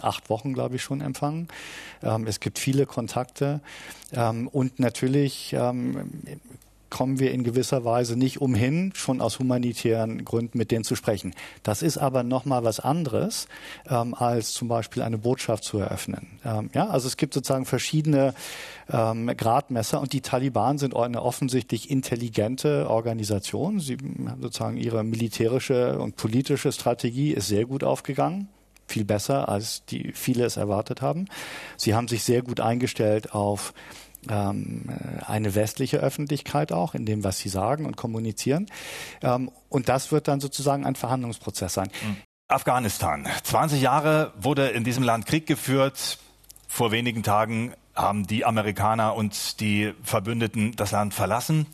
acht 0.00 0.30
Wochen, 0.30 0.54
glaube 0.54 0.76
ich, 0.76 0.82
schon 0.82 1.00
empfangen. 1.00 1.48
Ähm, 2.02 2.26
es 2.26 2.40
gibt 2.40 2.58
viele 2.58 2.86
Kontakte. 2.86 3.60
Ähm, 4.12 4.48
und 4.48 4.78
natürlich 4.78 5.54
ähm, 5.58 6.10
kommen 6.90 7.18
wir 7.18 7.32
in 7.32 7.44
gewisser 7.44 7.84
Weise 7.84 8.16
nicht 8.16 8.40
umhin, 8.40 8.92
schon 8.94 9.20
aus 9.20 9.38
humanitären 9.38 10.24
Gründen 10.24 10.58
mit 10.58 10.70
denen 10.70 10.84
zu 10.84 10.94
sprechen. 10.94 11.34
Das 11.62 11.82
ist 11.82 11.98
aber 11.98 12.22
noch 12.22 12.44
mal 12.44 12.64
was 12.64 12.80
anderes, 12.80 13.48
ähm, 13.88 14.14
als 14.14 14.52
zum 14.52 14.68
Beispiel 14.68 15.02
eine 15.02 15.18
Botschaft 15.18 15.64
zu 15.64 15.78
eröffnen. 15.78 16.38
Ähm, 16.44 16.70
ja, 16.74 16.88
also 16.88 17.08
es 17.08 17.16
gibt 17.16 17.34
sozusagen 17.34 17.64
verschiedene 17.64 18.34
ähm, 18.90 19.30
Gradmesser 19.36 20.00
und 20.00 20.12
die 20.12 20.20
Taliban 20.20 20.78
sind 20.78 20.96
eine 20.96 21.22
offensichtlich 21.22 21.90
intelligente 21.90 22.88
Organisation. 22.88 23.80
Sie 23.80 23.96
haben 23.96 24.42
sozusagen 24.42 24.76
ihre 24.76 25.04
militärische 25.04 25.98
und 25.98 26.16
politische 26.16 26.70
Strategie 26.72 27.32
ist 27.32 27.48
sehr 27.48 27.64
gut 27.64 27.84
aufgegangen 27.84 28.48
viel 28.86 29.04
besser, 29.04 29.48
als 29.48 29.84
die 29.86 30.12
viele 30.12 30.44
es 30.44 30.56
erwartet 30.56 31.00
haben. 31.02 31.26
Sie 31.76 31.94
haben 31.94 32.08
sich 32.08 32.22
sehr 32.22 32.42
gut 32.42 32.60
eingestellt 32.60 33.32
auf 33.32 33.72
ähm, 34.30 34.84
eine 35.26 35.54
westliche 35.54 35.98
Öffentlichkeit 35.98 36.72
auch 36.72 36.94
in 36.94 37.06
dem, 37.06 37.24
was 37.24 37.38
sie 37.38 37.48
sagen 37.48 37.86
und 37.86 37.96
kommunizieren. 37.96 38.66
Ähm, 39.22 39.50
und 39.68 39.88
das 39.88 40.12
wird 40.12 40.28
dann 40.28 40.40
sozusagen 40.40 40.84
ein 40.86 40.94
Verhandlungsprozess 40.94 41.74
sein. 41.74 41.90
Mhm. 42.02 42.16
Afghanistan. 42.48 43.26
20 43.42 43.80
Jahre 43.80 44.32
wurde 44.36 44.68
in 44.68 44.84
diesem 44.84 45.02
Land 45.02 45.26
Krieg 45.26 45.46
geführt. 45.46 46.18
Vor 46.68 46.92
wenigen 46.92 47.22
Tagen 47.22 47.72
haben 47.94 48.26
die 48.26 48.44
Amerikaner 48.44 49.14
und 49.14 49.60
die 49.60 49.94
Verbündeten 50.02 50.74
das 50.76 50.90
Land 50.90 51.14
verlassen. 51.14 51.66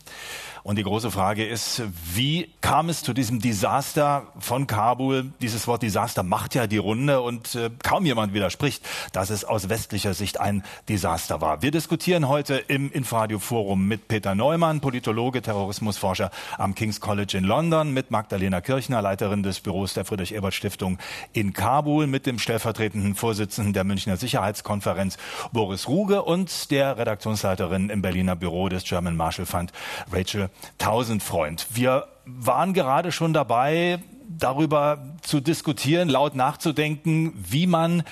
Und 0.62 0.77
die 0.77 0.83
große 0.83 1.11
Frage 1.11 1.46
ist, 1.46 1.83
wie 2.14 2.51
kam 2.61 2.88
es 2.90 3.03
zu 3.03 3.14
diesem 3.14 3.40
Desaster 3.40 4.27
von 4.38 4.66
Kabul? 4.66 5.33
Dieses 5.40 5.66
Wort 5.66 5.83
Desaster 5.83 6.23
macht 6.23 6.55
ja 6.55 6.66
die 6.66 6.77
Runde 6.77 7.23
und 7.23 7.55
äh, 7.55 7.70
kaum 7.83 8.05
jemand 8.05 8.35
widerspricht, 8.35 8.87
dass 9.12 9.31
es 9.31 9.44
aus 9.44 9.70
westlicher 9.70 10.12
Sicht 10.12 10.38
ein 10.38 10.62
Desaster 10.88 11.40
war. 11.40 11.62
Wir 11.62 11.70
diskutieren 11.70 12.29
heute 12.29 12.57
im 12.57 12.92
Infradio 12.92 13.38
Forum 13.38 13.88
mit 13.88 14.09
Peter 14.09 14.35
Neumann, 14.35 14.81
Politologe, 14.81 15.40
Terrorismusforscher 15.40 16.31
am 16.59 16.75
King's 16.75 17.01
College 17.01 17.38
in 17.38 17.44
London, 17.44 17.94
mit 17.94 18.11
Magdalena 18.11 18.61
Kirchner, 18.61 19.01
Leiterin 19.01 19.42
des 19.42 19.61
Büros 19.61 19.94
der 19.94 20.05
Friedrich-Ebert-Stiftung 20.05 20.99
in 21.33 21.55
Kabul, 21.55 22.07
mit 22.07 22.27
dem 22.27 22.38
stellvertretenden 22.38 23.14
Vorsitzenden 23.14 23.73
der 23.73 23.85
Münchner 23.85 24.18
Sicherheitskonferenz 24.18 25.16
Boris 25.53 25.88
Ruge 25.88 26.23
und 26.23 26.70
der 26.70 26.99
Redaktionsleiterin 26.99 27.88
im 27.88 28.03
Berliner 28.03 28.37
Büro 28.37 28.68
des 28.68 28.85
German 28.85 29.16
Marshall 29.16 29.46
Fund, 29.46 29.73
Rachel 30.12 30.50
Tausendfreund. 30.79 31.67
Wir 31.71 32.07
waren 32.25 32.75
gerade 32.75 33.13
schon 33.13 33.33
dabei, 33.33 34.01
darüber 34.29 35.17
zu 35.23 35.41
diskutieren, 35.41 36.09
laut 36.09 36.35
nachzudenken, 36.35 37.33
wie 37.37 37.67
man 37.67 38.03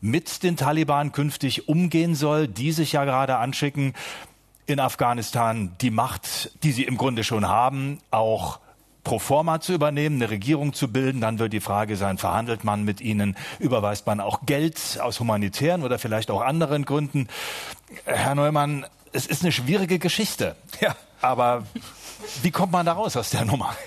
mit 0.00 0.42
den 0.42 0.56
Taliban 0.56 1.12
künftig 1.12 1.68
umgehen 1.68 2.14
soll, 2.14 2.48
die 2.48 2.72
sich 2.72 2.92
ja 2.92 3.04
gerade 3.04 3.36
anschicken, 3.36 3.94
in 4.66 4.80
Afghanistan 4.80 5.72
die 5.80 5.90
Macht, 5.90 6.52
die 6.62 6.72
sie 6.72 6.84
im 6.84 6.96
Grunde 6.96 7.24
schon 7.24 7.48
haben, 7.48 7.98
auch 8.10 8.60
pro 9.04 9.18
forma 9.18 9.60
zu 9.60 9.72
übernehmen, 9.72 10.16
eine 10.16 10.30
Regierung 10.30 10.72
zu 10.72 10.92
bilden. 10.92 11.20
Dann 11.20 11.38
wird 11.38 11.52
die 11.52 11.60
Frage 11.60 11.96
sein, 11.96 12.18
verhandelt 12.18 12.64
man 12.64 12.84
mit 12.84 13.00
ihnen, 13.00 13.36
überweist 13.58 14.06
man 14.06 14.20
auch 14.20 14.46
Geld 14.46 14.98
aus 15.00 15.18
humanitären 15.20 15.82
oder 15.82 15.98
vielleicht 15.98 16.30
auch 16.30 16.40
anderen 16.40 16.84
Gründen. 16.84 17.28
Herr 18.04 18.34
Neumann, 18.34 18.86
es 19.12 19.26
ist 19.26 19.42
eine 19.42 19.52
schwierige 19.52 19.98
Geschichte. 19.98 20.56
Ja. 20.80 20.96
Aber 21.20 21.64
wie 22.42 22.50
kommt 22.50 22.72
man 22.72 22.86
da 22.86 22.92
raus 22.92 23.16
aus 23.16 23.30
der 23.30 23.44
Nummer? 23.44 23.74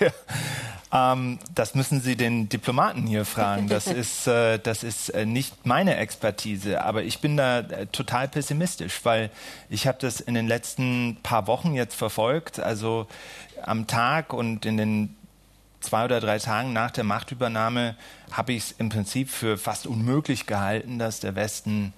Ähm, 0.92 1.40
das 1.52 1.74
müssen 1.74 2.00
Sie 2.00 2.16
den 2.16 2.48
Diplomaten 2.48 3.08
hier 3.08 3.24
fragen. 3.24 3.68
Das 3.68 3.86
ist, 3.88 4.28
äh, 4.28 4.58
das 4.58 4.84
ist 4.84 5.08
äh, 5.10 5.26
nicht 5.26 5.66
meine 5.66 5.96
Expertise. 5.96 6.84
Aber 6.84 7.02
ich 7.02 7.20
bin 7.20 7.36
da 7.36 7.58
äh, 7.58 7.86
total 7.86 8.28
pessimistisch, 8.28 9.00
weil 9.02 9.30
ich 9.68 9.88
habe 9.88 9.98
das 10.00 10.20
in 10.20 10.34
den 10.34 10.46
letzten 10.46 11.18
paar 11.24 11.48
Wochen 11.48 11.74
jetzt 11.74 11.96
verfolgt. 11.96 12.60
Also 12.60 13.08
am 13.62 13.88
Tag 13.88 14.32
und 14.32 14.64
in 14.64 14.76
den 14.76 15.16
zwei 15.80 16.04
oder 16.04 16.20
drei 16.20 16.38
Tagen 16.38 16.72
nach 16.72 16.92
der 16.92 17.04
Machtübernahme 17.04 17.96
habe 18.30 18.52
ich 18.52 18.64
es 18.64 18.72
im 18.72 18.88
Prinzip 18.88 19.28
für 19.28 19.58
fast 19.58 19.86
unmöglich 19.88 20.46
gehalten, 20.46 20.98
dass 20.98 21.18
der 21.20 21.34
Westen 21.34 21.92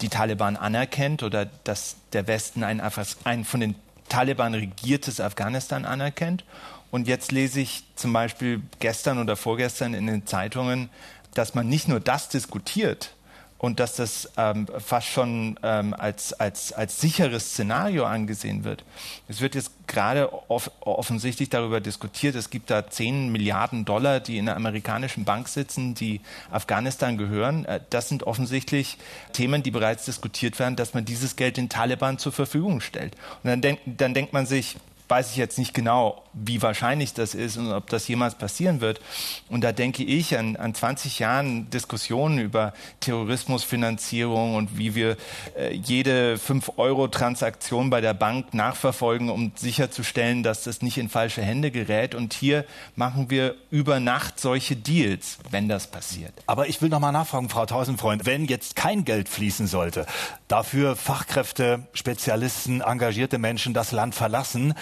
die 0.00 0.08
Taliban 0.08 0.56
anerkennt 0.56 1.22
oder 1.22 1.46
dass 1.64 1.96
der 2.12 2.26
Westen 2.26 2.62
einen, 2.62 2.82
einen 3.24 3.44
von 3.44 3.60
den 3.60 3.74
Taliban 4.08 4.54
regiertes 4.54 5.20
Afghanistan 5.20 5.84
anerkennt. 5.84 6.44
Und 6.90 7.08
jetzt 7.08 7.32
lese 7.32 7.60
ich 7.60 7.84
zum 7.96 8.12
Beispiel 8.12 8.62
gestern 8.78 9.18
oder 9.18 9.36
vorgestern 9.36 9.94
in 9.94 10.06
den 10.06 10.26
Zeitungen, 10.26 10.88
dass 11.34 11.54
man 11.54 11.68
nicht 11.68 11.88
nur 11.88 12.00
das 12.00 12.28
diskutiert, 12.28 13.14
und 13.58 13.80
dass 13.80 13.96
das 13.96 14.30
ähm, 14.36 14.66
fast 14.78 15.08
schon 15.08 15.58
ähm, 15.62 15.94
als, 15.94 16.32
als, 16.34 16.72
als 16.72 17.00
sicheres 17.00 17.50
Szenario 17.52 18.04
angesehen 18.04 18.64
wird. 18.64 18.84
Es 19.28 19.40
wird 19.40 19.54
jetzt 19.54 19.72
gerade 19.86 20.30
off 20.48 20.70
offensichtlich 20.80 21.48
darüber 21.48 21.80
diskutiert, 21.80 22.34
es 22.34 22.50
gibt 22.50 22.70
da 22.70 22.88
10 22.88 23.30
Milliarden 23.30 23.84
Dollar, 23.84 24.20
die 24.20 24.38
in 24.38 24.46
der 24.46 24.56
amerikanischen 24.56 25.24
Bank 25.24 25.48
sitzen, 25.48 25.94
die 25.94 26.20
Afghanistan 26.50 27.16
gehören. 27.16 27.64
Äh, 27.64 27.80
das 27.90 28.08
sind 28.08 28.24
offensichtlich 28.24 28.98
Themen, 29.32 29.62
die 29.62 29.70
bereits 29.70 30.04
diskutiert 30.04 30.58
werden, 30.58 30.76
dass 30.76 30.94
man 30.94 31.04
dieses 31.04 31.36
Geld 31.36 31.56
den 31.56 31.68
Taliban 31.68 32.18
zur 32.18 32.32
Verfügung 32.32 32.80
stellt. 32.80 33.14
Und 33.42 33.50
dann, 33.50 33.60
denk, 33.60 33.80
dann 33.86 34.14
denkt 34.14 34.32
man 34.32 34.46
sich, 34.46 34.76
weiß 35.08 35.30
ich 35.30 35.36
jetzt 35.36 35.58
nicht 35.58 35.74
genau, 35.74 36.22
wie 36.32 36.60
wahrscheinlich 36.60 37.14
das 37.14 37.34
ist 37.34 37.56
und 37.56 37.72
ob 37.72 37.88
das 37.88 38.06
jemals 38.08 38.34
passieren 38.34 38.80
wird. 38.80 39.00
Und 39.48 39.62
da 39.62 39.72
denke 39.72 40.02
ich 40.02 40.36
an, 40.36 40.56
an 40.56 40.74
20 40.74 41.18
Jahren 41.18 41.70
Diskussionen 41.70 42.38
über 42.38 42.74
Terrorismusfinanzierung 43.00 44.54
und 44.54 44.76
wie 44.76 44.94
wir 44.94 45.16
äh, 45.56 45.74
jede 45.74 46.36
5-Euro-Transaktion 46.36 47.88
bei 47.88 48.00
der 48.00 48.14
Bank 48.14 48.52
nachverfolgen, 48.52 49.30
um 49.30 49.52
sicherzustellen, 49.54 50.42
dass 50.42 50.64
das 50.64 50.82
nicht 50.82 50.98
in 50.98 51.08
falsche 51.08 51.42
Hände 51.42 51.70
gerät. 51.70 52.14
Und 52.14 52.34
hier 52.34 52.64
machen 52.96 53.30
wir 53.30 53.54
über 53.70 54.00
Nacht 54.00 54.40
solche 54.40 54.76
Deals, 54.76 55.38
wenn 55.50 55.68
das 55.68 55.86
passiert. 55.86 56.32
Aber 56.46 56.68
ich 56.68 56.82
will 56.82 56.88
noch 56.88 57.00
mal 57.00 57.12
nachfragen, 57.12 57.48
Frau 57.48 57.64
Tausendfreund, 57.64 58.26
wenn 58.26 58.46
jetzt 58.46 58.76
kein 58.76 59.04
Geld 59.04 59.28
fließen 59.28 59.66
sollte, 59.66 60.06
dafür 60.48 60.96
Fachkräfte, 60.96 61.86
Spezialisten, 61.92 62.80
engagierte 62.80 63.38
Menschen 63.38 63.72
das 63.72 63.92
Land 63.92 64.14
verlassen, 64.14 64.74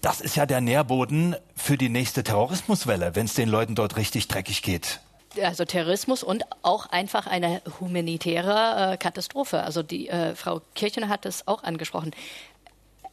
das 0.00 0.20
ist 0.20 0.36
ja 0.36 0.46
der 0.46 0.60
Nährboden 0.60 1.36
für 1.54 1.76
die 1.76 1.88
nächste 1.88 2.22
Terrorismuswelle, 2.22 3.14
wenn 3.14 3.26
es 3.26 3.34
den 3.34 3.48
Leuten 3.48 3.74
dort 3.74 3.96
richtig 3.96 4.28
dreckig 4.28 4.62
geht 4.62 5.00
also 5.42 5.64
Terrorismus 5.64 6.22
und 6.22 6.44
auch 6.62 6.86
einfach 6.86 7.26
eine 7.26 7.60
humanitäre 7.80 8.92
äh, 8.92 8.96
Katastrophe. 8.96 9.62
Also 9.62 9.82
die 9.82 10.08
äh, 10.08 10.34
Frau 10.34 10.62
Kirchner 10.74 11.08
hat 11.08 11.26
es 11.26 11.46
auch 11.46 11.62
angesprochen 11.62 12.12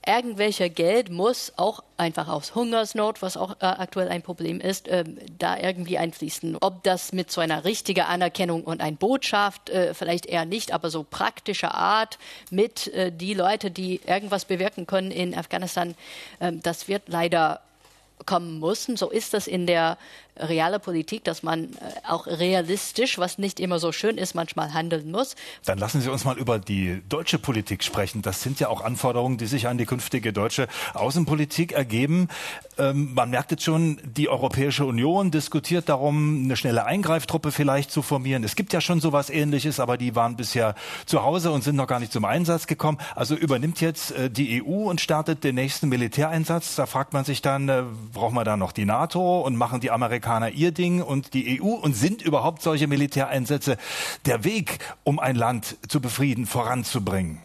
irgendwelcher 0.06 0.70
Geld 0.70 1.10
muss 1.10 1.54
auch 1.56 1.84
einfach 1.98 2.28
aus 2.28 2.56
Hungersnot, 2.56 3.22
was 3.22 3.38
auch 3.38 3.56
äh, 3.62 3.66
aktuell 3.66 4.10
ein 4.10 4.22
Problem 4.22 4.60
ist, 4.60 4.88
äh, 4.88 5.04
da 5.38 5.58
irgendwie 5.58 5.98
einfließen. 5.98 6.58
Ob 6.62 6.84
das 6.84 7.14
mit 7.14 7.32
so 7.32 7.42
einer 7.42 7.64
richtigen 7.64 8.02
Anerkennung 8.02 8.64
und 8.64 8.82
einer 8.82 8.98
Botschaft, 8.98 9.70
äh, 9.70 9.94
vielleicht 9.94 10.26
eher 10.26 10.46
nicht, 10.46 10.74
aber 10.74 10.90
so 10.90 11.04
praktischer 11.04 11.74
Art 11.74 12.18
mit 12.50 12.88
äh, 12.88 13.12
die 13.12 13.34
Leute, 13.34 13.72
die 13.72 14.02
irgendwas 14.06 14.46
bewirken 14.46 14.88
können 14.88 15.12
in 15.12 15.36
Afghanistan, 15.36 15.96
ähm, 16.42 16.62
das 16.62 16.88
wird 16.88 17.04
leider 17.08 17.62
kommen 18.26 18.60
müssen. 18.60 18.98
So 18.98 19.10
ist 19.10 19.34
das 19.34 19.48
in 19.48 19.68
der 19.68 19.98
reale 20.38 20.80
Politik, 20.80 21.24
dass 21.24 21.44
man 21.44 21.66
äh, 21.66 21.68
auch 22.08 22.26
realistisch, 22.28 23.18
was 23.18 23.38
nicht 23.38 23.60
immer 23.60 23.80
so 23.80 23.92
schön 23.92 24.18
ist, 24.18 24.34
manchmal 24.34 24.74
handeln 24.74 25.12
muss. 25.12 25.36
Dann 25.66 25.78
lassen 25.78 26.02
Sie 26.02 26.10
uns 26.10 26.26
mal 26.26 26.38
über 26.38 26.60
die 26.60 27.02
deutsche 27.08 27.38
Politik 27.38 27.84
sprechen. 27.84 28.22
Das 28.22 28.42
sind 28.42 28.60
ja 28.60 28.70
auch 28.70 28.82
Anforderungen, 28.82 29.38
die 29.38 29.46
sich 29.46 29.68
an 29.68 29.78
die 29.78 29.86
künftige 29.86 30.34
deutsche 30.34 30.68
Außenpolitik 30.94 31.74
ergeben. 31.74 32.30
Ähm, 32.78 33.14
man 33.14 33.30
merkt 33.30 33.52
jetzt 33.52 33.64
schon, 33.64 34.00
die 34.04 34.28
Europäische 34.28 34.86
Union 34.86 35.30
diskutiert 35.30 35.88
darum, 35.90 36.46
eine 36.46 36.56
schnelle 36.56 36.86
Eingreiftruppe 36.86 37.52
vielleicht 37.52 37.92
zu 37.92 38.02
formieren. 38.02 38.44
Es 38.44 38.56
gibt 38.56 38.74
ja 38.74 38.82
schon 38.82 39.00
sowas 39.00 39.30
ähnliches, 39.30 39.80
aber 39.80 39.98
die 39.98 40.16
waren 40.16 40.36
bisher 40.36 40.74
zu 41.06 41.24
Hause 41.24 41.52
und 41.52 41.64
sind 41.64 41.76
noch 41.76 41.88
gar 41.88 42.00
nicht 42.00 42.12
zum 42.12 42.26
Einsatz 42.26 42.66
gekommen. 42.66 42.98
Also 43.16 43.36
übernimmt 43.36 43.82
jetzt 43.82 44.12
äh, 44.12 44.32
die 44.32 44.64
EU 44.64 44.90
und 44.90 45.00
startet 45.00 45.44
den 45.44 45.56
nächsten 45.56 45.90
Militäreinsatz. 45.90 46.76
Da 46.76 46.88
fragt 46.88 47.14
man 47.14 47.24
sich 47.24 47.44
dann, 47.44 47.70
äh, 47.70 47.84
brauchen 48.14 48.34
wir 48.34 48.44
da 48.44 48.58
noch 48.58 48.72
die 48.72 48.86
NATO 48.86 49.42
und 49.42 49.56
machen 49.56 49.80
die 49.80 49.92
Amerikaner 49.92 50.23
Amerikaner 50.24 50.52
ihr 50.52 50.72
Ding 50.72 51.02
und 51.02 51.34
die 51.34 51.62
EU 51.62 51.66
und 51.66 51.96
sind 51.96 52.22
überhaupt 52.22 52.62
solche 52.62 52.88
Militäreinsätze 52.88 53.78
der 54.26 54.44
Weg, 54.44 54.80
um 55.04 55.20
ein 55.20 55.36
Land 55.36 55.78
zu 55.88 56.00
befrieden, 56.00 56.46
voranzubringen? 56.46 57.40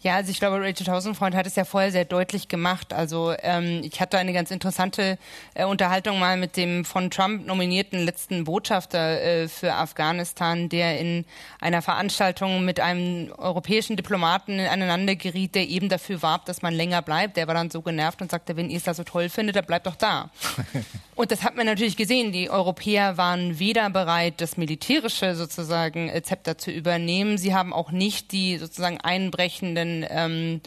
Ja, 0.00 0.14
also 0.14 0.30
ich 0.30 0.38
glaube, 0.38 0.60
Rachel 0.60 0.86
Tausendfreund 0.86 1.34
hat 1.34 1.46
es 1.46 1.56
ja 1.56 1.64
vorher 1.64 1.90
sehr 1.90 2.04
deutlich 2.04 2.46
gemacht. 2.46 2.92
Also 2.92 3.34
ähm, 3.42 3.80
ich 3.82 4.00
hatte 4.00 4.16
eine 4.16 4.32
ganz 4.32 4.52
interessante 4.52 5.18
äh, 5.54 5.64
Unterhaltung 5.64 6.20
mal 6.20 6.36
mit 6.36 6.56
dem 6.56 6.84
von 6.84 7.10
Trump 7.10 7.44
nominierten 7.46 8.04
letzten 8.04 8.44
Botschafter 8.44 9.20
äh, 9.20 9.48
für 9.48 9.74
Afghanistan, 9.74 10.68
der 10.68 11.00
in 11.00 11.24
einer 11.60 11.82
Veranstaltung 11.82 12.64
mit 12.64 12.78
einem 12.78 13.32
europäischen 13.38 13.96
Diplomaten 13.96 14.60
aneinander 14.60 15.16
geriet, 15.16 15.56
der 15.56 15.68
eben 15.68 15.88
dafür 15.88 16.22
warb, 16.22 16.44
dass 16.44 16.62
man 16.62 16.74
länger 16.74 17.02
bleibt. 17.02 17.36
Der 17.36 17.48
war 17.48 17.54
dann 17.54 17.70
so 17.70 17.82
genervt 17.82 18.22
und 18.22 18.30
sagte, 18.30 18.56
wenn 18.56 18.70
ihr 18.70 18.76
es 18.76 18.84
da 18.84 18.94
so 18.94 19.02
toll 19.02 19.28
findet, 19.28 19.56
dann 19.56 19.66
bleibt 19.66 19.88
doch 19.88 19.96
da. 19.96 20.30
und 21.18 21.32
das 21.32 21.42
hat 21.42 21.56
man 21.56 21.66
natürlich 21.66 21.96
gesehen. 21.96 22.30
Die 22.30 22.48
Europäer 22.48 23.16
waren 23.16 23.58
weder 23.58 23.90
bereit, 23.90 24.40
das 24.40 24.56
militärische 24.56 25.34
sozusagen 25.34 26.08
äh, 26.08 26.22
Zepter 26.22 26.58
zu 26.58 26.70
übernehmen. 26.70 27.38
Sie 27.38 27.56
haben 27.56 27.72
auch 27.72 27.90
nicht 27.90 28.30
die 28.30 28.56
sozusagen 28.56 29.00
einbrechenden 29.00 30.06
ähm, 30.08 30.60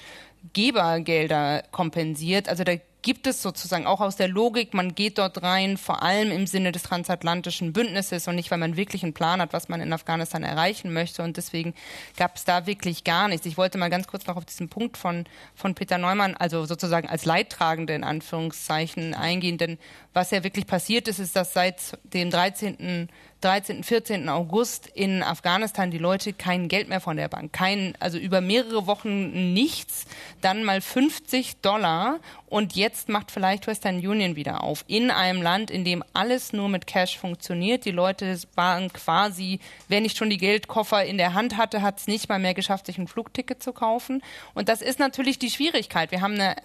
Gebergelder 0.51 1.63
kompensiert. 1.71 2.49
Also 2.49 2.65
da 2.65 2.73
gibt 3.01 3.25
es 3.25 3.41
sozusagen 3.41 3.87
auch 3.87 3.99
aus 3.99 4.15
der 4.15 4.27
Logik, 4.27 4.73
man 4.73 4.93
geht 4.93 5.17
dort 5.17 5.41
rein, 5.41 5.77
vor 5.77 6.03
allem 6.03 6.31
im 6.31 6.45
Sinne 6.45 6.71
des 6.71 6.83
transatlantischen 6.83 7.73
Bündnisses 7.73 8.27
und 8.27 8.35
nicht, 8.35 8.51
weil 8.51 8.57
man 8.57 8.77
wirklich 8.77 9.03
einen 9.03 9.13
Plan 9.13 9.41
hat, 9.41 9.53
was 9.53 9.69
man 9.69 9.81
in 9.81 9.91
Afghanistan 9.91 10.43
erreichen 10.43 10.93
möchte. 10.93 11.23
Und 11.23 11.37
deswegen 11.37 11.73
gab 12.17 12.35
es 12.35 12.45
da 12.45 12.67
wirklich 12.67 13.03
gar 13.03 13.27
nichts. 13.27 13.45
Ich 13.45 13.57
wollte 13.57 13.77
mal 13.77 13.89
ganz 13.89 14.07
kurz 14.07 14.27
noch 14.27 14.37
auf 14.37 14.45
diesen 14.45 14.69
Punkt 14.69 14.97
von, 14.97 15.25
von 15.55 15.73
Peter 15.73 15.97
Neumann, 15.97 16.35
also 16.35 16.65
sozusagen 16.65 17.09
als 17.09 17.25
Leidtragende 17.25 17.93
in 17.93 18.03
Anführungszeichen 18.03 19.13
eingehen. 19.13 19.57
Denn 19.57 19.79
was 20.13 20.31
ja 20.31 20.43
wirklich 20.43 20.67
passiert 20.67 21.07
ist, 21.07 21.19
ist, 21.19 21.35
dass 21.35 21.53
seit 21.53 21.97
dem 22.03 22.29
13. 22.29 23.09
13., 23.41 23.83
14. 23.83 24.29
August 24.29 24.87
in 24.93 25.23
Afghanistan 25.23 25.91
die 25.91 25.97
Leute 25.97 26.33
kein 26.33 26.67
Geld 26.67 26.89
mehr 26.89 27.01
von 27.01 27.17
der 27.17 27.27
Bank, 27.27 27.51
kein, 27.51 27.93
also 27.99 28.17
über 28.17 28.39
mehrere 28.39 28.87
Wochen 28.87 29.53
nichts, 29.53 30.05
dann 30.41 30.63
mal 30.63 30.81
50 30.81 31.57
Dollar 31.61 32.19
und 32.51 32.75
jetzt 32.75 33.07
macht 33.07 33.31
vielleicht 33.31 33.65
Western 33.65 33.95
Union 34.05 34.35
wieder 34.35 34.61
auf. 34.61 34.83
In 34.87 35.09
einem 35.09 35.41
Land, 35.41 35.71
in 35.71 35.85
dem 35.85 36.03
alles 36.11 36.51
nur 36.51 36.67
mit 36.67 36.85
Cash 36.85 37.17
funktioniert. 37.17 37.85
Die 37.85 37.91
Leute 37.91 38.37
waren 38.55 38.91
quasi, 38.91 39.61
wer 39.87 40.01
nicht 40.01 40.17
schon 40.17 40.29
die 40.29 40.37
Geldkoffer 40.37 41.05
in 41.05 41.17
der 41.17 41.33
Hand 41.33 41.55
hatte, 41.55 41.81
hat 41.81 41.99
es 41.99 42.07
nicht 42.07 42.27
mal 42.27 42.39
mehr 42.39 42.53
geschafft, 42.53 42.87
sich 42.87 42.97
ein 42.97 43.07
Flugticket 43.07 43.63
zu 43.63 43.71
kaufen. 43.71 44.21
Und 44.53 44.67
das 44.67 44.81
ist 44.81 44.99
natürlich 44.99 45.39
die 45.39 45.49
Schwierigkeit. 45.49 46.11
Wir 46.11 46.19
haben 46.19 46.33
eine 46.33 46.57
äh, 46.57 46.61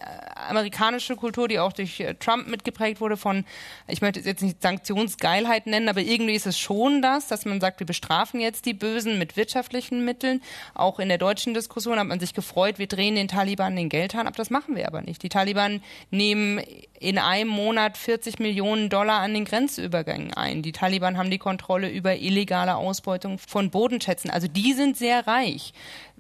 amerikanische 0.48 1.14
Kultur, 1.14 1.46
die 1.46 1.60
auch 1.60 1.72
durch 1.72 2.00
äh, 2.00 2.14
Trump 2.14 2.48
mitgeprägt 2.48 3.00
wurde 3.00 3.16
von, 3.16 3.44
ich 3.86 4.00
möchte 4.00 4.18
es 4.18 4.26
jetzt 4.26 4.42
nicht 4.42 4.60
Sanktionsgeilheit 4.60 5.68
nennen, 5.68 5.88
aber 5.88 6.00
irgendwie 6.00 6.34
ist 6.34 6.46
es 6.46 6.58
schon 6.66 7.00
das, 7.00 7.28
dass 7.28 7.44
man 7.44 7.60
sagt, 7.60 7.80
wir 7.80 7.86
bestrafen 7.86 8.40
jetzt 8.40 8.66
die 8.66 8.74
Bösen 8.74 9.18
mit 9.18 9.36
wirtschaftlichen 9.36 10.04
Mitteln. 10.04 10.42
Auch 10.74 10.98
in 10.98 11.08
der 11.08 11.18
deutschen 11.18 11.54
Diskussion 11.54 11.98
hat 11.98 12.06
man 12.06 12.18
sich 12.18 12.34
gefreut, 12.34 12.78
wir 12.78 12.88
drehen 12.88 13.14
den 13.14 13.28
Taliban 13.28 13.76
den 13.76 13.88
Geldhahn 13.88 14.26
ab. 14.26 14.34
Das 14.36 14.50
machen 14.50 14.74
wir 14.74 14.88
aber 14.88 15.00
nicht. 15.02 15.22
Die 15.22 15.28
Taliban 15.28 15.80
nehmen 16.10 16.60
in 16.98 17.18
einem 17.18 17.50
Monat 17.50 17.96
40 17.96 18.40
Millionen 18.40 18.88
Dollar 18.88 19.20
an 19.20 19.34
den 19.34 19.44
Grenzübergängen 19.44 20.34
ein. 20.34 20.62
Die 20.62 20.72
Taliban 20.72 21.16
haben 21.16 21.30
die 21.30 21.38
Kontrolle 21.38 21.88
über 21.88 22.16
illegale 22.16 22.74
Ausbeutung 22.74 23.38
von 23.38 23.70
Bodenschätzen. 23.70 24.30
Also 24.30 24.48
die 24.48 24.72
sind 24.72 24.96
sehr 24.96 25.26
reich. 25.26 25.72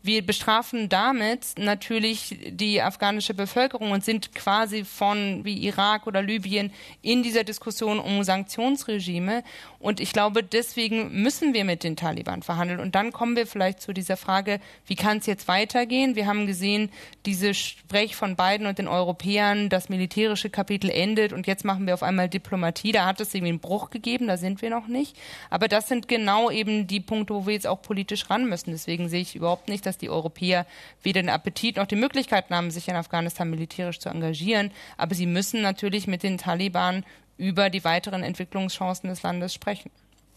Wir 0.06 0.24
bestrafen 0.24 0.88
damit 0.88 1.58
natürlich 1.58 2.38
die 2.46 2.80
afghanische 2.80 3.34
Bevölkerung 3.34 3.90
und 3.90 4.04
sind 4.04 4.36
quasi 4.36 4.84
von 4.84 5.44
wie 5.44 5.66
Irak 5.66 6.06
oder 6.06 6.22
Libyen 6.22 6.72
in 7.02 7.24
dieser 7.24 7.42
Diskussion 7.42 7.98
um 7.98 8.22
Sanktionsregime. 8.22 9.42
Und 9.80 9.98
ich 9.98 10.12
glaube, 10.12 10.44
deswegen 10.44 11.22
müssen 11.22 11.54
wir 11.54 11.64
mit 11.64 11.82
den 11.82 11.96
Taliban 11.96 12.44
verhandeln. 12.44 12.78
Und 12.78 12.94
dann 12.94 13.12
kommen 13.12 13.34
wir 13.34 13.48
vielleicht 13.48 13.80
zu 13.80 13.92
dieser 13.92 14.16
Frage, 14.16 14.60
wie 14.86 14.94
kann 14.94 15.18
es 15.18 15.26
jetzt 15.26 15.48
weitergehen? 15.48 16.14
Wir 16.14 16.26
haben 16.26 16.46
gesehen, 16.46 16.90
diese 17.24 17.52
Sprech 17.52 18.14
von 18.14 18.36
Biden 18.36 18.68
und 18.68 18.78
den 18.78 18.86
Europäern, 18.86 19.68
das 19.68 19.88
militärische 19.88 20.50
Kapitel 20.50 20.88
endet 20.88 21.32
und 21.32 21.48
jetzt 21.48 21.64
machen 21.64 21.84
wir 21.84 21.94
auf 21.94 22.04
einmal 22.04 22.28
Diplomatie. 22.28 22.92
Da 22.92 23.06
hat 23.06 23.20
es 23.20 23.34
irgendwie 23.34 23.50
einen 23.50 23.60
Bruch 23.60 23.90
gegeben, 23.90 24.28
da 24.28 24.36
sind 24.36 24.62
wir 24.62 24.70
noch 24.70 24.86
nicht. 24.86 25.16
Aber 25.50 25.66
das 25.66 25.88
sind 25.88 26.06
genau 26.06 26.48
eben 26.48 26.86
die 26.86 27.00
Punkte, 27.00 27.34
wo 27.34 27.46
wir 27.46 27.54
jetzt 27.54 27.66
auch 27.66 27.82
politisch 27.82 28.30
ran 28.30 28.48
müssen. 28.48 28.70
Deswegen 28.70 29.08
sehe 29.08 29.22
ich 29.22 29.34
überhaupt 29.34 29.68
nicht, 29.68 29.84
dass 29.84 29.95
dass 29.96 29.98
die 29.98 30.10
Europäer 30.10 30.66
weder 31.02 31.22
den 31.22 31.30
Appetit 31.30 31.76
noch 31.76 31.86
die 31.86 31.96
Möglichkeiten 31.96 32.54
haben, 32.54 32.70
sich 32.70 32.88
in 32.88 32.96
Afghanistan 32.96 33.48
militärisch 33.48 33.98
zu 33.98 34.10
engagieren. 34.10 34.70
Aber 34.96 35.14
sie 35.14 35.26
müssen 35.26 35.62
natürlich 35.62 36.06
mit 36.06 36.22
den 36.22 36.38
Taliban 36.38 37.04
über 37.38 37.70
die 37.70 37.84
weiteren 37.84 38.22
Entwicklungschancen 38.22 39.08
des 39.08 39.22
Landes 39.22 39.54
sprechen. 39.54 39.90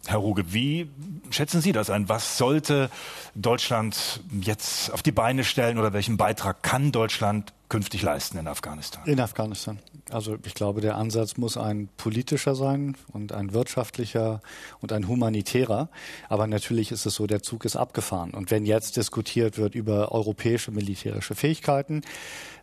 Herr 0.07 0.19
Ruge, 0.19 0.53
wie 0.53 0.89
schätzen 1.29 1.59
Sie 1.59 1.73
das 1.73 1.89
ein? 1.89 2.07
Was 2.07 2.37
sollte 2.37 2.89
Deutschland 3.35 4.21
jetzt 4.39 4.93
auf 4.93 5.03
die 5.03 5.11
Beine 5.11 5.43
stellen 5.43 5.77
oder 5.77 5.91
welchen 5.91 6.15
Beitrag 6.15 6.63
kann 6.63 6.93
Deutschland 6.93 7.53
künftig 7.69 8.01
leisten 8.01 8.37
in 8.37 8.47
Afghanistan? 8.47 9.03
In 9.05 9.19
Afghanistan. 9.19 9.79
Also 10.11 10.37
ich 10.43 10.55
glaube, 10.55 10.81
der 10.81 10.97
Ansatz 10.97 11.37
muss 11.37 11.55
ein 11.55 11.87
politischer 11.97 12.55
sein 12.55 12.97
und 13.13 13.31
ein 13.31 13.53
wirtschaftlicher 13.53 14.41
und 14.81 14.91
ein 14.91 15.07
humanitärer. 15.07 15.89
Aber 16.29 16.47
natürlich 16.47 16.91
ist 16.91 17.05
es 17.05 17.13
so, 17.13 17.27
der 17.27 17.43
Zug 17.43 17.65
ist 17.65 17.75
abgefahren. 17.75 18.31
Und 18.31 18.49
wenn 18.49 18.65
jetzt 18.65 18.97
diskutiert 18.97 19.57
wird 19.57 19.75
über 19.75 20.11
europäische 20.11 20.71
militärische 20.71 21.35
Fähigkeiten, 21.35 22.01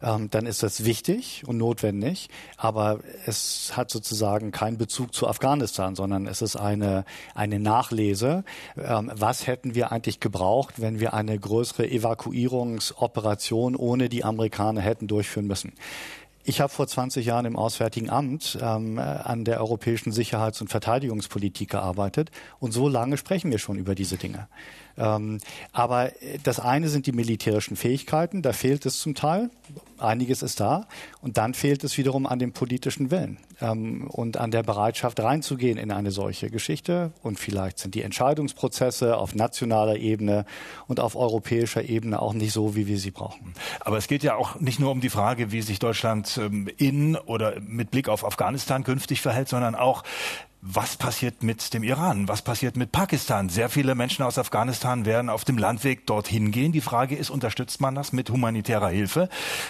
ähm, 0.02 0.28
dann 0.30 0.46
ist 0.46 0.62
das 0.62 0.84
wichtig 0.84 1.44
und 1.46 1.56
notwendig. 1.56 2.28
Aber 2.56 3.00
es 3.26 3.76
hat 3.76 3.90
sozusagen 3.90 4.50
keinen 4.50 4.76
Bezug 4.76 5.14
zu 5.14 5.28
Afghanistan, 5.28 5.94
sondern 5.94 6.26
es 6.26 6.42
ist 6.42 6.56
eine, 6.56 7.04
eine 7.34 7.60
Nachlese. 7.60 8.44
Ähm, 8.76 9.12
was 9.14 9.46
hätten 9.46 9.76
wir 9.76 9.92
eigentlich 9.92 10.18
gebraucht, 10.18 10.80
wenn 10.80 10.98
wir 10.98 11.14
eine 11.14 11.38
größere 11.38 11.88
Evakuierungsoperation 11.88 13.76
ohne 13.76 14.08
die 14.08 14.24
Amerikaner 14.24 14.80
hätten 14.80 14.95
durchführen 15.02 15.46
müssen? 15.46 15.72
Ich 16.48 16.60
habe 16.60 16.72
vor 16.72 16.86
20 16.86 17.26
Jahren 17.26 17.44
im 17.44 17.56
Auswärtigen 17.56 18.08
Amt 18.08 18.56
ähm, 18.62 19.00
an 19.00 19.44
der 19.44 19.60
europäischen 19.60 20.12
Sicherheits- 20.12 20.60
und 20.60 20.68
Verteidigungspolitik 20.68 21.70
gearbeitet 21.70 22.30
und 22.60 22.70
so 22.72 22.88
lange 22.88 23.16
sprechen 23.16 23.50
wir 23.50 23.58
schon 23.58 23.78
über 23.78 23.96
diese 23.96 24.16
Dinge. 24.16 24.46
Ähm, 24.98 25.38
aber 25.72 26.12
das 26.42 26.60
eine 26.60 26.88
sind 26.88 27.06
die 27.06 27.12
militärischen 27.12 27.76
Fähigkeiten, 27.76 28.42
da 28.42 28.52
fehlt 28.52 28.86
es 28.86 29.00
zum 29.00 29.14
Teil, 29.14 29.50
einiges 29.98 30.42
ist 30.42 30.60
da. 30.60 30.86
Und 31.20 31.36
dann 31.36 31.54
fehlt 31.54 31.84
es 31.84 31.98
wiederum 31.98 32.26
an 32.26 32.38
dem 32.38 32.52
politischen 32.52 33.10
Willen 33.10 33.38
ähm, 33.60 34.06
und 34.08 34.36
an 34.36 34.50
der 34.50 34.62
Bereitschaft 34.62 35.20
reinzugehen 35.20 35.78
in 35.78 35.90
eine 35.90 36.10
solche 36.10 36.50
Geschichte. 36.50 37.12
Und 37.22 37.38
vielleicht 37.38 37.78
sind 37.78 37.94
die 37.94 38.02
Entscheidungsprozesse 38.02 39.16
auf 39.16 39.34
nationaler 39.34 39.96
Ebene 39.96 40.44
und 40.86 41.00
auf 41.00 41.16
europäischer 41.16 41.84
Ebene 41.84 42.20
auch 42.20 42.34
nicht 42.34 42.52
so, 42.52 42.76
wie 42.76 42.86
wir 42.86 42.98
sie 42.98 43.10
brauchen. 43.10 43.54
Aber 43.80 43.98
es 43.98 44.08
geht 44.08 44.22
ja 44.22 44.36
auch 44.36 44.60
nicht 44.60 44.80
nur 44.80 44.90
um 44.90 45.00
die 45.00 45.10
Frage, 45.10 45.52
wie 45.52 45.62
sich 45.62 45.78
Deutschland 45.78 46.38
ähm, 46.38 46.68
in 46.76 47.16
oder 47.16 47.60
mit 47.60 47.90
Blick 47.90 48.08
auf 48.08 48.24
Afghanistan 48.24 48.84
künftig 48.84 49.20
verhält, 49.20 49.48
sondern 49.48 49.74
auch, 49.74 50.04
was 50.68 50.96
passiert 50.96 51.44
mit 51.44 51.72
dem 51.74 51.84
Iran? 51.84 52.26
Was 52.26 52.42
passiert 52.42 52.76
mit 52.76 52.90
Pakistan? 52.90 53.48
Sehr 53.48 53.68
viele 53.68 53.94
Menschen 53.94 54.24
aus 54.24 54.36
Afghanistan 54.36 55.06
werden 55.06 55.30
auf 55.30 55.44
dem 55.44 55.58
Landweg 55.58 56.06
dorthin 56.06 56.50
gehen. 56.50 56.72
Die 56.72 56.80
Frage 56.80 57.14
ist, 57.14 57.30
unterstützt 57.30 57.80
man 57.80 57.94
das 57.94 58.12
mit 58.12 58.30
humanitärer 58.30 58.88
Hilfe? 58.88 59.28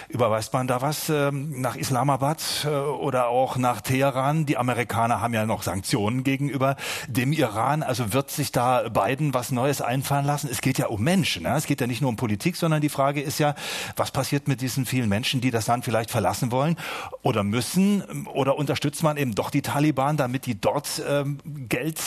Überweist 0.09 0.53
man 0.53 0.67
da 0.67 0.81
was 0.81 1.07
äh, 1.09 1.31
nach 1.31 1.75
Islamabad 1.75 2.65
äh, 2.65 2.69
oder 2.69 3.27
auch 3.27 3.57
nach 3.57 3.81
Teheran? 3.81 4.47
Die 4.47 4.57
Amerikaner 4.57 5.21
haben 5.21 5.35
ja 5.35 5.45
noch 5.45 5.61
Sanktionen 5.61 6.23
gegenüber 6.23 6.75
dem 7.07 7.31
Iran. 7.31 7.83
Also 7.83 8.13
wird 8.13 8.31
sich 8.31 8.51
da 8.51 8.89
Biden 8.89 9.35
was 9.35 9.51
Neues 9.51 9.81
einfallen 9.81 10.25
lassen? 10.25 10.49
Es 10.51 10.61
geht 10.61 10.79
ja 10.79 10.87
um 10.87 11.03
Menschen. 11.03 11.43
Ne? 11.43 11.55
Es 11.55 11.67
geht 11.67 11.79
ja 11.79 11.85
nicht 11.85 12.01
nur 12.01 12.09
um 12.09 12.15
Politik, 12.15 12.55
sondern 12.55 12.81
die 12.81 12.89
Frage 12.89 13.21
ist 13.21 13.37
ja, 13.37 13.53
was 13.95 14.09
passiert 14.09 14.47
mit 14.47 14.61
diesen 14.61 14.87
vielen 14.87 15.09
Menschen, 15.09 15.41
die 15.41 15.51
das 15.51 15.67
Land 15.67 15.85
vielleicht 15.85 16.09
verlassen 16.09 16.51
wollen 16.51 16.75
oder 17.21 17.43
müssen? 17.43 18.25
Oder 18.33 18.57
unterstützt 18.57 19.03
man 19.03 19.17
eben 19.17 19.35
doch 19.35 19.51
die 19.51 19.61
Taliban, 19.61 20.17
damit 20.17 20.47
die 20.47 20.59
dort 20.59 20.86
ähm, 21.07 21.39
Geld 21.69 21.99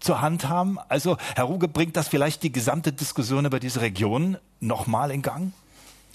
zur 0.00 0.20
Hand 0.20 0.48
haben. 0.48 0.78
Also, 0.88 1.16
Herr 1.34 1.44
Ruge, 1.44 1.68
bringt 1.68 1.96
das 1.96 2.08
vielleicht 2.08 2.42
die 2.42 2.52
gesamte 2.52 2.92
Diskussion 2.92 3.44
über 3.44 3.60
diese 3.60 3.80
Region 3.80 4.38
nochmal 4.60 5.10
in 5.10 5.22
Gang? 5.22 5.52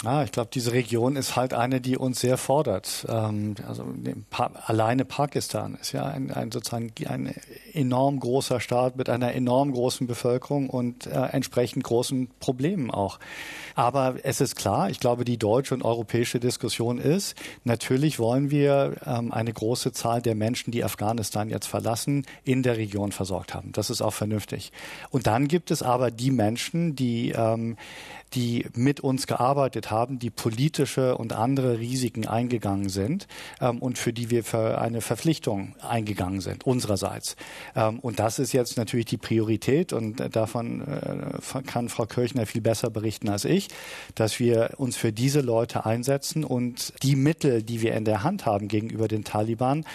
Ah, 0.06 0.24
ich 0.24 0.34
glaube, 0.34 0.50
diese 0.54 0.74
Region 0.74 1.16
ist 1.16 1.38
halt 1.38 1.54
eine, 1.54 1.80
die 1.80 1.98
uns 1.98 2.20
sehr 2.20 2.38
fordert. 2.38 3.06
Ähm, 3.08 3.56
also 3.66 3.86
pa 4.30 4.52
alleine 4.66 5.06
Pakistan 5.06 5.78
ist 5.80 5.94
ja 5.94 6.06
ein, 6.06 6.30
ein, 6.30 6.52
sozusagen 6.52 6.92
ein 7.08 7.34
enorm 7.72 8.20
großer 8.20 8.60
Staat 8.60 8.98
mit 8.98 9.08
einer 9.08 9.34
enorm 9.34 9.72
großen 9.72 10.06
Bevölkerung 10.06 10.70
und 10.70 11.08
äh, 11.08 11.12
entsprechend 11.12 11.86
großen 11.86 12.30
Problemen 12.42 12.92
auch. 12.92 13.18
Aber 13.76 14.16
es 14.24 14.42
ist 14.42 14.58
klar, 14.58 14.90
ich 14.90 15.00
glaube, 15.00 15.24
die 15.24 15.38
deutsche 15.38 15.74
und 15.74 15.84
europäische 15.84 16.42
Diskussion 16.42 16.98
ist, 16.98 17.36
natürlich 17.64 18.20
wollen 18.20 18.52
wir 18.52 18.98
ähm, 19.06 19.32
eine 19.32 19.54
große 19.54 19.94
Zahl 19.94 20.22
der 20.22 20.36
Menschen, 20.36 20.72
die 20.72 20.84
Afghanistan 20.84 21.50
jetzt 21.50 21.68
verlassen, 21.68 22.26
in 22.44 22.62
der 22.62 22.76
Region 22.76 23.14
versorgt 23.14 23.54
haben. 23.54 23.72
Das 23.72 23.90
ist 23.90 24.02
auch 24.02 24.14
vernünftig. 24.14 24.74
Und 25.12 25.28
dann 25.28 25.48
gibt 25.48 25.72
es 25.72 25.82
aber 25.82 26.12
die 26.12 26.32
Menschen, 26.32 26.96
die 26.98 27.32
ähm, 27.32 27.78
die 28.34 28.66
mit 28.76 29.00
uns 29.00 29.28
gearbeitet 29.28 29.92
haben, 29.92 30.20
die 30.20 30.30
politische 30.30 31.18
und 31.18 31.34
andere 31.34 31.80
Risiken 31.80 32.28
eingegangen 32.28 32.90
sind 32.90 33.28
ähm, 33.62 33.80
und 33.80 33.98
für 33.98 34.14
die 34.14 34.30
wir 34.30 34.44
für 34.44 34.80
eine 34.80 35.02
Verpflichtung 35.02 35.76
eingegangen 35.82 36.42
sind, 36.42 36.66
unsererseits. 36.66 37.36
Ähm, 37.76 38.00
und 38.00 38.20
das 38.20 38.40
ist 38.40 38.54
jetzt 38.54 38.78
natürlich 38.78 39.06
die 39.06 39.18
Priorität 39.18 39.94
und 39.94 40.36
davon 40.36 40.82
äh, 40.82 41.62
kann 41.64 41.90
Frau 41.90 42.06
Kirchner 42.06 42.46
viel 42.46 42.62
besser 42.62 42.90
berichten 42.90 43.30
als 43.30 43.46
ich, 43.46 43.70
dass 44.16 44.40
wir 44.40 44.72
uns 44.78 44.98
für 44.98 45.12
diese 45.12 45.42
Leute 45.42 45.86
einsetzen 45.86 46.44
und 46.44 46.94
die 47.04 47.16
Mittel, 47.16 47.64
die 47.64 47.82
wir 47.82 47.94
in 47.96 48.06
der 48.06 48.24
Hand 48.24 48.46
haben 48.46 48.68
gegenüber 48.68 49.08
den 49.08 49.24
Taliban, 49.24 49.86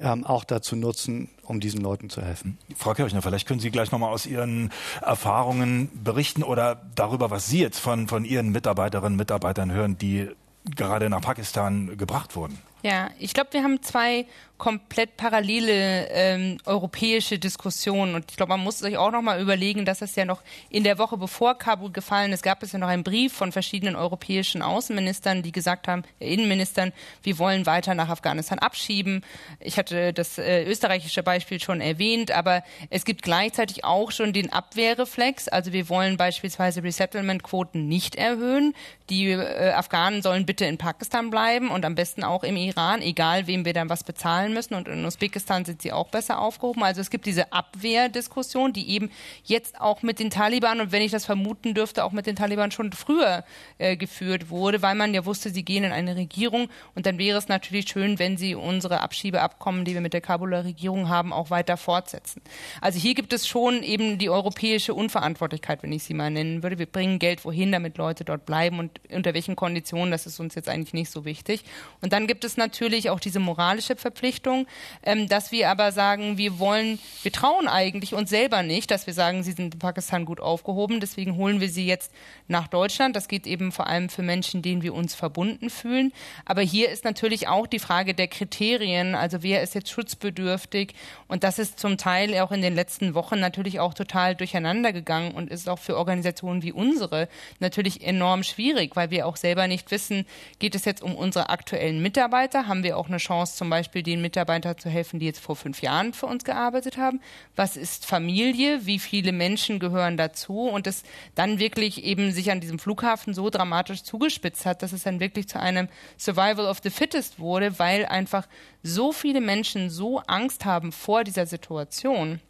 ähm, 0.00 0.24
auch 0.24 0.44
dazu 0.44 0.76
nutzen, 0.76 1.28
um 1.50 1.60
diesen 1.60 1.80
Leuten 1.80 2.08
zu 2.08 2.22
helfen. 2.22 2.56
Frau 2.76 2.94
Kirchner, 2.94 3.20
vielleicht 3.20 3.46
können 3.46 3.60
Sie 3.60 3.70
gleich 3.70 3.90
nochmal 3.90 4.12
aus 4.12 4.24
Ihren 4.24 4.70
Erfahrungen 5.02 5.90
berichten 6.02 6.42
oder 6.42 6.80
darüber, 6.94 7.30
was 7.30 7.48
Sie 7.48 7.60
jetzt 7.60 7.80
von, 7.80 8.08
von 8.08 8.24
Ihren 8.24 8.50
Mitarbeiterinnen 8.50 9.12
und 9.14 9.18
Mitarbeitern 9.18 9.72
hören, 9.72 9.98
die 9.98 10.28
gerade 10.76 11.10
nach 11.10 11.20
Pakistan 11.20 11.96
gebracht 11.98 12.36
wurden. 12.36 12.58
Ja, 12.82 13.10
ich 13.18 13.34
glaube, 13.34 13.52
wir 13.52 13.62
haben 13.62 13.82
zwei 13.82 14.26
komplett 14.60 15.16
parallele 15.16 16.06
ähm, 16.10 16.58
europäische 16.66 17.38
Diskussionen. 17.38 18.14
Und 18.14 18.26
ich 18.30 18.36
glaube, 18.36 18.50
man 18.50 18.60
muss 18.60 18.78
sich 18.78 18.98
auch 18.98 19.10
noch 19.10 19.22
mal 19.22 19.40
überlegen, 19.40 19.86
dass 19.86 20.02
es 20.02 20.14
ja 20.16 20.26
noch 20.26 20.42
in 20.68 20.84
der 20.84 20.98
Woche 20.98 21.16
bevor 21.16 21.56
Kabul 21.56 21.90
gefallen 21.90 22.32
ist, 22.32 22.42
gab 22.42 22.62
es 22.62 22.72
ja 22.72 22.78
noch 22.78 22.88
einen 22.88 23.02
Brief 23.02 23.32
von 23.32 23.52
verschiedenen 23.52 23.96
europäischen 23.96 24.60
Außenministern, 24.60 25.42
die 25.42 25.50
gesagt 25.50 25.88
haben, 25.88 26.04
äh, 26.20 26.32
Innenministern, 26.32 26.92
wir 27.22 27.38
wollen 27.38 27.64
weiter 27.64 27.94
nach 27.94 28.10
Afghanistan 28.10 28.58
abschieben. 28.58 29.24
Ich 29.60 29.78
hatte 29.78 30.12
das 30.12 30.36
äh, 30.36 30.64
österreichische 30.64 31.22
Beispiel 31.22 31.58
schon 31.58 31.80
erwähnt, 31.80 32.30
aber 32.30 32.62
es 32.90 33.06
gibt 33.06 33.22
gleichzeitig 33.22 33.84
auch 33.84 34.12
schon 34.12 34.34
den 34.34 34.52
Abwehrreflex. 34.52 35.48
Also 35.48 35.72
wir 35.72 35.88
wollen 35.88 36.18
beispielsweise 36.18 36.82
Resettlement-Quoten 36.84 37.88
nicht 37.88 38.14
erhöhen. 38.14 38.74
Die 39.08 39.30
äh, 39.30 39.70
Afghanen 39.70 40.20
sollen 40.20 40.44
bitte 40.44 40.66
in 40.66 40.76
Pakistan 40.76 41.30
bleiben 41.30 41.70
und 41.70 41.86
am 41.86 41.94
besten 41.94 42.24
auch 42.24 42.44
im 42.44 42.56
Iran, 42.56 43.00
egal 43.00 43.46
wem 43.46 43.64
wir 43.64 43.72
dann 43.72 43.88
was 43.88 44.04
bezahlen 44.04 44.49
zahlen 44.50 44.52
müssen. 44.52 44.74
Und 44.74 44.88
in 44.88 45.04
Usbekistan 45.04 45.64
sind 45.64 45.82
sie 45.82 45.92
auch 45.92 46.08
besser 46.08 46.40
aufgehoben. 46.40 46.82
Also 46.82 47.00
es 47.00 47.10
gibt 47.10 47.26
diese 47.26 47.52
Abwehrdiskussion, 47.52 48.72
die 48.72 48.90
eben 48.90 49.10
jetzt 49.44 49.80
auch 49.80 50.02
mit 50.02 50.18
den 50.18 50.30
Taliban 50.30 50.80
und 50.80 50.92
wenn 50.92 51.02
ich 51.02 51.12
das 51.12 51.24
vermuten 51.24 51.74
dürfte, 51.74 52.04
auch 52.04 52.12
mit 52.12 52.26
den 52.26 52.36
Taliban 52.36 52.70
schon 52.70 52.92
früher 52.92 53.44
äh, 53.78 53.96
geführt 53.96 54.50
wurde, 54.50 54.82
weil 54.82 54.94
man 54.94 55.14
ja 55.14 55.24
wusste, 55.24 55.50
sie 55.50 55.64
gehen 55.64 55.84
in 55.84 55.92
eine 55.92 56.16
Regierung. 56.16 56.68
Und 56.94 57.06
dann 57.06 57.18
wäre 57.18 57.38
es 57.38 57.48
natürlich 57.48 57.88
schön, 57.88 58.18
wenn 58.18 58.36
sie 58.36 58.54
unsere 58.54 59.00
Abschiebeabkommen, 59.00 59.84
die 59.84 59.94
wir 59.94 60.00
mit 60.00 60.12
der 60.12 60.20
Kabuler 60.20 60.64
Regierung 60.64 61.08
haben, 61.08 61.32
auch 61.32 61.50
weiter 61.50 61.76
fortsetzen. 61.76 62.42
Also 62.80 62.98
hier 62.98 63.14
gibt 63.14 63.32
es 63.32 63.46
schon 63.46 63.82
eben 63.82 64.18
die 64.18 64.30
europäische 64.30 64.94
Unverantwortlichkeit, 64.94 65.82
wenn 65.82 65.92
ich 65.92 66.04
sie 66.04 66.14
mal 66.14 66.30
nennen 66.30 66.62
würde. 66.62 66.78
Wir 66.78 66.86
bringen 66.86 67.18
Geld 67.18 67.44
wohin, 67.44 67.72
damit 67.72 67.98
Leute 67.98 68.24
dort 68.24 68.46
bleiben 68.46 68.78
und 68.78 69.00
unter 69.10 69.34
welchen 69.34 69.56
Konditionen, 69.56 70.10
das 70.10 70.26
ist 70.26 70.40
uns 70.40 70.54
jetzt 70.54 70.68
eigentlich 70.68 70.94
nicht 70.94 71.10
so 71.10 71.24
wichtig. 71.24 71.64
Und 72.00 72.12
dann 72.12 72.26
gibt 72.26 72.44
es 72.44 72.56
natürlich 72.56 73.10
auch 73.10 73.20
diese 73.20 73.40
moralische 73.40 73.96
Verpflichtung, 73.96 74.39
Richtung, 74.40 74.66
ähm, 75.02 75.28
dass 75.28 75.52
wir 75.52 75.68
aber 75.68 75.92
sagen, 75.92 76.38
wir 76.38 76.58
wollen, 76.58 76.98
wir 77.22 77.30
trauen 77.30 77.68
eigentlich 77.68 78.14
uns 78.14 78.30
selber 78.30 78.62
nicht, 78.62 78.90
dass 78.90 79.06
wir 79.06 79.12
sagen, 79.12 79.42
sie 79.42 79.52
sind 79.52 79.74
in 79.74 79.78
Pakistan 79.78 80.24
gut 80.24 80.40
aufgehoben, 80.40 80.98
deswegen 80.98 81.36
holen 81.36 81.60
wir 81.60 81.68
sie 81.68 81.86
jetzt 81.86 82.10
nach 82.48 82.66
Deutschland. 82.66 83.16
Das 83.16 83.28
geht 83.28 83.46
eben 83.46 83.70
vor 83.70 83.86
allem 83.86 84.08
für 84.08 84.22
Menschen, 84.22 84.62
denen 84.62 84.82
wir 84.82 84.94
uns 84.94 85.14
verbunden 85.14 85.68
fühlen. 85.68 86.12
Aber 86.46 86.62
hier 86.62 86.88
ist 86.88 87.04
natürlich 87.04 87.48
auch 87.48 87.66
die 87.66 87.78
Frage 87.78 88.14
der 88.14 88.28
Kriterien, 88.28 89.14
also 89.14 89.42
wer 89.42 89.62
ist 89.62 89.74
jetzt 89.74 89.90
schutzbedürftig 89.90 90.94
und 91.28 91.44
das 91.44 91.58
ist 91.58 91.78
zum 91.78 91.98
Teil 91.98 92.34
auch 92.38 92.50
in 92.50 92.62
den 92.62 92.74
letzten 92.74 93.12
Wochen 93.12 93.40
natürlich 93.40 93.78
auch 93.78 93.92
total 93.92 94.34
durcheinander 94.34 94.94
gegangen 94.94 95.32
und 95.32 95.50
ist 95.50 95.68
auch 95.68 95.78
für 95.78 95.98
Organisationen 95.98 96.62
wie 96.62 96.72
unsere 96.72 97.28
natürlich 97.58 98.02
enorm 98.02 98.42
schwierig, 98.42 98.96
weil 98.96 99.10
wir 99.10 99.26
auch 99.26 99.36
selber 99.36 99.66
nicht 99.66 99.90
wissen, 99.90 100.24
geht 100.58 100.74
es 100.74 100.86
jetzt 100.86 101.02
um 101.02 101.14
unsere 101.14 101.50
aktuellen 101.50 102.00
Mitarbeiter, 102.00 102.66
haben 102.66 102.82
wir 102.82 102.96
auch 102.96 103.08
eine 103.08 103.18
Chance 103.18 103.56
zum 103.56 103.68
Beispiel 103.68 104.02
den 104.02 104.22
Mitarbeitern 104.30 104.78
zu 104.78 104.88
helfen, 104.88 105.18
die 105.18 105.26
jetzt 105.26 105.40
vor 105.40 105.56
fünf 105.56 105.82
Jahren 105.82 106.12
für 106.12 106.26
uns 106.26 106.44
gearbeitet 106.44 106.96
haben. 106.96 107.20
Was 107.56 107.76
ist 107.76 108.06
Familie? 108.06 108.86
Wie 108.86 109.00
viele 109.00 109.32
Menschen 109.32 109.80
gehören 109.80 110.16
dazu? 110.16 110.68
Und 110.68 110.86
es 110.86 111.02
dann 111.34 111.58
wirklich 111.58 112.04
eben 112.04 112.30
sich 112.30 112.52
an 112.52 112.60
diesem 112.60 112.78
Flughafen 112.78 113.34
so 113.34 113.50
dramatisch 113.50 114.04
zugespitzt 114.04 114.66
hat, 114.66 114.82
dass 114.82 114.92
es 114.92 115.02
dann 115.02 115.18
wirklich 115.18 115.48
zu 115.48 115.58
einem 115.58 115.88
Survival 116.16 116.66
of 116.66 116.78
the 116.82 116.90
Fittest 116.90 117.40
wurde, 117.40 117.78
weil 117.80 118.06
einfach 118.06 118.46
so 118.84 119.12
viele 119.12 119.40
Menschen 119.40 119.90
so 119.90 120.20
Angst 120.20 120.64
haben 120.64 120.92
vor 120.92 121.24
dieser 121.24 121.46
Situation 121.46 122.40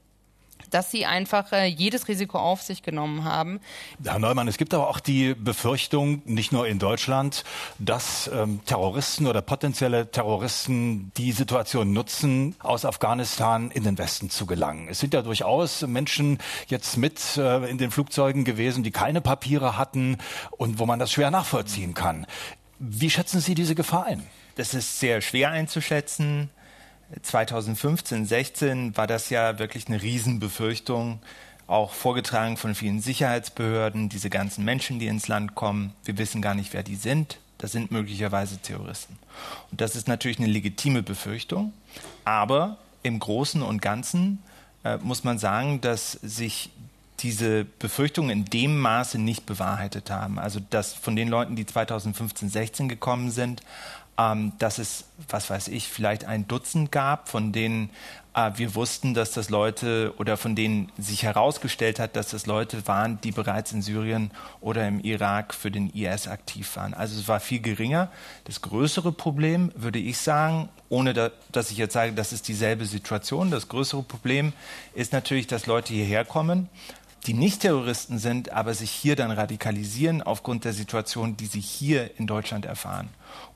dass 0.71 0.91
sie 0.91 1.07
einfach 1.07 1.53
äh, 1.53 1.67
jedes 1.67 2.09
Risiko 2.09 2.39
auf 2.39 2.63
sich 2.63 2.83
genommen 2.83 3.25
haben. 3.25 3.61
Herr 4.05 4.19
Neumann, 4.19 4.49
es 4.49 4.59
gibt 4.59 4.75
aber 4.75 4.89
auch 4.89 5.01
die 5.01 5.35
Befürchtung, 5.35 6.23
nicht 6.25 6.53
nur 6.53 6.67
in 6.67 6.79
Deutschland, 6.79 7.45
dass 7.79 8.31
ähm, 8.33 8.61
Terroristen 8.67 9.27
oder 9.27 9.43
potenzielle 9.43 10.11
Terroristen 10.11 11.13
die 11.17 11.33
Situation 11.33 11.93
nutzen, 11.93 12.55
aus 12.61 12.85
Afghanistan 12.85 13.71
in 13.71 13.85
den 13.85 13.99
Westen 13.99 14.31
zu 14.31 14.47
gelangen. 14.47 14.89
Es 14.89 15.01
sind 15.01 15.15
ja 15.15 15.23
durchaus 15.23 15.83
Menschen 15.83 16.39
jetzt 16.69 16.97
mit 16.97 17.37
äh, 17.37 17.71
in 17.71 17.79
den 17.79 17.91
Flugzeugen 17.91 18.45
gewesen, 18.45 18.83
die 18.83 18.91
keine 18.91 19.21
Papiere 19.21 19.77
hatten 19.79 20.19
und 20.51 20.79
wo 20.79 20.87
man 20.87 20.99
das 20.99 21.13
schwer 21.13 21.31
nachvollziehen 21.31 21.95
kann. 21.95 22.27
Wie 22.79 23.11
schätzen 23.11 23.41
Sie 23.41 23.55
diese 23.55 23.75
Gefahr 23.75 24.07
ein? 24.07 24.27
Das 24.57 24.75
ist 24.75 25.01
sehr 25.01 25.21
schwer 25.21 25.51
einzuschätzen. 25.51 26.51
2015, 27.23 28.27
16 28.27 28.97
war 28.97 29.07
das 29.07 29.31
ja 29.31 29.59
wirklich 29.59 29.89
eine 29.89 30.01
Riesenbefürchtung, 30.01 31.21
auch 31.67 31.93
vorgetragen 31.93 32.57
von 32.57 32.75
vielen 32.75 33.01
Sicherheitsbehörden, 33.01 34.09
diese 34.09 34.31
ganzen 34.31 34.65
Menschen, 34.65 34.99
die 34.99 35.07
ins 35.07 35.29
Land 35.29 35.55
kommen. 35.55 35.93
Wir 36.05 36.19
wissen 36.19 36.43
gar 36.43 36.55
nicht, 36.55 36.73
wer 36.73 36.83
die 36.83 36.97
sind. 36.97 37.39
Das 37.59 37.73
sind 37.73 37.91
möglicherweise 37.91 38.59
Terroristen. 38.59 39.19
Und 39.71 39.81
das 39.81 39.95
ist 39.95 40.09
natürlich 40.09 40.39
eine 40.39 40.49
legitime 40.49 41.03
Befürchtung. 41.03 41.73
Aber 42.25 42.79
im 43.03 43.19
Großen 43.19 43.63
und 43.63 43.83
Ganzen 43.83 44.43
äh, 44.85 44.97
muss 44.99 45.25
man 45.25 45.39
sagen, 45.39 45.81
dass 45.81 46.13
sich 46.13 46.71
diese 47.21 47.65
Befürchtungen 47.65 48.31
in 48.31 48.45
dem 48.47 48.79
Maße 48.79 49.19
nicht 49.19 49.47
bewahrheitet 49.47 50.11
haben. 50.11 50.39
Also 50.39 50.61
dass 50.71 50.95
von 50.95 51.17
den 51.17 51.29
Leuten, 51.29 51.55
die 51.55 51.67
2015, 51.67 52.49
16 52.49 52.89
gekommen 52.89 53.31
sind, 53.31 53.63
ähm, 54.21 54.53
dass 54.59 54.79
es, 54.79 55.05
was 55.29 55.49
weiß 55.49 55.69
ich, 55.69 55.89
vielleicht 55.89 56.27
ein 56.27 56.47
Dutzend 56.47 56.93
gab, 56.93 57.29
von 57.31 57.53
denen 57.53 57.91
äh, 58.35 58.51
wir 58.57 58.75
wussten, 58.75 59.15
dass 59.15 59.33
das 59.33 59.49
Leute 59.49 60.13
oder 60.19 60.37
von 60.37 60.55
denen 60.55 60.93
sich 60.99 61.23
herausgestellt 61.23 61.99
hat, 61.99 62.17
dass 62.17 62.29
das 62.29 62.45
Leute 62.45 62.87
waren, 62.87 63.19
die 63.23 63.33
bereits 63.33 63.73
in 63.73 63.81
Syrien 63.81 64.31
oder 64.61 64.87
im 64.87 65.01
Irak 65.01 65.55
für 65.55 65.71
den 65.71 65.89
IS 65.91 66.29
aktiv 66.29 66.77
waren. 66.77 66.93
Also 66.93 67.19
es 67.19 67.29
war 67.29 67.41
viel 67.41 67.61
geringer. 67.61 68.11
Das 68.45 68.61
größere 68.61 69.13
Problem, 69.13 69.73
würde 69.75 69.99
ich 69.99 70.19
sagen, 70.19 70.69
ohne 70.91 71.15
da, 71.15 71.31
dass 71.51 71.71
ich 71.71 71.79
jetzt 71.79 71.95
sage, 71.95 72.13
das 72.13 72.33
ist 72.33 72.49
dieselbe 72.49 72.85
Situation, 72.85 73.51
das 73.51 73.69
größere 73.69 74.03
Problem 74.03 74.53
ist 74.93 75.13
natürlich, 75.13 75.47
dass 75.47 75.67
Leute 75.67 75.95
hierher 75.95 76.25
kommen, 76.25 76.69
die 77.27 77.35
nicht 77.35 77.61
Terroristen 77.61 78.19
sind, 78.19 78.53
aber 78.53 78.75
sich 78.75 78.91
hier 78.91 79.17
dann 79.17 79.31
radikalisieren 79.31 80.23
aufgrund 80.23 80.65
der 80.65 80.73
Situation, 80.73 81.37
die 81.37 81.47
sie 81.47 81.61
hier 81.61 82.19
in 82.19 82.27
Deutschland 82.27 82.65
erfahren. 82.65 83.11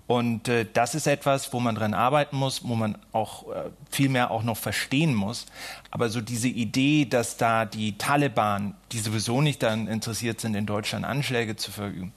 Und 0.06 0.48
äh, 0.48 0.66
das 0.70 0.94
ist 0.94 1.06
etwas, 1.06 1.52
wo 1.54 1.60
man 1.60 1.74
dran 1.74 1.94
arbeiten 1.94 2.36
muss, 2.36 2.68
wo 2.68 2.74
man 2.74 2.98
auch 3.12 3.48
äh, 3.48 3.70
viel 3.90 4.10
mehr 4.10 4.30
auch 4.30 4.42
noch 4.42 4.58
verstehen 4.58 5.14
muss. 5.14 5.46
Aber 5.90 6.10
so 6.10 6.20
diese 6.20 6.48
Idee, 6.48 7.06
dass 7.06 7.38
da 7.38 7.64
die 7.64 7.96
Taliban, 7.96 8.74
die 8.92 8.98
sowieso 8.98 9.40
nicht 9.40 9.62
daran 9.62 9.88
interessiert 9.88 10.42
sind, 10.42 10.54
in 10.56 10.66
Deutschland 10.66 11.06
Anschläge 11.06 11.56
zu 11.56 11.70
verüben, 11.70 12.12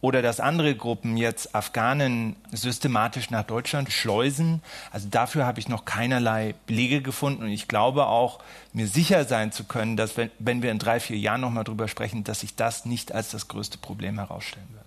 oder 0.00 0.22
dass 0.22 0.40
andere 0.40 0.74
Gruppen 0.74 1.16
jetzt 1.16 1.54
Afghanen 1.54 2.36
systematisch 2.52 3.30
nach 3.30 3.44
Deutschland 3.44 3.92
schleusen. 3.92 4.62
Also 4.90 5.08
dafür 5.10 5.46
habe 5.46 5.60
ich 5.60 5.68
noch 5.68 5.84
keinerlei 5.84 6.54
Belege 6.66 7.02
gefunden. 7.02 7.42
Und 7.42 7.50
ich 7.50 7.68
glaube 7.68 8.06
auch, 8.06 8.40
mir 8.72 8.86
sicher 8.86 9.24
sein 9.24 9.52
zu 9.52 9.64
können, 9.64 9.96
dass 9.96 10.16
wenn, 10.16 10.30
wenn 10.38 10.62
wir 10.62 10.70
in 10.70 10.78
drei, 10.78 11.00
vier 11.00 11.18
Jahren 11.18 11.42
noch 11.42 11.50
mal 11.50 11.64
drüber 11.64 11.88
sprechen, 11.88 12.24
dass 12.24 12.40
sich 12.40 12.56
das 12.56 12.86
nicht 12.86 13.12
als 13.12 13.30
das 13.30 13.48
größte 13.48 13.78
Problem 13.78 14.18
herausstellen 14.18 14.68
wird. 14.72 14.80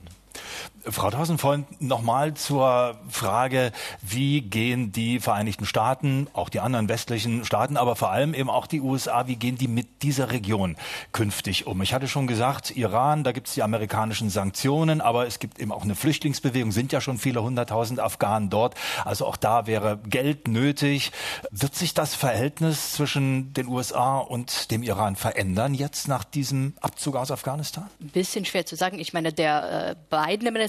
Frau 0.89 1.09
Tausenfreund, 1.09 1.81
nochmal 1.81 2.33
zur 2.33 2.97
Frage, 3.07 3.71
wie 4.01 4.41
gehen 4.41 4.91
die 4.91 5.19
Vereinigten 5.21 5.65
Staaten, 5.65 6.27
auch 6.33 6.49
die 6.49 6.59
anderen 6.59 6.89
westlichen 6.89 7.45
Staaten, 7.45 7.77
aber 7.77 7.95
vor 7.95 8.11
allem 8.11 8.33
eben 8.33 8.49
auch 8.49 8.67
die 8.67 8.81
USA, 8.81 9.27
wie 9.27 9.37
gehen 9.37 9.57
die 9.57 9.69
mit 9.69 10.03
dieser 10.03 10.31
Region 10.31 10.75
künftig 11.13 11.67
um? 11.67 11.81
Ich 11.81 11.93
hatte 11.93 12.09
schon 12.09 12.27
gesagt, 12.27 12.75
Iran, 12.75 13.23
da 13.23 13.31
gibt 13.31 13.47
es 13.47 13.53
die 13.53 13.63
amerikanischen 13.63 14.29
Sanktionen, 14.29 14.99
aber 14.99 15.25
es 15.25 15.39
gibt 15.39 15.59
eben 15.59 15.71
auch 15.71 15.83
eine 15.83 15.95
Flüchtlingsbewegung, 15.95 16.73
sind 16.73 16.91
ja 16.91 16.99
schon 16.99 17.17
viele 17.17 17.41
hunderttausend 17.41 18.01
Afghanen 18.01 18.49
dort. 18.49 18.75
Also 19.05 19.25
auch 19.25 19.37
da 19.37 19.67
wäre 19.67 19.99
Geld 20.05 20.49
nötig. 20.49 21.11
Wird 21.49 21.75
sich 21.75 21.93
das 21.93 22.13
Verhältnis 22.13 22.91
zwischen 22.91 23.53
den 23.53 23.67
USA 23.67 24.17
und 24.17 24.69
dem 24.69 24.83
Iran 24.83 25.15
verändern 25.15 25.73
jetzt 25.75 26.09
nach 26.09 26.25
diesem 26.25 26.73
Abzug 26.81 27.15
aus 27.15 27.31
Afghanistan? 27.31 27.89
Ein 28.01 28.09
bisschen 28.09 28.43
schwer 28.43 28.65
zu 28.65 28.75
sagen. 28.75 28.99
Ich 28.99 29.13
meine, 29.13 29.31
der 29.31 29.91
äh, 29.91 29.95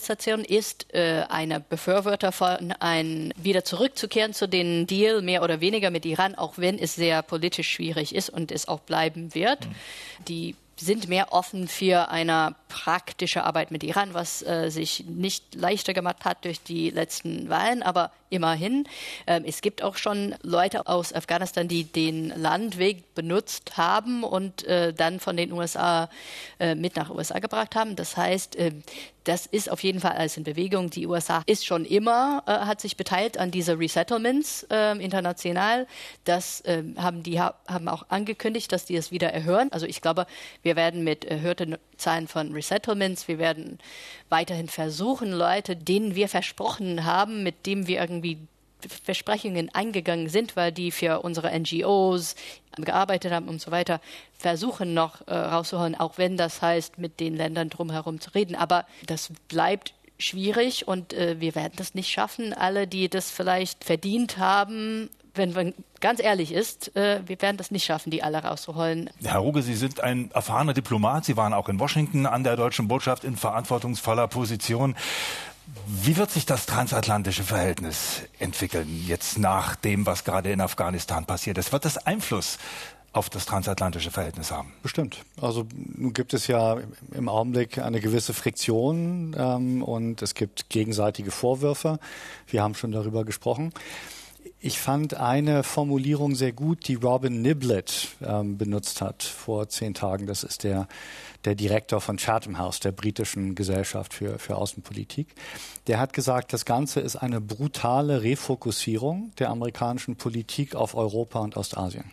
Biden-Administration 0.04 0.44
ist 0.44 0.94
äh, 0.94 1.24
eine 1.28 1.60
Befürworter 1.60 2.32
von 2.32 2.72
ein 2.80 3.32
wieder 3.36 3.64
zurückzukehren 3.64 4.32
zu 4.34 4.48
den 4.48 4.86
Deal 4.86 5.22
mehr 5.22 5.42
oder 5.42 5.60
weniger 5.60 5.90
mit 5.90 6.04
Iran, 6.04 6.34
auch 6.34 6.54
wenn 6.56 6.78
es 6.78 6.94
sehr 6.94 7.22
politisch 7.22 7.70
schwierig 7.70 8.14
ist 8.14 8.30
und 8.30 8.52
es 8.52 8.68
auch 8.68 8.80
bleiben 8.80 9.34
wird. 9.34 9.66
Mhm. 9.66 9.74
Die 10.28 10.56
sind 10.76 11.08
mehr 11.08 11.32
offen 11.32 11.68
für 11.68 12.10
eine 12.10 12.54
praktische 12.68 13.44
Arbeit 13.44 13.70
mit 13.70 13.84
Iran, 13.84 14.14
was 14.14 14.42
äh, 14.42 14.70
sich 14.70 15.04
nicht 15.06 15.54
leichter 15.54 15.94
gemacht 15.94 16.24
hat 16.24 16.44
durch 16.44 16.62
die 16.62 16.90
letzten 16.90 17.48
Wahlen, 17.48 17.82
aber 17.82 18.10
immerhin. 18.30 18.86
Äh, 19.26 19.42
es 19.46 19.60
gibt 19.60 19.82
auch 19.82 19.96
schon 19.96 20.34
Leute 20.42 20.86
aus 20.86 21.12
Afghanistan, 21.12 21.68
die 21.68 21.84
den 21.84 22.28
Landweg 22.28 23.14
benutzt 23.14 23.76
haben 23.76 24.24
und 24.24 24.64
äh, 24.64 24.92
dann 24.92 25.20
von 25.20 25.36
den 25.36 25.52
USA 25.52 26.10
äh, 26.58 26.74
mit 26.74 26.96
nach 26.96 27.10
USA 27.10 27.38
gebracht 27.38 27.76
haben. 27.76 27.96
Das 27.96 28.16
heißt, 28.16 28.56
äh, 28.56 28.72
das 29.24 29.46
ist 29.46 29.70
auf 29.70 29.82
jeden 29.82 30.00
Fall 30.00 30.12
alles 30.12 30.36
in 30.36 30.44
Bewegung. 30.44 30.90
Die 30.90 31.06
USA 31.06 31.42
ist 31.46 31.64
schon 31.64 31.84
immer, 31.86 32.42
äh, 32.46 32.50
hat 32.50 32.80
sich 32.80 32.96
beteiligt 32.96 33.38
an 33.38 33.50
diese 33.50 33.78
Resettlements 33.78 34.66
äh, 34.70 34.92
international. 34.98 35.86
Das 36.24 36.60
äh, 36.62 36.82
haben 36.96 37.22
die 37.22 37.40
ha 37.40 37.54
haben 37.66 37.88
auch 37.88 38.04
angekündigt, 38.10 38.70
dass 38.72 38.84
die 38.84 38.96
es 38.96 39.10
wieder 39.10 39.32
erhöhen. 39.32 39.72
Also 39.72 39.86
ich 39.86 40.02
glaube, 40.02 40.26
wir 40.64 40.74
werden 40.74 41.04
mit 41.04 41.24
erhöhten 41.24 41.76
Zahlen 41.96 42.26
von 42.26 42.52
Resettlements, 42.52 43.28
wir 43.28 43.38
werden 43.38 43.78
weiterhin 44.28 44.68
versuchen, 44.68 45.30
Leute, 45.30 45.76
denen 45.76 46.16
wir 46.16 46.28
versprochen 46.28 47.04
haben, 47.04 47.44
mit 47.44 47.66
denen 47.66 47.86
wir 47.86 48.00
irgendwie 48.00 48.38
Versprechungen 48.88 49.74
eingegangen 49.74 50.28
sind, 50.28 50.56
weil 50.56 50.72
die 50.72 50.90
für 50.90 51.20
unsere 51.20 51.56
NGOs 51.58 52.34
gearbeitet 52.76 53.32
haben 53.32 53.48
und 53.48 53.60
so 53.60 53.70
weiter, 53.70 54.00
versuchen 54.36 54.94
noch 54.94 55.26
äh, 55.26 55.34
rauszuholen, 55.34 55.94
auch 55.94 56.18
wenn 56.18 56.36
das 56.36 56.60
heißt, 56.60 56.98
mit 56.98 57.20
den 57.20 57.36
Ländern 57.36 57.70
drumherum 57.70 58.20
zu 58.20 58.30
reden. 58.30 58.56
Aber 58.56 58.84
das 59.06 59.30
bleibt 59.48 59.94
schwierig 60.18 60.86
und 60.86 61.12
äh, 61.12 61.40
wir 61.40 61.54
werden 61.54 61.74
das 61.76 61.94
nicht 61.94 62.10
schaffen. 62.10 62.52
Alle, 62.52 62.86
die 62.86 63.08
das 63.08 63.30
vielleicht 63.30 63.84
verdient 63.84 64.38
haben, 64.38 65.08
wenn 65.34 65.52
man 65.52 65.74
ganz 66.00 66.20
ehrlich 66.20 66.52
ist, 66.52 66.94
äh, 66.96 67.20
wir 67.26 67.40
werden 67.42 67.56
das 67.56 67.70
nicht 67.70 67.84
schaffen, 67.84 68.10
die 68.10 68.22
alle 68.22 68.42
rauszuholen. 68.42 69.10
Herr 69.22 69.38
Ruge, 69.38 69.62
Sie 69.62 69.74
sind 69.74 70.00
ein 70.00 70.30
erfahrener 70.32 70.74
Diplomat. 70.74 71.24
Sie 71.24 71.36
waren 71.36 71.52
auch 71.52 71.68
in 71.68 71.78
Washington 71.80 72.26
an 72.26 72.44
der 72.44 72.56
deutschen 72.56 72.88
Botschaft 72.88 73.24
in 73.24 73.36
verantwortungsvoller 73.36 74.28
Position. 74.28 74.94
Wie 75.86 76.16
wird 76.16 76.30
sich 76.30 76.44
das 76.44 76.66
transatlantische 76.66 77.42
Verhältnis 77.42 78.22
entwickeln, 78.38 79.02
jetzt 79.06 79.38
nach 79.38 79.76
dem, 79.76 80.04
was 80.04 80.24
gerade 80.24 80.52
in 80.52 80.60
Afghanistan 80.60 81.24
passiert 81.24 81.56
ist? 81.56 81.72
Wird 81.72 81.86
das 81.86 81.96
Einfluss 81.96 82.58
auf 83.14 83.30
das 83.30 83.46
transatlantische 83.46 84.10
Verhältnis 84.10 84.50
haben? 84.50 84.72
Bestimmt. 84.82 85.24
Also 85.40 85.66
nun 85.96 86.12
gibt 86.12 86.34
es 86.34 86.48
ja 86.48 86.78
im 87.12 87.28
Augenblick 87.28 87.78
eine 87.78 88.00
gewisse 88.00 88.34
Friktion 88.34 89.34
ähm, 89.38 89.82
und 89.82 90.20
es 90.20 90.34
gibt 90.34 90.68
gegenseitige 90.68 91.30
Vorwürfe. 91.30 91.98
Wir 92.48 92.62
haben 92.62 92.74
schon 92.74 92.92
darüber 92.92 93.24
gesprochen. 93.24 93.72
Ich 94.66 94.80
fand 94.80 95.12
eine 95.12 95.62
Formulierung 95.62 96.34
sehr 96.34 96.52
gut, 96.52 96.88
die 96.88 96.94
Robin 96.94 97.42
Niblett 97.42 98.16
ähm, 98.24 98.56
benutzt 98.56 99.02
hat 99.02 99.22
vor 99.22 99.68
zehn 99.68 99.92
Tagen. 99.92 100.26
Das 100.26 100.42
ist 100.42 100.64
der, 100.64 100.88
der 101.44 101.54
Direktor 101.54 102.00
von 102.00 102.16
Chatham 102.16 102.56
House, 102.56 102.80
der 102.80 102.92
britischen 102.92 103.56
Gesellschaft 103.56 104.14
für, 104.14 104.38
für 104.38 104.56
Außenpolitik. 104.56 105.34
Der 105.86 106.00
hat 106.00 106.14
gesagt, 106.14 106.54
das 106.54 106.64
Ganze 106.64 107.00
ist 107.00 107.16
eine 107.16 107.42
brutale 107.42 108.22
Refokussierung 108.22 109.32
der 109.38 109.50
amerikanischen 109.50 110.16
Politik 110.16 110.74
auf 110.74 110.94
Europa 110.94 111.40
und 111.40 111.58
Ostasien. 111.58 112.10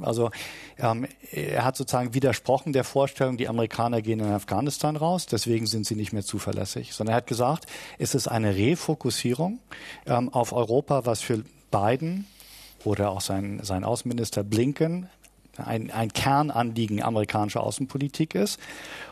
Also 0.00 0.30
ähm, 0.78 1.06
er 1.30 1.62
hat 1.64 1.76
sozusagen 1.76 2.14
widersprochen 2.14 2.72
der 2.72 2.84
Vorstellung, 2.84 3.36
die 3.36 3.48
Amerikaner 3.48 4.00
gehen 4.00 4.20
in 4.20 4.32
Afghanistan 4.32 4.96
raus, 4.96 5.26
deswegen 5.26 5.66
sind 5.66 5.86
sie 5.86 5.94
nicht 5.94 6.14
mehr 6.14 6.24
zuverlässig, 6.24 6.94
sondern 6.94 7.12
er 7.12 7.18
hat 7.18 7.26
gesagt, 7.26 7.66
es 7.98 8.14
ist 8.14 8.28
eine 8.28 8.56
Refokussierung 8.56 9.60
ähm, 10.06 10.30
auf 10.30 10.52
Europa, 10.54 11.04
was 11.04 11.20
für 11.20 11.44
Biden 11.70 12.26
oder 12.84 13.10
auch 13.10 13.20
sein, 13.20 13.60
sein 13.62 13.84
Außenminister 13.84 14.44
Blinken 14.44 15.08
ein, 15.58 15.90
ein 15.90 16.12
Kernanliegen 16.12 17.02
amerikanischer 17.02 17.62
Außenpolitik 17.62 18.34
ist. 18.34 18.60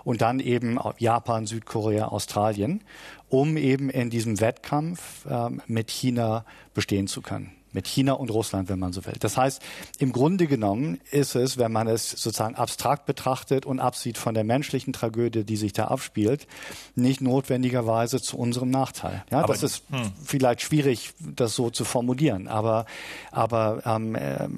Und 0.05 0.21
dann 0.21 0.41
eben 0.41 0.79
Japan, 0.99 1.47
Südkorea, 1.47 2.09
Australien, 2.09 2.83
um 3.29 3.57
eben 3.57 3.89
in 3.91 4.11
diesem 4.11 4.41
Wettkampf 4.41 5.27
ähm, 5.29 5.63
mit 5.67 5.91
China 5.91 6.45
bestehen 6.75 7.07
zu 7.07 7.23
können 7.23 7.54
mit 7.75 7.87
China 7.87 8.13
und 8.15 8.31
Russland, 8.31 8.69
wenn 8.69 8.79
man 8.79 8.93
so 8.93 9.05
will. 9.05 9.15
Das 9.21 9.37
heißt, 9.37 9.61
im 9.99 10.13
Grunde 10.13 10.47
genommen 10.47 11.01
ist 11.11 11.35
es, 11.35 11.59
wenn 11.59 11.73
man 11.73 11.89
es 11.89 12.11
sozusagen 12.11 12.55
abstrakt 12.55 13.05
betrachtet 13.07 13.67
und 13.67 13.81
absieht 13.81 14.17
von 14.17 14.35
der 14.35 14.45
menschlichen 14.45 14.93
Tragödie, 14.93 15.45
die 15.45 15.57
sich 15.57 15.73
da 15.73 15.89
abspielt, 15.89 16.47
nicht 16.95 17.21
notwendigerweise 17.21 18.23
zu 18.23 18.39
unserem 18.39 18.71
Nachteil. 18.71 19.25
Ja, 19.31 19.41
aber, 19.41 19.53
das 19.53 19.63
ist 19.63 19.83
hm. 19.91 20.13
vielleicht 20.25 20.63
schwierig, 20.63 21.13
das 21.19 21.55
so 21.55 21.71
zu 21.71 21.85
formulieren, 21.85 22.49
aber, 22.49 22.87
aber 23.33 23.83
ähm, 23.85 24.15
äh, 24.15 24.49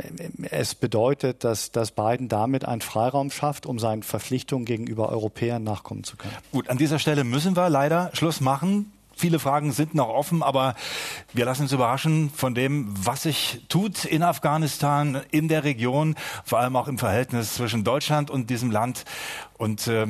es 0.50 0.74
bedeutet, 0.74 1.44
dass, 1.44 1.72
dass 1.72 1.92
Biden 1.92 2.28
damit 2.28 2.64
einen 2.64 2.82
Freiraum 2.82 3.30
schafft, 3.30 3.66
um 3.66 3.78
seinen 3.78 4.02
Verpflichtungen 4.02 4.64
gegenüber 4.64 5.08
Europäern 5.08 5.64
nachkommen 5.64 6.04
zu 6.04 6.16
können. 6.16 6.34
Gut, 6.52 6.68
an 6.68 6.78
dieser 6.78 6.98
Stelle 6.98 7.24
müssen 7.24 7.56
wir 7.56 7.70
leider 7.70 8.10
Schluss 8.12 8.40
machen. 8.40 8.92
Viele 9.18 9.38
Fragen 9.38 9.72
sind 9.72 9.94
noch 9.94 10.10
offen, 10.10 10.42
aber 10.42 10.74
wir 11.32 11.46
lassen 11.46 11.62
uns 11.62 11.72
überraschen 11.72 12.28
von 12.28 12.54
dem, 12.54 12.92
was 12.94 13.22
sich 13.22 13.62
tut 13.70 14.04
in 14.04 14.22
Afghanistan, 14.22 15.22
in 15.30 15.48
der 15.48 15.64
Region, 15.64 16.16
vor 16.44 16.58
allem 16.58 16.76
auch 16.76 16.86
im 16.86 16.98
Verhältnis 16.98 17.54
zwischen 17.54 17.82
Deutschland 17.82 18.30
und 18.30 18.50
diesem 18.50 18.70
Land. 18.70 19.06
Und 19.56 19.86
äh, 19.86 20.06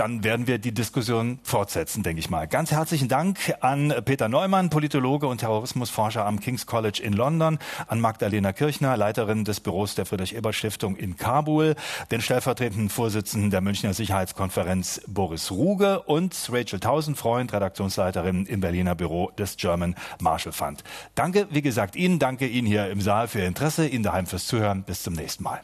dann 0.00 0.24
werden 0.24 0.46
wir 0.46 0.56
die 0.56 0.72
Diskussion 0.72 1.40
fortsetzen, 1.42 2.02
denke 2.02 2.20
ich 2.20 2.30
mal. 2.30 2.48
Ganz 2.48 2.72
herzlichen 2.72 3.08
Dank 3.08 3.38
an 3.60 3.92
Peter 4.06 4.30
Neumann, 4.30 4.70
Politologe 4.70 5.26
und 5.26 5.38
Terrorismusforscher 5.38 6.24
am 6.24 6.40
King's 6.40 6.64
College 6.64 7.02
in 7.04 7.12
London, 7.12 7.58
an 7.86 8.00
Magdalena 8.00 8.54
Kirchner, 8.54 8.96
Leiterin 8.96 9.44
des 9.44 9.60
Büros 9.60 9.96
der 9.96 10.06
Friedrich-Ebert-Stiftung 10.06 10.96
in 10.96 11.18
Kabul, 11.18 11.74
den 12.10 12.22
stellvertretenden 12.22 12.88
Vorsitzenden 12.88 13.50
der 13.50 13.60
Münchner 13.60 13.92
Sicherheitskonferenz 13.92 15.02
Boris 15.06 15.50
Ruge 15.50 16.00
und 16.00 16.34
Rachel 16.50 16.80
Tausendfreund, 16.80 17.52
Redaktionsleiterin 17.52 18.46
im 18.46 18.60
Berliner 18.62 18.94
Büro 18.94 19.30
des 19.32 19.58
German 19.58 19.94
Marshall 20.18 20.52
Fund. 20.52 20.82
Danke, 21.14 21.46
wie 21.50 21.60
gesagt, 21.60 21.94
Ihnen, 21.94 22.18
danke 22.18 22.46
Ihnen 22.46 22.66
hier 22.66 22.88
im 22.88 23.02
Saal 23.02 23.28
für 23.28 23.40
Ihr 23.40 23.48
Interesse, 23.48 23.86
Ihnen 23.86 24.04
daheim 24.04 24.24
fürs 24.24 24.46
Zuhören. 24.46 24.82
Bis 24.82 25.02
zum 25.02 25.12
nächsten 25.12 25.44
Mal. 25.44 25.60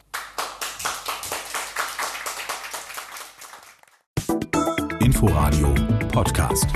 Inforadio 5.07 5.73
Podcast. 6.11 6.67